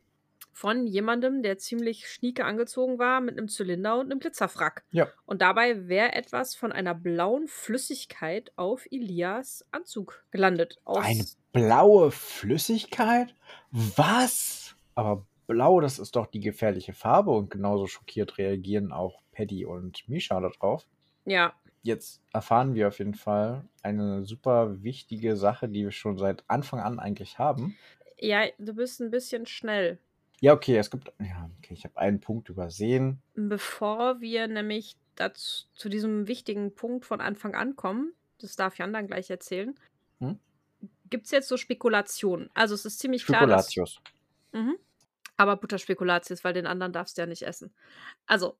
von 0.54 0.86
jemandem, 0.86 1.42
der 1.42 1.58
ziemlich 1.58 2.08
schnieke 2.08 2.44
angezogen 2.44 2.98
war, 2.98 3.20
mit 3.20 3.36
einem 3.36 3.48
Zylinder 3.48 3.98
und 3.98 4.06
einem 4.10 4.20
Glitzerfrack. 4.20 4.84
Ja. 4.90 5.08
Und 5.26 5.42
dabei 5.42 5.88
wäre 5.88 6.12
etwas 6.12 6.54
von 6.54 6.72
einer 6.72 6.94
blauen 6.94 7.48
Flüssigkeit 7.48 8.52
auf 8.56 8.86
Elias 8.90 9.64
Anzug 9.72 10.24
gelandet. 10.30 10.78
Eine 10.84 11.24
blaue 11.52 12.10
Flüssigkeit? 12.10 13.34
Was? 13.70 14.76
Aber 14.94 15.26
blau, 15.46 15.80
das 15.80 15.98
ist 15.98 16.16
doch 16.16 16.26
die 16.26 16.40
gefährliche 16.40 16.92
Farbe 16.92 17.32
und 17.32 17.50
genauso 17.50 17.86
schockiert 17.86 18.38
reagieren 18.38 18.92
auch 18.92 19.20
Paddy 19.32 19.66
und 19.66 20.08
Misha 20.08 20.40
darauf. 20.40 20.86
ja, 21.24 21.52
Jetzt 21.82 22.22
erfahren 22.32 22.74
wir 22.74 22.88
auf 22.88 22.98
jeden 22.98 23.14
Fall 23.14 23.68
eine 23.82 24.24
super 24.24 24.82
wichtige 24.82 25.36
Sache, 25.36 25.68
die 25.68 25.82
wir 25.84 25.90
schon 25.90 26.16
seit 26.16 26.42
Anfang 26.48 26.80
an 26.80 26.98
eigentlich 26.98 27.38
haben. 27.38 27.76
ja, 28.18 28.46
du 28.58 28.72
bist 28.72 29.00
ein 29.02 29.10
bisschen 29.10 29.44
schnell. 29.44 29.98
Ja, 30.40 30.52
okay, 30.52 30.76
es 30.76 30.90
gibt. 30.90 31.12
Ja, 31.20 31.50
okay, 31.58 31.74
ich 31.74 31.84
habe 31.84 31.96
einen 31.98 32.20
Punkt 32.20 32.48
übersehen. 32.48 33.22
Bevor 33.34 34.20
wir 34.20 34.46
nämlich 34.48 34.96
dazu, 35.14 35.66
zu 35.74 35.88
diesem 35.88 36.26
wichtigen 36.26 36.74
Punkt 36.74 37.06
von 37.06 37.20
Anfang 37.20 37.54
an 37.54 37.76
kommen, 37.76 38.12
das 38.38 38.56
darf 38.56 38.78
Jan 38.78 38.92
dann 38.92 39.06
gleich 39.06 39.30
erzählen, 39.30 39.74
Hm? 40.20 40.38
gibt 41.10 41.26
es 41.26 41.30
jetzt 41.30 41.48
so 41.48 41.56
Spekulationen. 41.56 42.50
Also 42.54 42.74
es 42.74 42.84
ist 42.84 42.98
ziemlich 42.98 43.24
klar, 43.24 43.40
Spekulatius. 43.40 44.00
Mhm. 44.52 44.76
Aber 45.36 45.56
Butterspekulatius, 45.56 46.44
weil 46.44 46.52
den 46.52 46.66
anderen 46.66 46.92
darfst 46.92 47.16
du 47.16 47.22
ja 47.22 47.26
nicht 47.26 47.42
essen. 47.42 47.74
Also, 48.26 48.56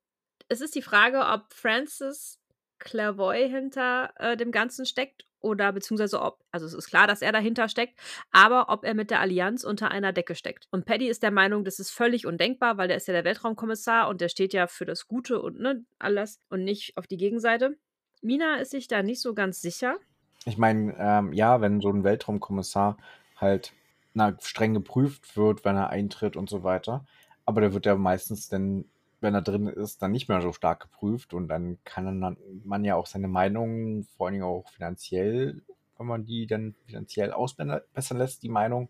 es 0.48 0.60
ist 0.60 0.74
die 0.74 0.82
Frage, 0.82 1.20
ob 1.24 1.52
Francis 1.52 2.38
Clairvoy 2.84 3.48
hinter 3.48 4.12
äh, 4.18 4.36
dem 4.36 4.52
Ganzen 4.52 4.86
steckt 4.86 5.26
oder 5.40 5.72
beziehungsweise 5.72 6.20
ob, 6.22 6.38
also 6.50 6.64
es 6.66 6.72
ist 6.72 6.88
klar, 6.88 7.06
dass 7.06 7.20
er 7.20 7.32
dahinter 7.32 7.68
steckt, 7.68 7.98
aber 8.32 8.70
ob 8.70 8.84
er 8.84 8.94
mit 8.94 9.10
der 9.10 9.20
Allianz 9.20 9.62
unter 9.62 9.90
einer 9.90 10.12
Decke 10.12 10.34
steckt. 10.34 10.68
Und 10.70 10.86
Paddy 10.86 11.08
ist 11.08 11.22
der 11.22 11.30
Meinung, 11.30 11.64
das 11.64 11.78
ist 11.78 11.90
völlig 11.90 12.26
undenkbar, 12.26 12.78
weil 12.78 12.88
der 12.88 12.96
ist 12.96 13.08
ja 13.08 13.12
der 13.12 13.24
Weltraumkommissar 13.24 14.08
und 14.08 14.20
der 14.20 14.28
steht 14.28 14.54
ja 14.54 14.66
für 14.66 14.86
das 14.86 15.06
Gute 15.06 15.42
und 15.42 15.60
ne, 15.60 15.84
alles 15.98 16.40
und 16.48 16.64
nicht 16.64 16.96
auf 16.96 17.06
die 17.06 17.18
Gegenseite. 17.18 17.76
Mina 18.22 18.56
ist 18.56 18.70
sich 18.70 18.88
da 18.88 19.02
nicht 19.02 19.20
so 19.20 19.34
ganz 19.34 19.60
sicher. 19.60 19.96
Ich 20.46 20.56
meine, 20.56 20.94
ähm, 20.98 21.32
ja, 21.34 21.60
wenn 21.60 21.80
so 21.80 21.90
ein 21.90 22.04
Weltraumkommissar 22.04 22.96
halt 23.36 23.74
na, 24.14 24.36
streng 24.40 24.74
geprüft 24.74 25.36
wird, 25.36 25.64
wenn 25.64 25.76
er 25.76 25.90
eintritt 25.90 26.36
und 26.36 26.48
so 26.48 26.62
weiter. 26.62 27.04
Aber 27.44 27.60
der 27.60 27.74
wird 27.74 27.84
ja 27.84 27.96
meistens 27.96 28.48
dann, 28.48 28.86
wenn 29.24 29.34
er 29.34 29.42
drin 29.42 29.66
ist, 29.66 30.02
dann 30.02 30.12
nicht 30.12 30.28
mehr 30.28 30.40
so 30.40 30.52
stark 30.52 30.80
geprüft 30.80 31.34
und 31.34 31.48
dann 31.48 31.78
kann 31.82 32.36
man 32.62 32.84
ja 32.84 32.94
auch 32.94 33.06
seine 33.06 33.26
Meinung, 33.26 34.04
vor 34.16 34.26
allen 34.26 34.34
Dingen 34.34 34.44
auch 34.44 34.68
finanziell, 34.70 35.62
wenn 35.98 36.06
man 36.06 36.24
die 36.24 36.46
dann 36.46 36.74
finanziell 36.86 37.32
ausbessern 37.32 37.82
lässt, 38.18 38.44
die 38.44 38.48
Meinung 38.48 38.88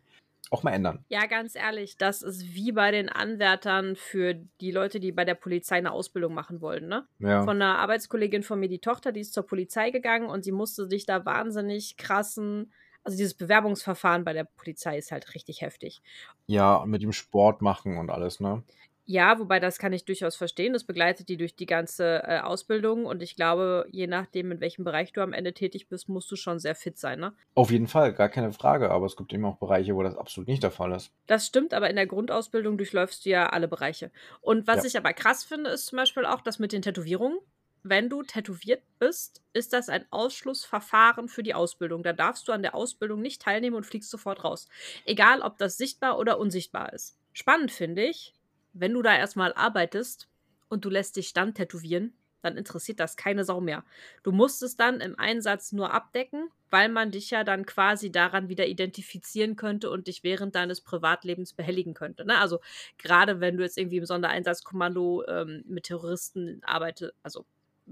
auch 0.51 0.62
mal 0.62 0.72
ändern. 0.72 1.05
Ja, 1.09 1.24
ganz 1.26 1.55
ehrlich, 1.55 1.97
das 1.97 2.20
ist 2.20 2.55
wie 2.55 2.72
bei 2.72 2.91
den 2.91 3.09
Anwärtern 3.09 3.97
für 3.97 4.35
die 4.61 4.70
Leute, 4.72 5.01
die 5.01 5.12
bei 5.12 5.24
der 5.24 5.35
Polizei 5.35 5.76
eine 5.76 5.93
Ausbildung 5.93 6.35
machen 6.35 6.61
wollen, 6.61 6.87
ne? 6.87 7.07
Ja. 7.18 7.45
Von 7.45 7.62
einer 7.62 7.78
Arbeitskollegin 7.78 8.43
von 8.43 8.61
mir, 8.61 8.68
die 8.68 8.80
Tochter, 8.80 9.11
die 9.11 9.20
ist 9.20 9.32
zur 9.32 9.47
Polizei 9.47 9.91
gegangen 9.91 10.28
und 10.28 10.45
sie 10.45 10.53
musste 10.53 10.87
sich 10.87 11.07
da 11.07 11.24
wahnsinnig 11.24 11.97
krassen, 11.97 12.72
also 13.05 13.16
dieses 13.16 13.35
Bewerbungsverfahren 13.35 14.24
bei 14.24 14.32
der 14.32 14.45
Polizei 14.45 14.99
ist 14.99 15.12
halt 15.12 15.35
richtig 15.35 15.61
heftig. 15.61 16.03
Ja, 16.47 16.85
mit 16.87 17.03
dem 17.03 17.12
Sport 17.12 17.62
machen 17.62 17.99
und 17.99 18.11
alles, 18.11 18.41
ne? 18.41 18.62
Ja, 19.07 19.38
wobei 19.38 19.61
das 19.61 19.78
kann 19.78 19.92
ich 19.92 20.07
durchaus 20.07 20.34
verstehen. 20.34 20.72
Das 20.72 20.84
begleitet 20.84 21.28
die 21.28 21.36
durch 21.36 21.55
die 21.55 21.66
ganze 21.66 22.22
äh, 22.24 22.40
Ausbildung 22.40 23.05
und 23.05 23.22
ich 23.22 23.36
glaube, 23.36 23.86
je 23.90 24.07
nachdem, 24.07 24.50
in 24.50 24.61
welchem 24.61 24.84
Bereich 24.84 25.12
du 25.12 25.20
am 25.20 25.34
Ende 25.34 25.52
tätig 25.52 25.88
bist, 25.88 26.09
musst 26.09 26.30
du 26.30 26.36
schon 26.36 26.59
sehr 26.59 26.74
fit 26.74 26.98
sein, 26.98 27.20
ne? 27.20 27.34
Auf 27.55 27.70
jeden 27.70 27.86
Fall, 27.86 28.14
gar 28.14 28.30
keine 28.30 28.52
Frage. 28.52 28.90
Aber 28.90 29.05
es 29.05 29.16
gibt 29.16 29.32
eben 29.34 29.44
auch 29.44 29.57
Bereiche, 29.59 29.94
wo 29.94 30.02
das 30.02 30.16
absolut 30.16 30.48
nicht 30.48 30.62
der 30.62 30.70
Fall 30.70 30.92
ist. 30.92 31.12
Das 31.26 31.46
stimmt, 31.46 31.74
aber 31.74 31.90
in 31.90 31.96
der 31.96 32.07
Grundausbildung 32.07 32.78
durchläufst 32.78 33.26
du 33.26 33.30
ja 33.30 33.50
alle 33.50 33.68
Bereiche. 33.68 34.11
Und 34.40 34.66
was 34.66 34.78
Ja. 34.78 34.84
ich 34.86 34.96
aber 34.96 35.12
krass 35.12 35.44
finde, 35.44 35.70
ist 35.70 35.86
zum 35.86 35.96
Beispiel 35.96 36.24
auch 36.24 36.40
das 36.40 36.59
mit 36.59 36.72
den 36.72 36.80
Tätowierungen. 36.82 37.38
Wenn 37.82 38.09
du 38.09 38.22
tätowiert 38.22 38.82
bist, 38.98 39.42
ist 39.52 39.74
das 39.74 39.90
ein 39.90 40.07
Ausschlussverfahren 40.11 41.28
für 41.28 41.42
die 41.42 41.52
Ausbildung. 41.52 42.02
Da 42.02 42.14
darfst 42.14 42.48
du 42.48 42.52
an 42.52 42.62
der 42.62 42.74
Ausbildung 42.74 43.20
nicht 43.20 43.42
teilnehmen 43.42 43.76
und 43.76 43.84
fliegst 43.84 44.11
sofort 44.11 44.42
raus. 44.44 44.68
Egal, 45.05 45.42
ob 45.42 45.59
das 45.59 45.76
sichtbar 45.76 46.18
oder 46.18 46.38
unsichtbar 46.38 46.94
ist. 46.94 47.18
Spannend 47.34 47.70
finde 47.72 48.05
ich, 48.05 48.32
wenn 48.75 48.93
du 48.93 49.03
da 49.03 49.16
erstmal 49.16 49.55
arbeitest 49.55 50.29
und 50.68 50.85
du 50.85 50.91
lässt 50.91 51.16
dich 51.16 51.33
dann 51.33 51.55
tätowieren, 51.55 52.12
dann 52.43 52.57
interessiert 52.59 53.01
das 53.01 53.16
keine 53.16 53.45
Sau 53.45 53.61
mehr. 53.61 53.85
Du 54.22 54.31
musst 54.31 54.62
es 54.62 54.77
dann 54.77 55.01
im 55.01 55.18
Einsatz 55.18 55.72
nur 55.72 55.95
abdecken, 55.95 56.51
weil 56.70 56.91
man 56.91 57.11
dich 57.11 57.31
ja 57.31 57.43
dann 57.43 57.64
quasi 57.64 58.12
daran 58.12 58.49
wieder 58.49 58.66
identifizieren 58.66 59.57
könnte 59.57 59.91
und 59.91 60.09
dich 60.09 60.22
während 60.25 60.55
deines 60.55 60.83
Privatlebens 60.83 61.55
behelligen 61.55 61.95
könnte. 61.95 62.27
Ne? 62.27 62.39
Also 62.39 62.61
gerade 62.99 63.41
wenn 63.41 63.57
du 63.57 63.62
jetzt 63.62 63.79
irgendwie 63.79 63.97
im 63.97 64.05
Sondereinsatzkommando 64.05 65.25
ähm, 65.27 65.64
mit 65.66 65.85
Terroristen 65.85 66.61
arbeitest, 66.64 67.14
also 67.22 67.47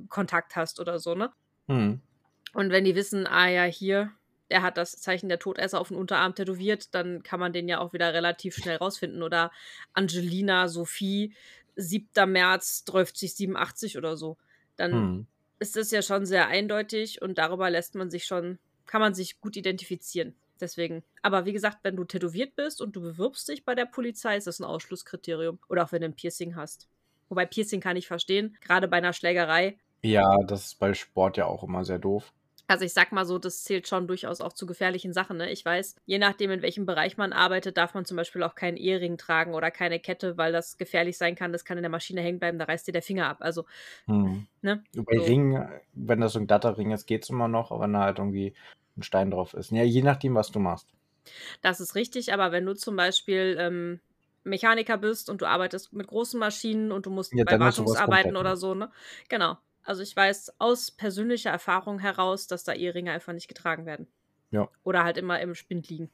Kontakt 0.09 0.55
hast 0.57 0.81
oder 0.81 0.99
so, 0.99 1.15
ne? 1.15 1.31
Hm. 1.69 2.01
Und 2.55 2.71
wenn 2.71 2.85
die 2.85 2.95
wissen, 2.95 3.27
ah 3.27 3.49
ja, 3.49 3.65
hier, 3.65 4.13
der 4.53 4.61
hat 4.61 4.77
das 4.77 4.93
Zeichen 4.93 5.31
der 5.31 5.39
Todesser 5.39 5.81
auf 5.81 5.89
den 5.89 5.97
Unterarm 5.97 6.35
tätowiert, 6.35 6.95
dann 6.95 7.23
kann 7.23 7.41
man 7.41 7.55
den 7.55 7.69
ja 7.69 7.81
auch 7.81 7.95
wieder 7.95 8.13
relativ 8.13 8.55
schnell 8.55 8.77
rausfinden. 8.77 9.23
Oder 9.23 9.51
Angelina 9.95 10.69
Sophie, 10.69 11.35
7. 11.77 12.31
März 12.31 12.85
87 12.85 13.97
oder 13.97 14.19
so. 14.19 14.37
Dann 14.77 14.93
Hm. 14.93 15.27
ist 15.59 15.75
das 15.75 15.91
ja 15.91 16.03
schon 16.03 16.27
sehr 16.27 16.49
eindeutig 16.49 17.23
und 17.23 17.39
darüber 17.39 17.71
lässt 17.71 17.95
man 17.95 18.11
sich 18.11 18.27
schon, 18.27 18.59
kann 18.85 19.01
man 19.01 19.15
sich 19.15 19.41
gut 19.41 19.57
identifizieren. 19.57 20.35
Deswegen. 20.61 21.03
Aber 21.23 21.47
wie 21.47 21.55
gesagt, 21.55 21.79
wenn 21.83 21.97
du 21.97 22.05
tätowiert 22.05 22.55
bist 22.55 22.83
und 22.83 22.95
du 22.95 23.01
bewirbst 23.01 23.49
dich 23.49 23.65
bei 23.65 23.75
der 23.75 23.87
Polizei, 23.87 24.37
ist 24.37 24.47
das 24.47 24.61
ein 24.61 24.65
Ausschlusskriterium. 24.65 25.59
Oder 25.71 25.85
auch 25.85 25.93
wenn 25.93 26.03
du 26.03 26.09
ein 26.09 26.15
Piercing 26.15 26.57
hast. 26.57 26.89
Wobei 27.31 27.47
Piercing 27.47 27.81
kann 27.81 27.97
ich 27.97 28.07
verstehen, 28.07 28.59
gerade 28.61 28.87
bei 28.87 28.99
einer 28.99 29.15
Schlägerei. 29.15 29.79
Ja, 30.03 30.37
das 30.47 30.67
ist 30.67 30.79
bei 30.79 30.93
Sport 30.93 31.39
ja 31.39 31.47
auch 31.47 31.63
immer 31.65 31.87
sehr 31.87 31.99
doof. 31.99 32.35
Also 32.69 32.85
ich 32.85 32.93
sag 32.95 33.13
mal 33.13 33.25
so, 33.27 33.39
das 33.39 33.65
zählt 33.65 33.89
schon 33.89 34.07
durchaus 34.09 34.41
auch 34.41 34.53
zu 34.53 34.67
gefährlichen 34.67 35.13
Sachen. 35.13 35.37
Ne? 35.37 35.51
Ich 35.51 35.65
weiß, 35.65 35.97
je 36.07 36.19
nachdem, 36.19 36.51
in 36.51 36.63
welchem 36.63 36.87
Bereich 36.87 37.17
man 37.17 37.33
arbeitet, 37.33 37.77
darf 37.77 37.95
man 37.95 38.05
zum 38.05 38.17
Beispiel 38.17 38.43
auch 38.43 38.55
keinen 38.55 38.77
Ehering 38.77 39.19
tragen 39.19 39.55
oder 39.55 39.71
keine 39.71 40.01
Kette, 40.01 40.37
weil 40.39 40.53
das 40.53 40.79
gefährlich 40.79 41.19
sein 41.19 41.35
kann. 41.35 41.53
Das 41.53 41.65
kann 41.65 41.77
in 41.79 41.83
der 41.83 41.91
Maschine 41.91 42.21
hängen 42.23 42.39
bleiben, 42.39 42.59
da 42.59 42.65
reißt 42.67 42.87
dir 42.87 42.93
der 42.93 43.03
Finger 43.03 43.29
ab. 43.29 43.39
Also, 43.41 43.65
Hm. 44.07 44.47
ne? 44.63 44.85
Bei 44.95 45.19
So. 45.19 45.27
Ring, 45.29 45.59
wenn 45.93 46.21
das 46.21 46.35
so 46.35 46.39
ein 46.39 46.47
glatter 46.47 46.77
Ring 46.79 46.91
ist, 46.93 47.07
geht's 47.07 47.31
immer 47.31 47.49
noch, 47.49 47.71
aber 47.73 47.83
wenn 47.85 47.93
da 47.95 48.01
halt 48.03 48.19
irgendwie 48.19 48.55
ein 48.97 49.03
Stein 49.03 49.31
drauf 49.33 49.55
ist. 49.55 49.71
Ja, 49.73 49.83
je 49.85 50.03
nachdem, 50.03 50.35
was 50.37 50.51
du 50.53 50.59
machst. 50.61 50.95
Das 51.63 51.81
ist 51.81 51.95
richtig, 51.95 52.33
aber 52.33 52.53
wenn 52.53 52.67
du 52.67 52.75
zum 52.75 52.97
Beispiel 52.97 53.57
ähm, 53.59 54.01
Mechaniker 54.45 54.99
bist 54.99 55.31
und 55.31 55.41
du 55.43 55.47
arbeitest 55.47 55.93
mit 55.93 56.07
großen 56.09 56.39
Maschinen 56.39 56.93
und 56.93 57.07
du 57.07 57.11
musst 57.11 57.35
Ja, 57.35 57.45
bei 57.45 57.59
Wartungsarbeiten 57.59 58.37
oder 58.37 58.57
so, 58.57 58.75
ne? 58.75 58.91
Genau. 59.29 59.57
Also 59.85 60.03
ich 60.03 60.15
weiß 60.15 60.55
aus 60.61 60.91
persönlicher 60.91 61.51
Erfahrung 61.51 61.99
heraus, 61.99 62.47
dass 62.47 62.65
da 62.65 62.73
Eheringe 62.73 63.13
einfach 63.13 63.33
nicht 63.33 63.49
getragen 63.49 63.85
werden. 63.87 64.07
Ja. 64.51 64.69
Oder 64.85 65.05
halt 65.05 65.17
immer 65.19 65.41
im 65.41 65.55
Spind 65.55 65.89
liegen. 65.89 66.11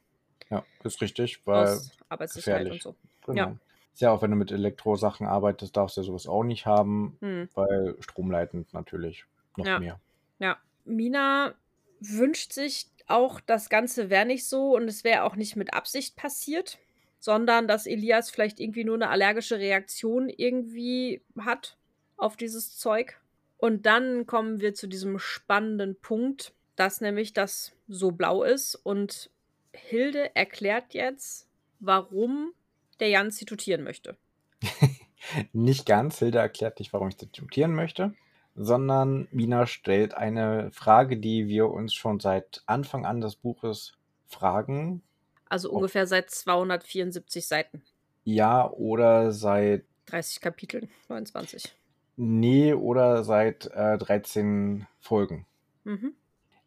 Ja, 0.51 0.65
ist 0.85 1.01
richtig, 1.03 1.47
weil 1.47 1.65
Aus 1.69 1.91
Arbeitssicherheit 2.09 2.61
gefährlich. 2.65 2.87
und 2.87 2.95
so. 2.95 3.33
Genau. 3.33 3.43
Ja. 3.49 3.57
Ist 3.93 4.01
ja 4.03 4.11
auch, 4.13 4.23
wenn 4.23 4.31
du 4.31 4.37
mit 4.37 4.53
Elektrosachen 4.53 5.27
arbeitest, 5.27 5.77
darfst 5.77 5.97
du 5.97 6.01
ja 6.03 6.07
sowas 6.07 6.27
auch 6.29 6.45
nicht 6.45 6.65
haben, 6.67 7.17
Hm. 7.21 7.49
weil 7.55 7.97
stromleitend 8.01 8.73
natürlich 8.73 9.25
noch 9.57 9.67
Ja. 9.67 9.79
mehr. 9.81 10.01
Ja. 10.39 10.57
Mina 10.85 11.55
wünscht 12.01 12.53
sich 12.53 12.87
auch, 13.09 13.41
das 13.41 13.69
Ganze 13.69 14.09
wäre 14.09 14.25
nicht 14.25 14.47
so 14.49 14.77
und 14.77 14.85
es 14.89 15.03
wäre 15.05 15.25
auch 15.25 15.35
nicht 15.37 15.57
mit 15.57 15.75
Absicht 15.75 16.15
passiert, 16.17 16.79
sondern 17.19 17.67
dass 17.67 17.87
Elias 17.87 18.31
vielleicht 18.31 18.61
irgendwie 18.61 18.85
nur 18.85 18.95
eine 18.95 19.11
allergische 19.11 19.59
Reaktion 19.59 20.29
irgendwie 20.29 21.23
hat 21.41 21.77
auf 22.17 22.37
dieses 22.37 22.77
Zeug. 22.79 23.21
Und 23.59 23.87
dann 23.87 24.27
kommen 24.27 24.61
wir 24.61 24.73
zu 24.73 24.87
diesem 24.87 25.19
spannenden 25.19 25.97
Punkt, 26.01 26.53
dass 26.77 27.01
nämlich 27.01 27.33
das 27.33 27.73
so 27.89 28.13
blau 28.13 28.45
ist 28.45 28.77
und 28.77 29.31
Hilde 29.73 30.35
erklärt 30.35 30.95
jetzt, 30.95 31.49
warum 31.81 32.53
der 33.01 33.09
Jan 33.09 33.31
zitutieren 33.31 33.83
möchte. 33.83 34.17
Nicht 35.53 35.87
ganz. 35.87 36.19
Hilde 36.19 36.39
erklärt 36.39 36.79
nicht, 36.79 36.93
warum 36.93 37.09
ich 37.09 37.17
diskutieren 37.17 37.75
möchte, 37.75 38.15
sondern 38.55 39.29
Mina 39.31 39.67
stellt 39.67 40.15
eine 40.15 40.71
Frage, 40.73 41.19
die 41.19 41.49
wir 41.49 41.69
uns 41.69 41.95
schon 41.95 42.21
seit 42.21 42.63
Anfang 42.67 43.05
an 43.05 43.21
des 43.21 43.37
Buches 43.37 43.93
fragen. 44.27 45.03
Also 45.49 45.71
ungefähr 45.71 46.07
seit 46.07 46.31
274 46.31 47.47
Seiten. 47.47 47.83
Ja, 48.25 48.71
oder 48.71 49.33
seit 49.33 49.85
30 50.07 50.41
Kapiteln, 50.41 50.89
29. 51.09 51.75
Nee, 52.21 52.75
oder 52.75 53.23
seit 53.23 53.67
äh, 53.67 53.97
13 53.97 54.89
Folgen. 54.99 55.47
Mhm. 55.85 56.15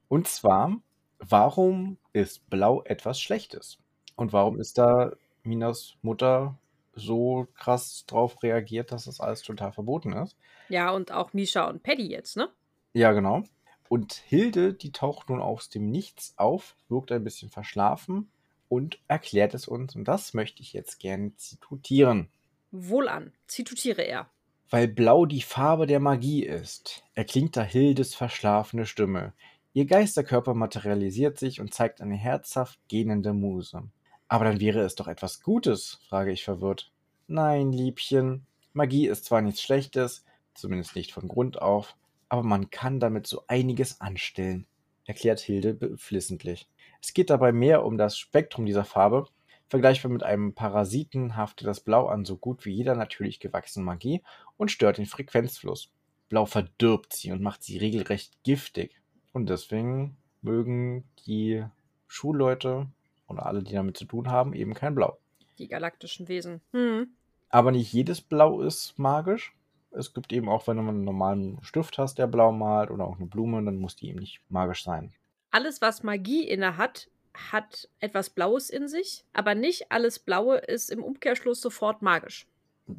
Und 0.08 0.30
zwar, 0.30 0.78
warum 1.20 1.98
ist 2.14 2.50
Blau 2.50 2.84
etwas 2.84 3.20
Schlechtes? 3.20 3.78
Und 4.16 4.32
warum 4.32 4.62
ist 4.62 4.78
da 4.78 5.12
Minas 5.44 5.96
Mutter 6.02 6.58
so 6.94 7.50
krass 7.56 8.06
drauf 8.08 8.42
reagiert, 8.44 8.94
dass 8.94 9.06
das 9.06 9.20
alles 9.20 9.42
total 9.42 9.74
verboten 9.74 10.14
ist? 10.14 10.38
Ja, 10.70 10.92
und 10.92 11.12
auch 11.12 11.34
Misha 11.34 11.66
und 11.66 11.84
Paddy 11.84 12.10
jetzt, 12.10 12.38
ne? 12.38 12.48
Ja, 12.94 13.12
genau. 13.12 13.44
Und 13.90 14.14
Hilde, 14.14 14.74
die 14.74 14.94
taucht 14.94 15.30
nun 15.30 15.42
aus 15.42 15.68
dem 15.68 15.92
Nichts 15.92 16.34
auf, 16.38 16.78
wirkt 16.88 17.12
ein 17.12 17.26
bisschen 17.26 17.50
verschlafen 17.50 18.32
und 18.70 19.00
erklärt 19.10 19.54
es 19.54 19.68
uns. 19.68 19.98
Und 19.98 20.06
das 20.06 20.34
möchte 20.34 20.62
ich 20.62 20.72
jetzt 20.72 20.98
gerne 20.98 21.36
zitieren. 21.36 22.30
Wohlan, 22.72 23.34
zitutiere 23.48 24.04
er. 24.04 24.30
Weil 24.72 24.88
Blau 24.88 25.26
die 25.26 25.42
Farbe 25.42 25.86
der 25.86 26.00
Magie 26.00 26.44
ist, 26.46 27.04
erklingt 27.14 27.58
da 27.58 27.62
Hildes 27.62 28.16
verschlafene 28.16 28.86
Stimme. 28.86 29.34
Ihr 29.74 29.86
Geisterkörper 29.86 30.54
materialisiert 30.54 31.38
sich 31.38 31.60
und 31.60 31.74
zeigt 31.74 32.00
eine 32.00 32.16
herzhaft 32.16 32.80
gähnende 32.88 33.34
Muse. 33.34 33.84
Aber 34.30 34.46
dann 34.46 34.62
wäre 34.62 34.80
es 34.80 34.96
doch 34.96 35.10
etwas 35.10 35.42
Gutes, 35.42 36.00
frage 36.08 36.32
ich 36.32 36.46
verwirrt. 36.46 36.90
Nein, 37.28 37.74
Liebchen, 37.74 38.46
Magie 38.72 39.08
ist 39.08 39.26
zwar 39.26 39.42
nichts 39.42 39.62
Schlechtes, 39.62 40.24
zumindest 40.54 40.96
nicht 40.96 41.12
von 41.12 41.28
Grund 41.28 41.62
auf, 41.62 41.98
aber 42.30 42.44
man 42.44 42.70
kann 42.70 43.02
damit 43.02 43.28
so 43.28 43.44
einiges 43.48 44.00
anstellen, 44.00 44.66
erklärt 45.06 45.42
Hilde 45.42 45.74
beflissentlich. 45.74 46.70
Es 47.02 47.14
geht 47.14 47.30
dabei 47.30 47.52
mehr 47.52 47.84
um 47.84 47.98
das 47.98 48.18
Spektrum 48.18 48.66
dieser 48.66 48.86
Farbe. 48.86 49.28
Vergleichbar 49.72 50.12
mit 50.12 50.24
einem 50.24 50.54
Parasiten 50.54 51.38
haftet 51.38 51.66
das 51.66 51.80
Blau 51.80 52.08
an 52.08 52.26
so 52.26 52.36
gut 52.36 52.66
wie 52.66 52.74
jeder 52.74 52.94
natürlich 52.94 53.40
gewachsenen 53.40 53.86
Magie 53.86 54.22
und 54.58 54.70
stört 54.70 54.98
den 54.98 55.06
Frequenzfluss. 55.06 55.94
Blau 56.28 56.46
verdirbt 56.46 57.14
sie 57.14 57.32
und 57.32 57.42
macht 57.42 57.64
sie 57.64 57.78
regelrecht 57.78 58.44
giftig. 58.44 59.00
Und 59.32 59.50
deswegen 59.50 60.18
mögen 60.42 61.06
die 61.26 61.64
Schulleute 62.08 62.88
oder 63.30 63.46
alle, 63.46 63.64
die 63.64 63.72
damit 63.72 63.96
zu 63.96 64.04
tun 64.04 64.30
haben, 64.30 64.52
eben 64.52 64.74
kein 64.74 64.94
Blau. 64.94 65.18
Die 65.58 65.70
galaktischen 65.70 66.28
Wesen. 66.28 66.60
Hm. 66.74 67.08
Aber 67.48 67.72
nicht 67.72 67.94
jedes 67.94 68.20
Blau 68.20 68.60
ist 68.60 69.00
magisch. 69.00 69.54
Es 69.92 70.14
gibt 70.14 70.34
eben 70.34 70.50
auch, 70.50 70.68
wenn 70.68 70.76
du 70.76 70.84
einen 70.84 71.06
normalen 71.06 71.64
Stift 71.64 71.98
hast, 71.98 72.18
der 72.18 72.28
blau 72.28 72.52
malt 72.52 72.92
oder 72.92 73.06
auch 73.06 73.16
eine 73.16 73.28
Blume, 73.28 73.64
dann 73.64 73.78
muss 73.78 73.96
die 73.96 74.10
eben 74.10 74.20
nicht 74.20 74.42
magisch 74.50 74.84
sein. 74.84 75.14
Alles, 75.50 75.82
was 75.82 76.04
Magie 76.04 76.46
inne 76.46 76.76
hat, 76.76 77.08
hat 77.34 77.90
etwas 78.00 78.30
Blaues 78.30 78.70
in 78.70 78.88
sich, 78.88 79.24
aber 79.34 79.56
nicht 79.56 79.92
alles 79.92 80.20
Blaue 80.20 80.58
ist 80.58 80.90
im 80.92 81.04
Umkehrschluss 81.04 81.62
sofort 81.62 82.02
magisch. 82.02 82.48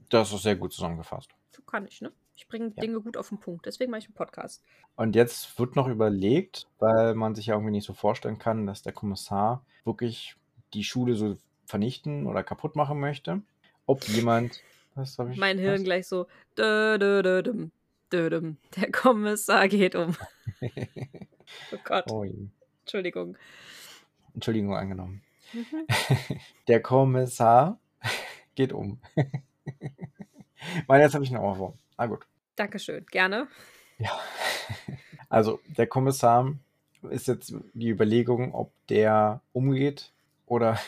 Das 0.09 0.33
ist 0.33 0.43
sehr 0.43 0.57
gut 0.57 0.73
zusammengefasst. 0.73 1.31
So 1.51 1.63
kann 1.63 1.87
ich, 1.87 2.01
ne? 2.01 2.13
Ich 2.35 2.49
bringe 2.49 2.73
Ja. 2.77 2.81
Dinge 2.83 3.01
gut 3.01 3.17
auf 3.17 3.29
den 3.29 3.39
Punkt. 3.39 3.67
Deswegen 3.67 3.91
mache 3.91 4.01
ich 4.01 4.07
einen 4.07 4.15
Podcast. 4.15 4.63
Und 4.97 5.15
jetzt 5.15 5.59
wird 5.59 5.77
noch 5.77 5.87
überlegt, 5.87 6.67
weil 6.79 7.15
man 7.15 7.35
sich 7.35 7.47
ja 7.47 7.55
irgendwie 7.55 7.73
nicht 7.73 7.87
so 7.87 7.93
vorstellen 7.93 8.39
kann, 8.39 8.67
dass 8.67 8.83
der 8.83 8.93
Kommissar 8.93 9.65
wirklich 9.85 10.35
die 10.75 10.85
Schule 10.85 11.15
so 11.15 11.37
vernichten 11.67 12.27
oder 12.27 12.43
kaputt 12.43 12.75
machen 12.75 13.01
möchte. 13.01 13.43
Ob 13.87 14.07
jemand. 14.09 14.61
Was 14.95 15.19
habe 15.19 15.33
ich? 15.33 15.39
Mein 15.39 15.59
Hirn 15.59 15.77
was? 15.79 15.85
gleich 15.85 16.07
so. 16.07 16.27
Dö, 16.57 16.99
dö, 16.99 17.23
dö, 17.23 17.43
düm, 17.43 17.71
dö, 18.13 18.31
düm. 18.31 18.57
Der 18.77 18.91
Kommissar 18.91 19.69
geht 19.69 19.95
um. 19.95 20.17
Oh 21.71 21.77
Gott. 21.85 22.11
oh. 22.11 22.25
Entschuldigung. 22.81 23.37
Entschuldigung 24.35 24.75
angenommen. 24.75 25.23
Mhm. 25.53 25.87
Der 26.69 26.81
Kommissar 26.81 27.79
geht 28.55 28.73
um. 28.73 29.01
Weil 30.87 31.01
jetzt 31.01 31.15
habe 31.15 31.25
ich 31.25 31.31
einen 31.35 31.45
Ohrwurm. 31.45 31.75
Ah 31.97 32.07
gut. 32.07 32.27
Dankeschön. 32.57 33.05
Gerne. 33.07 33.49
Ja. 33.99 34.19
Also 35.29 35.61
der 35.67 35.87
Kommissar 35.87 36.55
ist 37.11 37.27
jetzt 37.27 37.55
die 37.73 37.89
Überlegung, 37.89 38.55
ob 38.55 38.73
der 38.89 39.41
umgeht 39.53 40.13
oder 40.47 40.79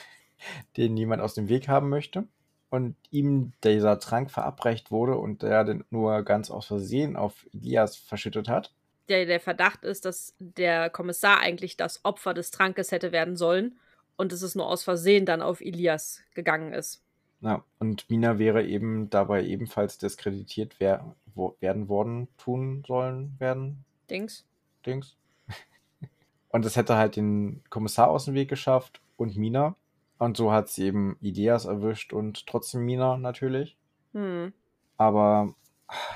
den 0.76 0.96
jemand 0.96 1.22
aus 1.22 1.34
dem 1.34 1.48
Weg 1.48 1.68
haben 1.68 1.88
möchte. 1.88 2.24
Und 2.70 2.96
ihm 3.10 3.52
dieser 3.62 4.00
Trank 4.00 4.30
verabreicht 4.30 4.90
wurde 4.90 5.16
und 5.16 5.42
der 5.42 5.64
den 5.64 5.84
nur 5.90 6.22
ganz 6.24 6.50
aus 6.50 6.66
Versehen 6.66 7.16
auf 7.16 7.46
Elias 7.52 7.96
verschüttet 7.96 8.48
hat. 8.48 8.72
Der, 9.08 9.26
der 9.26 9.40
Verdacht 9.40 9.84
ist, 9.84 10.04
dass 10.04 10.34
der 10.38 10.88
Kommissar 10.90 11.40
eigentlich 11.40 11.76
das 11.76 12.04
Opfer 12.04 12.32
des 12.32 12.50
Trankes 12.50 12.90
hätte 12.90 13.12
werden 13.12 13.36
sollen 13.36 13.78
und 14.16 14.32
dass 14.32 14.42
es 14.42 14.54
nur 14.54 14.66
aus 14.66 14.82
Versehen 14.82 15.26
dann 15.26 15.42
auf 15.42 15.60
Elias 15.60 16.22
gegangen 16.34 16.72
ist. 16.72 17.02
Ja, 17.40 17.62
und 17.78 18.08
Mina 18.08 18.38
wäre 18.38 18.64
eben 18.64 19.10
dabei 19.10 19.44
ebenfalls 19.44 19.98
diskreditiert 19.98 20.76
wer 20.78 21.14
wo 21.34 21.56
werden 21.60 21.88
worden, 21.88 22.28
tun 22.38 22.84
sollen 22.86 23.34
werden, 23.38 23.84
Dings. 24.08 24.46
Dings. 24.84 25.16
Und 26.48 26.64
es 26.64 26.76
hätte 26.76 26.96
halt 26.96 27.16
den 27.16 27.62
Kommissar 27.70 28.08
aus 28.08 28.26
dem 28.26 28.34
Weg 28.34 28.48
geschafft 28.48 29.00
und 29.16 29.36
Mina. 29.36 29.76
Und 30.18 30.36
so 30.36 30.52
hat 30.52 30.68
sie 30.68 30.84
eben 30.84 31.16
Ideas 31.20 31.64
erwischt 31.64 32.12
und 32.12 32.46
trotzdem 32.46 32.84
Mina 32.84 33.16
natürlich. 33.16 33.76
Hm. 34.12 34.52
Aber 34.96 35.54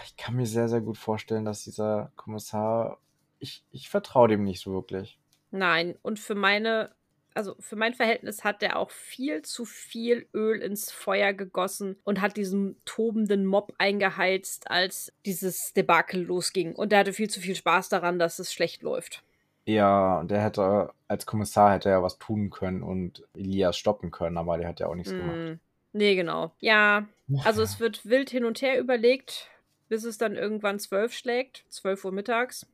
ich 0.05 0.17
kann 0.17 0.37
mir 0.37 0.47
sehr, 0.47 0.69
sehr 0.69 0.81
gut 0.81 0.99
vorstellen, 0.99 1.45
dass 1.45 1.65
dieser 1.65 2.13
Kommissar. 2.17 2.99
Ich, 3.39 3.65
ich 3.71 3.89
vertraue 3.89 4.29
dem 4.29 4.45
nicht 4.45 4.61
so 4.61 4.73
wirklich. 4.73 5.19
Nein, 5.51 5.97
und 6.03 6.19
für 6.19 6.35
meine, 6.35 6.91
also 7.35 7.55
für 7.61 7.77
mein 7.77 7.95
Verhältnis 7.95 8.45
hat 8.45 8.63
der 8.63 8.79
auch 8.79 8.91
viel 8.91 9.43
zu 9.43 9.65
viel 9.65 10.27
Öl 10.35 10.61
ins 10.61 10.91
Feuer 10.91 11.33
gegossen 11.33 11.97
und 12.05 12.21
hat 12.21 12.37
diesen 12.37 12.77
tobenden 12.85 13.47
Mob 13.47 13.73
eingeheizt, 13.79 14.71
als 14.71 15.13
dieses 15.25 15.73
Debakel 15.73 16.23
losging. 16.23 16.75
Und 16.75 16.93
der 16.93 17.01
hatte 17.01 17.13
viel 17.13 17.31
zu 17.31 17.41
viel 17.41 17.55
Spaß 17.55 17.89
daran, 17.89 18.19
dass 18.19 18.39
es 18.39 18.53
schlecht 18.53 18.83
läuft. 18.83 19.23
Ja, 19.65 20.25
der 20.25 20.43
hätte, 20.43 20.93
als 21.09 21.27
Kommissar 21.27 21.75
hätte 21.75 21.91
er 21.91 22.03
was 22.03 22.19
tun 22.19 22.51
können 22.51 22.83
und 22.83 23.27
Elias 23.35 23.77
stoppen 23.77 24.11
können, 24.11 24.39
aber 24.39 24.57
der 24.57 24.67
hat 24.67 24.81
ja 24.81 24.87
auch 24.87 24.95
nichts 24.95 25.13
gemacht. 25.13 25.37
Hm. 25.37 25.61
Nee, 25.93 26.15
genau. 26.17 26.53
Ja, 26.59 27.07
also 27.45 27.63
es 27.63 27.79
wird 27.81 28.07
wild 28.07 28.31
hin 28.31 28.45
und 28.45 28.63
her 28.63 28.79
überlegt, 28.79 29.51
bis 29.89 30.05
es 30.05 30.19
dann 30.19 30.37
irgendwann 30.37 30.79
zwölf 30.79 31.13
schlägt, 31.13 31.65
12 31.69 32.05
Uhr 32.07 32.13
mittags. 32.13 32.67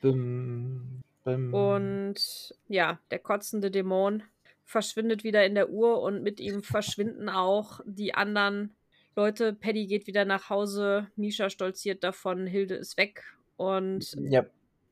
Bim, 0.00 1.02
bim. 1.24 1.54
Und 1.54 2.54
ja, 2.68 2.98
der 3.10 3.18
kotzende 3.18 3.70
Dämon 3.70 4.22
verschwindet 4.64 5.24
wieder 5.24 5.44
in 5.44 5.54
der 5.54 5.70
Uhr 5.70 6.00
und 6.00 6.22
mit 6.22 6.40
ihm 6.40 6.62
verschwinden 6.62 7.28
auch 7.28 7.80
die 7.84 8.14
anderen 8.14 8.74
Leute. 9.16 9.52
Paddy 9.52 9.86
geht 9.86 10.06
wieder 10.06 10.24
nach 10.24 10.48
Hause, 10.50 11.08
Misha 11.16 11.50
stolziert 11.50 12.04
davon, 12.04 12.46
Hilde 12.46 12.76
ist 12.76 12.96
weg 12.96 13.24
und 13.56 14.16
Ja, 14.30 14.44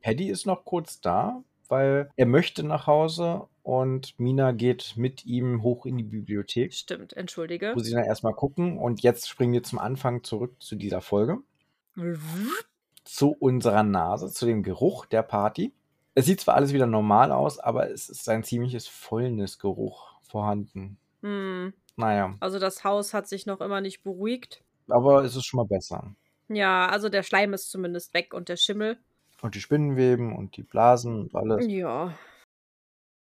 Paddy 0.03 0.29
ist 0.29 0.47
noch 0.47 0.65
kurz 0.65 1.01
da, 1.01 1.43
weil 1.69 2.11
er 2.17 2.27
möchte 2.27 2.65
nach 2.65 2.87
Hause 2.87 3.47
und 3.63 4.19
Mina 4.19 4.53
geht 4.53 4.95
mit 4.97 5.27
ihm 5.27 5.63
hoch 5.63 5.87
in 5.87 5.99
die 5.99 6.05
Bibliothek, 6.05 6.73
stimmt, 6.73 7.13
entschuldige. 7.15 7.73
wo 7.75 7.81
sie 7.81 7.93
dann 7.93 8.05
erstmal 8.05 8.35
gucken. 8.35 8.79
Und 8.79 9.03
jetzt 9.03 9.29
springen 9.29 9.53
wir 9.53 9.63
zum 9.63 9.79
Anfang 9.79 10.25
zurück 10.25 10.55
zu 10.59 10.75
dieser 10.75 11.01
Folge. 11.01 11.39
Zu 13.05 13.31
unserer 13.39 13.83
Nase, 13.83 14.31
zu 14.31 14.47
dem 14.47 14.63
Geruch 14.63 15.07
der 15.07 15.23
Party. 15.23 15.73
Es 16.15 16.27
sieht 16.27 16.41
zwar 16.41 16.55
alles 16.57 16.73
wieder 16.73 16.87
normal 16.87 17.33
aus, 17.33 17.59
aber 17.59 17.91
es 17.91 18.09
ist 18.09 18.29
ein 18.29 18.43
ziemliches 18.45 18.87
Fäulnisgeruch 18.89 20.21
vorhanden. 20.23 20.99
Hm, 21.23 21.73
Naja, 21.97 22.35
also 22.41 22.59
das 22.59 22.85
Haus 22.85 23.15
hat 23.15 23.29
sich 23.29 23.47
noch 23.47 23.61
immer 23.61 23.81
nicht 23.81 24.03
beruhigt. 24.03 24.63
aber 24.89 25.25
es 25.25 25.37
ist 25.37 25.45
schon 25.47 25.59
mal 25.59 25.67
besser. 25.67 26.15
Ja, 26.49 26.87
also 26.89 27.09
der 27.09 27.23
Schleim 27.23 27.53
ist 27.55 27.71
zumindest 27.71 28.15
weg 28.15 28.33
und 28.35 28.49
der 28.49 28.57
Schimmel. 28.57 28.99
Und 29.43 29.55
die 29.55 29.61
Spinnenweben 29.61 30.35
und 30.35 30.57
die 30.57 30.63
Blasen 30.63 31.21
und 31.23 31.35
alles. 31.35 31.67
Ja. 31.69 32.15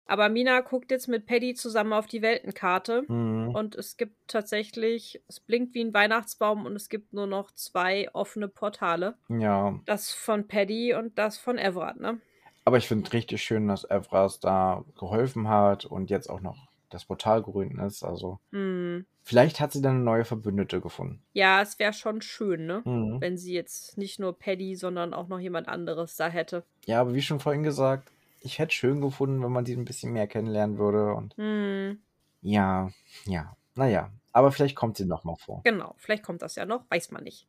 Aber 0.08 0.30
Mina 0.30 0.62
guckt 0.62 0.90
jetzt 0.92 1.08
mit 1.08 1.26
Paddy 1.26 1.54
zusammen 1.54 1.94
auf 1.94 2.08
die 2.08 2.22
Weltenkarte 2.22 3.04
Mhm. 3.08 3.50
und 3.54 3.76
es 3.76 3.98
gibt 3.98 4.16
tatsächlich, 4.28 5.22
es 5.28 5.40
blinkt 5.40 5.74
wie 5.76 5.82
ein 5.84 5.94
Weihnachtsbaum 5.94 6.66
und 6.66 6.76
es 6.76 6.90
gibt 6.90 7.14
nur 7.14 7.28
noch 7.28 7.52
zwei 7.52 8.10
offene 8.14 8.48
Portale. 8.48 9.16
Ja. 9.30 9.80
Das 9.86 10.12
von 10.12 10.48
Paddy 10.48 10.94
und 10.94 11.18
das 11.18 11.38
von 11.38 11.58
Everard, 11.58 12.00
ne? 12.00 12.20
Aber 12.66 12.78
ich 12.78 12.88
finde 12.88 13.12
richtig 13.14 13.44
schön, 13.44 13.68
dass 13.68 13.90
Evras 13.90 14.40
da 14.40 14.84
geholfen 14.98 15.48
hat 15.48 15.86
und 15.86 16.10
jetzt 16.10 16.30
auch 16.30 16.42
noch 16.42 16.68
das 16.90 17.06
Portal 17.06 17.42
grün 17.42 17.80
ist. 17.80 18.04
Also 18.04 18.40
Hm. 18.52 19.06
vielleicht 19.24 19.60
hat 19.60 19.74
sie 19.74 19.82
dann 19.82 19.96
eine 19.96 20.04
neue 20.06 20.24
Verbündete 20.26 20.80
gefunden. 20.80 21.22
Ja, 21.34 21.62
es 21.62 21.80
wäre 21.80 21.92
schon 21.94 22.22
schön, 22.22 22.66
ne? 22.66 22.82
Mhm. 22.86 23.20
Wenn 23.20 23.38
sie 23.38 23.54
jetzt 23.54 23.98
nicht 23.98 24.20
nur 24.20 24.38
Paddy, 24.40 24.76
sondern 24.76 25.14
auch 25.14 25.28
noch 25.28 25.40
jemand 25.40 25.68
anderes 25.68 26.16
da 26.16 26.28
hätte. 26.30 26.64
Ja, 26.86 27.02
aber 27.02 27.14
wie 27.14 27.22
schon 27.22 27.42
vorhin 27.42 27.64
gesagt, 27.64 28.10
ich 28.42 28.60
hätte 28.60 28.74
schön 28.74 29.02
gefunden, 29.02 29.44
wenn 29.44 29.52
man 29.52 29.66
sie 29.66 29.76
ein 29.76 29.86
bisschen 29.86 30.14
mehr 30.14 30.28
kennenlernen 30.28 30.78
würde. 30.78 31.14
Und 31.14 31.36
Hm. 31.38 32.00
ja, 32.42 32.90
ja, 33.26 33.56
naja. 33.76 34.12
Aber 34.32 34.52
vielleicht 34.52 34.76
kommt 34.76 34.98
sie 34.98 35.06
noch 35.06 35.24
mal 35.24 35.36
vor. 35.36 35.62
Genau, 35.64 35.96
vielleicht 35.98 36.24
kommt 36.24 36.42
das 36.42 36.56
ja 36.56 36.66
noch, 36.66 36.86
weiß 36.90 37.12
man 37.12 37.24
nicht. 37.24 37.48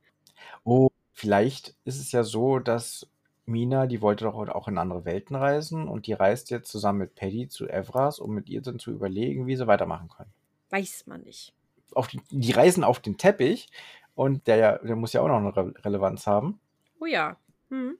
Oh, 0.65 0.89
vielleicht 1.13 1.75
ist 1.85 2.01
es 2.01 2.13
ja 2.13 2.23
so, 2.23 2.59
dass 2.59 3.07
Mina, 3.45 3.87
die 3.87 4.03
wollte 4.03 4.25
doch 4.25 4.35
auch 4.35 4.69
in 4.69 4.79
andere 4.79 5.05
Welten 5.05 5.37
reisen 5.37 5.89
und 5.89 6.07
die 6.07 6.13
reist 6.13 6.51
jetzt 6.51 6.71
zusammen 6.71 6.99
mit 7.01 7.15
Paddy 7.15 7.49
zu 7.49 7.69
Evras, 7.69 8.19
um 8.19 8.35
mit 8.35 8.49
ihr 8.49 8.61
dann 8.63 8.79
zu 8.79 8.91
überlegen, 8.91 9.47
wie 9.47 9.57
sie 9.57 9.67
weitermachen 9.67 10.09
können. 10.09 10.33
Weiß 10.71 11.07
man 11.07 11.23
nicht. 11.23 11.55
Auf 11.95 12.09
die, 12.09 12.21
die 12.31 12.53
reisen 12.53 12.85
auf 12.85 13.01
den 13.01 13.17
Teppich 13.17 13.69
und 14.15 14.47
der, 14.47 14.57
ja, 14.57 14.79
der 14.79 14.97
muss 14.97 15.15
ja 15.15 15.23
auch 15.23 15.29
noch 15.29 15.39
eine 15.39 15.57
Re 15.57 15.73
Relevanz 15.85 16.27
haben. 16.27 16.61
Oh 17.01 17.07
ja. 17.07 17.37
Hm. 17.71 17.97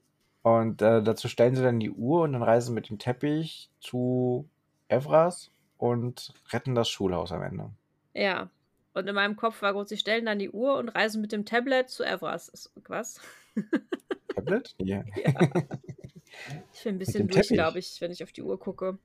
Und 0.57 0.81
äh, 0.81 1.03
dazu 1.03 1.27
stellen 1.27 1.55
sie 1.55 1.61
dann 1.61 1.79
die 1.79 1.91
Uhr 1.91 2.23
und 2.23 2.33
dann 2.33 2.43
reisen 2.43 2.73
mit 2.73 2.89
dem 2.89 2.97
Teppich 2.97 3.69
zu 3.79 4.49
Evras 4.87 5.51
und 5.77 6.33
retten 6.51 6.75
das 6.75 6.89
Schulhaus 6.89 7.31
am 7.31 7.43
Ende. 7.43 7.69
Ja. 8.13 8.49
Und 8.93 9.07
in 9.07 9.15
meinem 9.15 9.35
Kopf 9.35 9.61
war 9.61 9.73
gut, 9.73 9.87
sie 9.87 9.97
stellen 9.97 10.25
dann 10.25 10.39
die 10.39 10.49
Uhr 10.49 10.77
und 10.77 10.89
reisen 10.89 11.21
mit 11.21 11.31
dem 11.31 11.45
Tablet 11.45 11.89
zu 11.89 12.03
Evras. 12.03 12.71
Was? 12.87 13.21
Tablet? 14.35 14.75
Ja. 14.77 15.03
Ja. 15.23 15.33
Ich 16.73 16.83
bin 16.83 16.95
ein 16.95 16.99
bisschen 16.99 17.27
durch, 17.27 17.49
glaube 17.49 17.79
ich, 17.79 17.99
wenn 17.99 18.11
ich 18.11 18.23
auf 18.23 18.31
die 18.31 18.43
Uhr 18.43 18.59
gucke. 18.59 18.99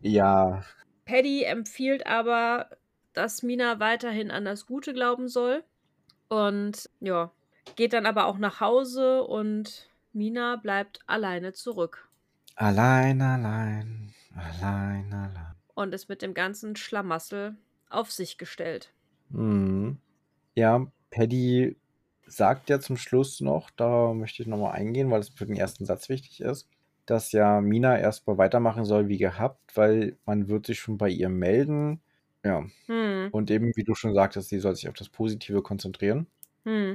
Ja. 0.00 0.64
Paddy 1.04 1.44
empfiehlt 1.44 2.06
aber, 2.06 2.70
dass 3.12 3.42
Mina 3.42 3.78
weiterhin 3.78 4.30
an 4.30 4.46
das 4.46 4.66
Gute 4.66 4.94
glauben 4.94 5.28
soll. 5.28 5.62
Und 6.28 6.88
ja, 6.98 7.30
geht 7.76 7.92
dann 7.92 8.06
aber 8.06 8.26
auch 8.26 8.38
nach 8.38 8.60
Hause 8.60 9.22
und 9.22 9.91
Mina 10.14 10.56
bleibt 10.56 11.00
alleine 11.06 11.52
zurück 11.52 12.08
Allein, 12.56 13.20
allein, 13.20 14.14
allein, 14.34 15.12
allein. 15.12 15.56
und 15.74 15.92
ist 15.92 16.08
mit 16.08 16.22
dem 16.22 16.32
ganzen 16.32 16.76
Schlamassel 16.76 17.58
auf 17.90 18.10
sich 18.10 18.38
gestellt. 18.38 18.94
Mhm. 19.30 19.98
Ja, 20.56 20.86
Paddy 21.10 21.76
sagt 22.26 22.70
ja 22.70 22.80
zum 22.80 22.96
Schluss 22.96 23.40
noch, 23.40 23.70
da 23.70 24.14
möchte 24.14 24.42
ich 24.42 24.48
nochmal 24.48 24.72
eingehen, 24.74 25.10
weil 25.10 25.20
es 25.20 25.30
für 25.30 25.46
den 25.46 25.56
ersten 25.56 25.84
Satz 25.86 26.08
wichtig 26.08 26.40
ist, 26.40 26.68
dass 27.06 27.32
ja 27.32 27.60
Mina 27.60 27.98
erstmal 27.98 28.38
weitermachen 28.38 28.84
soll 28.84 29.08
wie 29.08 29.18
gehabt, 29.18 29.76
weil 29.76 30.18
man 30.26 30.48
wird 30.48 30.66
sich 30.66 30.80
schon 30.80 30.98
bei 30.98 31.08
ihr 31.10 31.28
melden. 31.28 32.02
Ja, 32.44 32.66
Hm, 32.88 33.32
und 33.32 33.50
eben, 33.50 33.72
wie 33.76 33.84
du 33.84 33.94
schon 33.94 34.14
sagtest, 34.14 34.50
sie 34.50 34.60
soll 34.60 34.76
sich 34.76 34.88
auf 34.88 34.94
das 34.96 35.08
Positive 35.10 35.62
konzentrieren. 35.62 36.28
hm, 36.64 36.94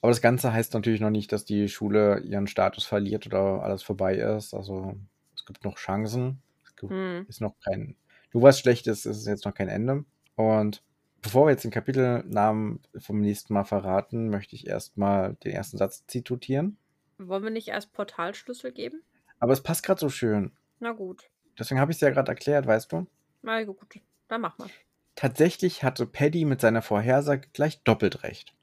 Aber 0.00 0.10
das 0.10 0.22
Ganze 0.22 0.52
heißt 0.52 0.72
natürlich 0.74 1.00
noch 1.00 1.10
nicht, 1.10 1.32
dass 1.32 1.44
die 1.44 1.68
Schule 1.68 2.20
ihren 2.20 2.46
Status 2.46 2.84
verliert 2.84 3.26
oder 3.26 3.62
alles 3.62 3.82
vorbei 3.82 4.16
ist. 4.16 4.54
Also 4.54 4.96
es 5.34 5.44
gibt 5.44 5.64
noch 5.64 5.76
Chancen. 5.76 6.42
Es 6.64 6.74
gibt, 6.76 6.92
hm. 6.92 7.26
ist 7.28 7.40
noch 7.40 7.54
kein. 7.64 7.96
Nur 8.32 8.42
was 8.42 8.58
schlecht 8.58 8.86
ist, 8.86 9.04
jetzt 9.04 9.44
noch 9.44 9.54
kein 9.54 9.68
Ende. 9.68 10.04
Und 10.36 10.82
bevor 11.20 11.46
wir 11.46 11.50
jetzt 11.50 11.64
den 11.64 11.70
Kapitelnamen 11.70 12.80
vom 12.98 13.20
nächsten 13.20 13.52
Mal 13.52 13.64
verraten, 13.64 14.30
möchte 14.30 14.56
ich 14.56 14.66
erstmal 14.66 15.34
den 15.44 15.52
ersten 15.52 15.76
Satz 15.76 16.06
zitieren. 16.06 16.78
Wollen 17.18 17.42
wir 17.42 17.50
nicht 17.50 17.68
erst 17.68 17.92
Portalschlüssel 17.92 18.72
geben? 18.72 19.02
Aber 19.38 19.52
es 19.52 19.62
passt 19.62 19.82
gerade 19.82 20.00
so 20.00 20.08
schön. 20.08 20.52
Na 20.78 20.92
gut. 20.92 21.28
Deswegen 21.58 21.80
habe 21.80 21.92
ich 21.92 21.98
es 21.98 22.00
ja 22.00 22.10
gerade 22.10 22.30
erklärt, 22.30 22.66
weißt 22.66 22.90
du? 22.92 23.06
Na 23.42 23.62
gut, 23.64 23.76
dann 24.28 24.40
mach 24.40 24.56
mal. 24.56 24.68
Tatsächlich 25.14 25.82
hatte 25.82 26.06
Paddy 26.06 26.46
mit 26.46 26.62
seiner 26.62 26.80
Vorhersage 26.80 27.48
gleich 27.52 27.82
doppelt 27.82 28.22
recht. 28.22 28.54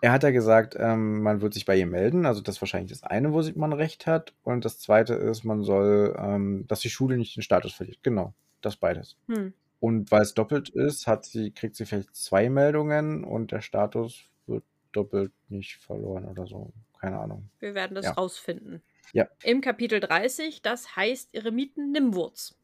Er 0.00 0.12
hat 0.12 0.22
ja 0.22 0.30
gesagt, 0.30 0.76
ähm, 0.78 1.22
man 1.22 1.40
wird 1.40 1.54
sich 1.54 1.64
bei 1.64 1.76
ihr 1.76 1.86
melden. 1.86 2.26
Also 2.26 2.40
das 2.40 2.56
ist 2.56 2.62
wahrscheinlich 2.62 2.90
das 2.92 3.02
eine, 3.02 3.32
wo 3.32 3.42
man 3.58 3.72
recht 3.72 4.06
hat. 4.06 4.34
Und 4.42 4.64
das 4.64 4.78
zweite 4.78 5.14
ist, 5.14 5.44
man 5.44 5.62
soll, 5.62 6.16
ähm, 6.18 6.64
dass 6.68 6.80
die 6.80 6.90
Schule 6.90 7.16
nicht 7.16 7.36
den 7.36 7.42
Status 7.42 7.72
verliert. 7.72 7.98
Genau, 8.02 8.32
das 8.60 8.76
beides. 8.76 9.16
Hm. 9.26 9.52
Und 9.80 10.10
weil 10.10 10.22
es 10.22 10.34
doppelt 10.34 10.68
ist, 10.70 11.06
hat 11.06 11.24
sie, 11.24 11.50
kriegt 11.50 11.76
sie 11.76 11.86
vielleicht 11.86 12.14
zwei 12.14 12.48
Meldungen 12.48 13.24
und 13.24 13.52
der 13.52 13.60
Status 13.60 14.24
wird 14.46 14.64
doppelt 14.92 15.32
nicht 15.48 15.76
verloren 15.76 16.24
oder 16.26 16.46
so. 16.46 16.72
Keine 17.00 17.18
Ahnung. 17.18 17.48
Wir 17.60 17.74
werden 17.74 17.94
das 17.94 18.06
Ja. 18.06 18.12
rausfinden. 18.12 18.82
Ja. 19.12 19.26
Im 19.42 19.60
Kapitel 19.60 20.00
30, 20.00 20.62
das 20.62 20.96
heißt 20.96 21.34
Eremiten 21.34 21.92
Nimwurz. 21.92 22.58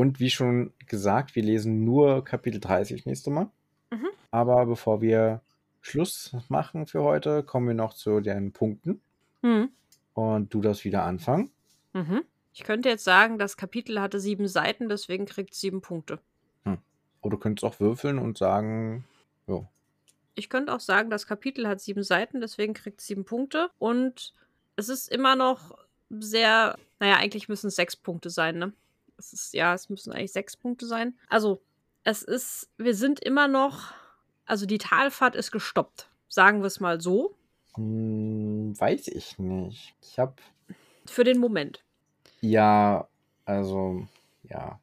Und 0.00 0.18
wie 0.20 0.30
schon 0.30 0.72
gesagt, 0.86 1.34
wir 1.34 1.42
lesen 1.42 1.84
nur 1.84 2.24
Kapitel 2.24 2.60
30 2.60 3.04
nächste 3.06 3.30
Mal. 3.30 3.50
Mhm. 3.90 4.08
Aber 4.30 4.64
bevor 4.64 5.02
wir 5.02 5.42
Schluss 5.80 6.36
machen 6.48 6.86
für 6.86 7.02
heute, 7.02 7.42
kommen 7.42 7.68
wir 7.68 7.74
noch 7.74 7.94
zu 7.94 8.20
den 8.20 8.52
Punkten. 8.52 9.00
Hm. 9.42 9.70
Und 10.14 10.52
du 10.52 10.60
darfst 10.60 10.84
wieder 10.84 11.04
anfangen. 11.04 11.50
Mhm. 11.92 12.22
Ich 12.52 12.64
könnte 12.64 12.88
jetzt 12.88 13.04
sagen, 13.04 13.38
das 13.38 13.56
Kapitel 13.56 14.00
hatte 14.00 14.20
sieben 14.20 14.48
Seiten, 14.48 14.88
deswegen 14.88 15.26
kriegt 15.26 15.54
es 15.54 15.60
sieben 15.60 15.80
Punkte. 15.80 16.18
Oder 17.22 17.36
du 17.36 17.38
könntest 17.38 17.64
auch 17.64 17.80
würfeln 17.80 18.18
und 18.18 18.38
sagen, 18.38 19.04
jo, 19.46 19.68
Ich 20.34 20.48
könnte 20.48 20.72
auch 20.72 20.80
sagen, 20.80 21.10
das 21.10 21.26
Kapitel 21.26 21.68
hat 21.68 21.80
sieben 21.80 22.02
Seiten, 22.02 22.40
deswegen 22.40 22.72
kriegt 22.72 23.00
es 23.00 23.06
sieben 23.06 23.26
Punkte. 23.26 23.70
Und 23.78 24.32
es 24.76 24.88
ist 24.88 25.10
immer 25.10 25.36
noch 25.36 25.76
sehr, 26.08 26.78
naja, 26.98 27.16
eigentlich 27.16 27.48
müssen 27.48 27.66
es 27.66 27.76
sechs 27.76 27.94
Punkte 27.94 28.30
sein, 28.30 28.58
ne? 28.58 28.72
Es 29.18 29.34
ist, 29.34 29.52
ja, 29.52 29.74
es 29.74 29.90
müssen 29.90 30.12
eigentlich 30.12 30.32
sechs 30.32 30.56
Punkte 30.56 30.86
sein. 30.86 31.14
Also, 31.28 31.60
es 32.04 32.22
ist, 32.22 32.70
wir 32.78 32.94
sind 32.94 33.20
immer 33.20 33.48
noch, 33.48 33.92
also 34.50 34.66
die 34.66 34.78
Talfahrt 34.78 35.34
ist 35.36 35.50
gestoppt. 35.52 36.10
Sagen 36.28 36.60
wir 36.60 36.66
es 36.66 36.80
mal 36.80 37.00
so. 37.00 37.36
hm, 37.76 38.78
weiß 38.78 39.08
ich 39.08 39.38
nicht. 39.38 39.94
Ich 40.02 40.18
habe, 40.18 40.34
Für 41.06 41.24
den 41.24 41.38
Moment. 41.38 41.82
ja, 42.40 43.08
also, 43.44 44.06
ja. 44.44 44.78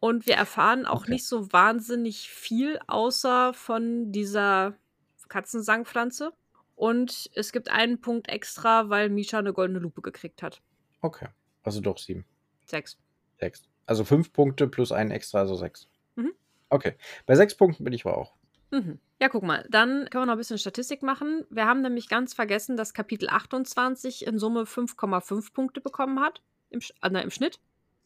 Und 0.00 0.26
wir 0.26 0.34
erfahren 0.34 0.84
auch 0.84 1.02
Okay. 1.02 1.12
nicht 1.12 1.28
so 1.28 1.52
wahnsinnig 1.52 2.28
viel, 2.28 2.80
außer 2.88 3.54
von 3.54 4.10
dieser 4.10 4.74
Katzensangpflanze. 5.28 6.32
Und 6.74 7.30
es 7.34 7.52
gibt 7.52 7.68
einen 7.70 8.00
Punkt 8.00 8.28
extra, 8.28 8.88
weil 8.88 9.10
Misha 9.10 9.38
eine 9.38 9.52
goldene 9.52 9.78
Lupe 9.78 10.02
gekriegt 10.02 10.42
hat. 10.42 10.60
Okay. 11.02 11.28
Also 11.62 11.80
doch 11.80 11.98
sieben. 11.98 12.24
Sechs. 12.66 12.98
Sechs. 13.38 13.62
Also 13.86 14.04
fünf 14.04 14.32
Punkte 14.32 14.66
plus 14.66 14.90
einen 14.90 15.12
extra, 15.12 15.38
also 15.38 15.54
sechs. 15.54 15.88
Mhm. 16.16 16.32
Okay. 16.68 16.96
Bei 17.26 17.36
sechs 17.36 17.54
Punkten 17.54 17.84
bin 17.84 17.92
ich 17.92 18.04
aber 18.04 18.18
auch. 18.18 18.34
Mhm. 18.72 18.98
Ja, 19.20 19.28
guck 19.28 19.44
mal, 19.44 19.64
dann 19.70 20.08
können 20.10 20.22
wir 20.22 20.26
noch 20.26 20.32
ein 20.32 20.38
bisschen 20.38 20.58
Statistik 20.58 21.02
machen. 21.02 21.44
Wir 21.50 21.66
haben 21.66 21.80
nämlich 21.82 22.08
ganz 22.08 22.34
vergessen, 22.34 22.76
dass 22.76 22.92
Kapitel 22.94 23.28
28 23.28 24.26
in 24.26 24.38
Summe 24.38 24.62
5,5 24.62 25.52
Punkte 25.52 25.80
bekommen 25.80 26.18
hat. 26.20 26.42
Im, 26.70 26.80
äh, 26.80 27.10
na, 27.10 27.20
im 27.20 27.30
Schnitt. 27.30 27.60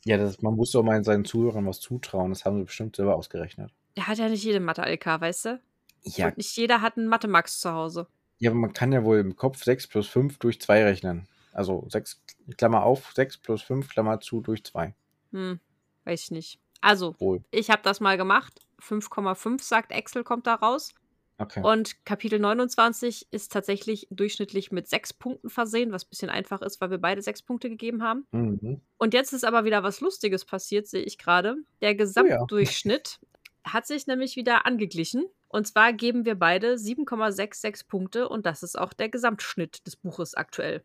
Ja, 0.05 0.19
das, 0.19 0.43
man 0.43 0.55
muss 0.55 0.73
doch 0.73 0.83
mal 0.83 1.03
seinen 1.05 1.25
Zuhörern 1.25 1.67
was 1.67 1.81
zutrauen. 1.81 2.31
Das 2.33 2.45
haben 2.45 2.59
sie 2.59 2.65
bestimmt 2.65 2.97
selber 2.97 3.17
ausgerechnet. 3.17 3.73
Er 3.95 4.09
hat 4.09 4.19
ja 4.19 4.29
nicht 4.29 4.45
jede 4.45 4.61
Mathe-LK, 4.61 5.21
weißt 5.21 5.45
du? 5.47 5.61
Ja, 6.03 6.27
Und 6.29 6.37
nicht 6.37 6.55
jeder 6.57 6.83
hat 6.83 6.97
einen 6.99 7.09
Mathe-Max 7.09 7.61
zu 7.61 7.73
Hause. 7.73 8.07
ja, 8.39 8.51
aber 8.51 8.59
man 8.61 8.73
kann 8.73 8.93
ja 8.93 9.05
wohl 9.05 9.19
im 9.19 9.37
Kopf 9.37 9.63
6 9.65 9.87
plus 9.87 10.07
5 10.09 10.39
durch 10.39 10.61
2 10.61 10.85
rechnen. 10.85 11.27
Also 11.53 11.87
6, 11.89 12.23
Klammer 12.59 12.83
auf, 12.83 13.13
6 13.15 13.39
plus 13.39 13.63
5, 13.63 13.89
Klammer 13.89 14.21
zu, 14.21 14.41
durch 14.43 14.63
2. 14.65 14.95
Hm, 15.33 15.59
weiß 16.05 16.25
ich 16.25 16.31
nicht. 16.31 16.61
Also, 16.83 17.15
Wohl. 17.19 17.43
ich 17.51 17.71
habe 17.71 17.81
das 17.83 18.01
mal 18.01 18.19
gemacht. 18.19 18.66
5,5 18.81 19.63
sagt 19.63 19.93
Excel, 19.93 20.25
kommt 20.25 20.47
da 20.47 20.55
raus. 20.55 20.95
Okay. 21.39 21.61
Und 21.63 22.05
Kapitel 22.07 22.39
29 22.39 23.29
ist 23.31 23.53
tatsächlich 23.53 24.09
durchschnittlich 24.11 24.73
mit 24.73 24.89
sechs 24.89 25.13
Punkten 25.13 25.51
versehen, 25.51 25.93
was 25.93 26.05
ein 26.05 26.09
bisschen 26.09 26.31
einfach 26.31 26.63
ist, 26.63 26.81
weil 26.81 26.91
wir 26.91 26.99
beide 26.99 27.21
sechs 27.21 27.43
Punkte 27.43 27.69
gegeben 27.69 28.03
haben. 28.03 28.27
Mhm. 28.33 28.81
Und 28.97 29.13
jetzt 29.13 29.35
ist 29.35 29.45
aber 29.45 29.65
wieder 29.65 29.83
was 29.83 30.01
Lustiges 30.01 30.47
passiert, 30.47 30.87
sehe 30.87 31.03
ich 31.03 31.19
gerade. 31.19 31.57
Der 31.83 31.95
Gesamtdurchschnitt 31.95 33.21
hat 33.65 33.87
sich 33.87 34.07
nämlich 34.07 34.37
wieder 34.37 34.65
angeglichen. 34.65 35.27
Und 35.49 35.67
zwar 35.67 35.93
geben 35.93 36.25
wir 36.25 36.37
beide 36.37 36.75
7,66 36.75 37.87
Punkte 37.87 38.29
und 38.29 38.47
das 38.47 38.63
ist 38.63 38.79
auch 38.79 38.93
der 38.95 39.11
Gesamtschnitt 39.11 39.87
des 39.87 39.97
Buches 39.97 40.35
aktuell. 40.35 40.83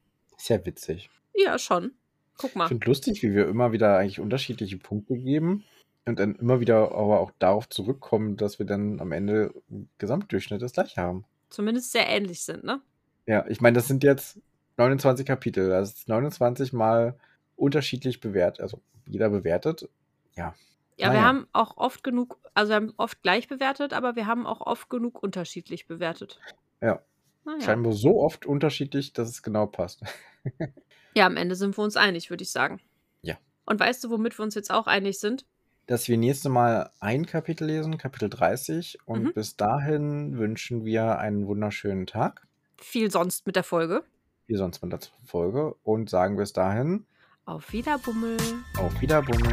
Ja 0.48 0.66
witzig. 0.66 1.10
Ja, 1.34 1.58
schon. 1.60 1.94
Guck 2.38 2.52
Ich 2.52 2.56
mal. 2.56 2.68
finde 2.68 2.88
lustig, 2.88 3.24
wie 3.24 3.34
wir 3.34 3.48
immer 3.48 3.72
wieder 3.72 3.98
eigentlich 3.98 4.20
unterschiedliche 4.20 4.78
Punkte 4.78 5.16
geben 5.16 5.64
und 6.06 6.20
dann 6.20 6.36
immer 6.36 6.60
wieder 6.60 6.92
aber 6.92 7.20
auch 7.20 7.32
darauf 7.40 7.70
zurückkommen, 7.70 8.38
dass 8.38 8.60
wir 8.60 8.66
dann 8.66 9.00
am 9.00 9.12
Ende 9.12 9.54
im 9.70 9.88
Gesamtdurchschnitt 9.98 10.62
das 10.62 10.74
gleiche 10.74 11.02
haben. 11.02 11.26
Zumindest 11.50 11.92
sehr 11.92 12.08
ähnlich 12.08 12.44
sind, 12.44 12.64
ne? 12.64 12.82
Ja, 13.28 13.46
ich 13.48 13.62
meine, 13.62 13.76
das 13.76 13.88
sind 13.88 14.04
jetzt 14.04 14.40
29 14.78 15.26
Kapitel. 15.26 15.70
Das 15.70 15.94
ist 15.94 16.10
29 16.10 16.74
mal 16.74 17.18
unterschiedlich 17.56 18.20
bewertet, 18.20 18.62
also 18.62 18.82
jeder 19.06 19.30
bewertet. 19.30 19.88
Ja. 20.36 20.56
Ja, 20.98 21.08
wir 21.08 21.14
Naja. 21.14 21.24
haben 21.24 21.48
auch 21.54 21.78
oft 21.78 22.04
genug, 22.04 22.38
also 22.54 22.72
wir 22.72 22.76
haben 22.76 22.94
oft 22.98 23.22
gleich 23.22 23.48
bewertet, 23.48 23.94
aber 23.94 24.16
wir 24.16 24.26
haben 24.28 24.46
auch 24.46 24.62
oft 24.62 24.90
genug 24.90 25.22
unterschiedlich 25.22 25.88
bewertet. 25.88 26.40
Ja. 26.82 27.02
Naja. 27.44 27.62
Scheinbar 27.62 27.94
so 27.94 28.22
oft 28.22 28.46
unterschiedlich, 28.46 29.14
dass 29.14 29.30
es 29.30 29.44
genau 29.44 29.68
passt. 29.68 30.04
Ja, 31.14 31.26
am 31.26 31.36
Ende 31.36 31.56
sind 31.56 31.78
wir 31.78 31.84
uns 31.84 31.98
einig, 31.98 32.30
würde 32.30 32.44
ich 32.44 32.52
sagen. 32.52 32.80
Ja. 33.22 33.36
Und 33.66 33.82
weißt 33.82 34.02
du, 34.02 34.10
womit 34.10 34.40
wir 34.40 34.44
uns 34.44 34.56
jetzt 34.56 34.72
auch 34.72 34.88
einig 34.88 35.20
sind? 35.20 35.46
Dass 35.92 36.08
wir 36.08 36.18
nächste 36.18 36.48
Mal 36.48 36.90
ein 37.02 37.26
Kapitel 37.26 37.66
lesen, 37.68 37.98
Kapitel 37.98 38.30
30. 38.30 39.00
Und 39.04 39.24
Mhm. 39.24 39.34
bis 39.34 39.58
dahin 39.58 40.38
wünschen 40.38 40.86
wir 40.86 41.20
einen 41.20 41.48
wunderschönen 41.48 42.08
Tag. 42.08 42.48
Viel 42.78 43.12
sonst 43.12 43.46
mit 43.46 43.58
der 43.58 43.66
Folge. 43.66 44.02
Wie 44.48 44.56
sonst 44.56 44.82
mit 44.82 44.94
der 44.94 45.02
Folge. 45.26 45.76
Und 45.84 46.10
sagen 46.10 46.38
bis 46.38 46.54
dahin 46.54 47.06
Auf 47.44 47.74
Wiederbummel. 47.74 48.38
auf 48.78 49.02
Wiederbummel. 49.02 49.52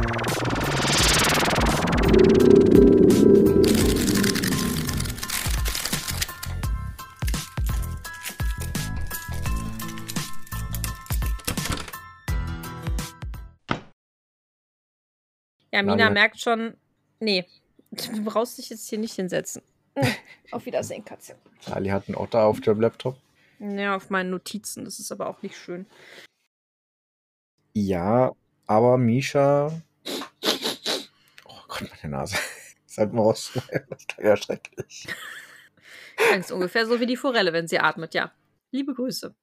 Ja, 15.85 15.91
Lali 15.91 15.95
Mina 15.97 16.05
hat- 16.07 16.13
merkt 16.13 16.39
schon, 16.39 16.75
nee, 17.19 17.45
du 17.91 18.23
brauchst 18.23 18.57
dich 18.57 18.69
jetzt 18.69 18.87
hier 18.89 18.99
nicht 18.99 19.13
hinsetzen. 19.13 19.61
Auf 20.51 20.65
Wiedersehen, 20.65 21.03
Katze. 21.05 21.35
Ali 21.69 21.89
hat 21.89 22.07
einen 22.07 22.15
Otter 22.15 22.43
auf 22.43 22.61
dem 22.61 22.79
Laptop. 22.79 23.17
Ja, 23.59 23.95
auf 23.95 24.09
meinen 24.09 24.29
Notizen. 24.29 24.85
Das 24.85 24.99
ist 24.99 25.11
aber 25.11 25.27
auch 25.27 25.41
nicht 25.41 25.57
schön. 25.57 25.85
Ja, 27.73 28.31
aber 28.67 28.97
Misha. 28.97 29.81
Oh 31.45 31.61
Gott, 31.67 31.89
meine 32.01 32.15
Nase. 32.15 32.37
Seit 32.85 33.11
mal 33.13 33.23
rausschneiden. 33.23 33.85
Das 33.89 34.07
klang 34.07 34.25
ja 34.27 34.37
schrecklich. 34.37 35.07
Das 36.17 36.37
ist 36.39 36.51
ungefähr 36.51 36.85
so 36.85 36.99
wie 36.99 37.05
die 37.05 37.17
Forelle, 37.17 37.51
wenn 37.53 37.67
sie 37.67 37.79
atmet, 37.79 38.13
ja. 38.13 38.31
Liebe 38.71 38.93
Grüße. 38.93 39.35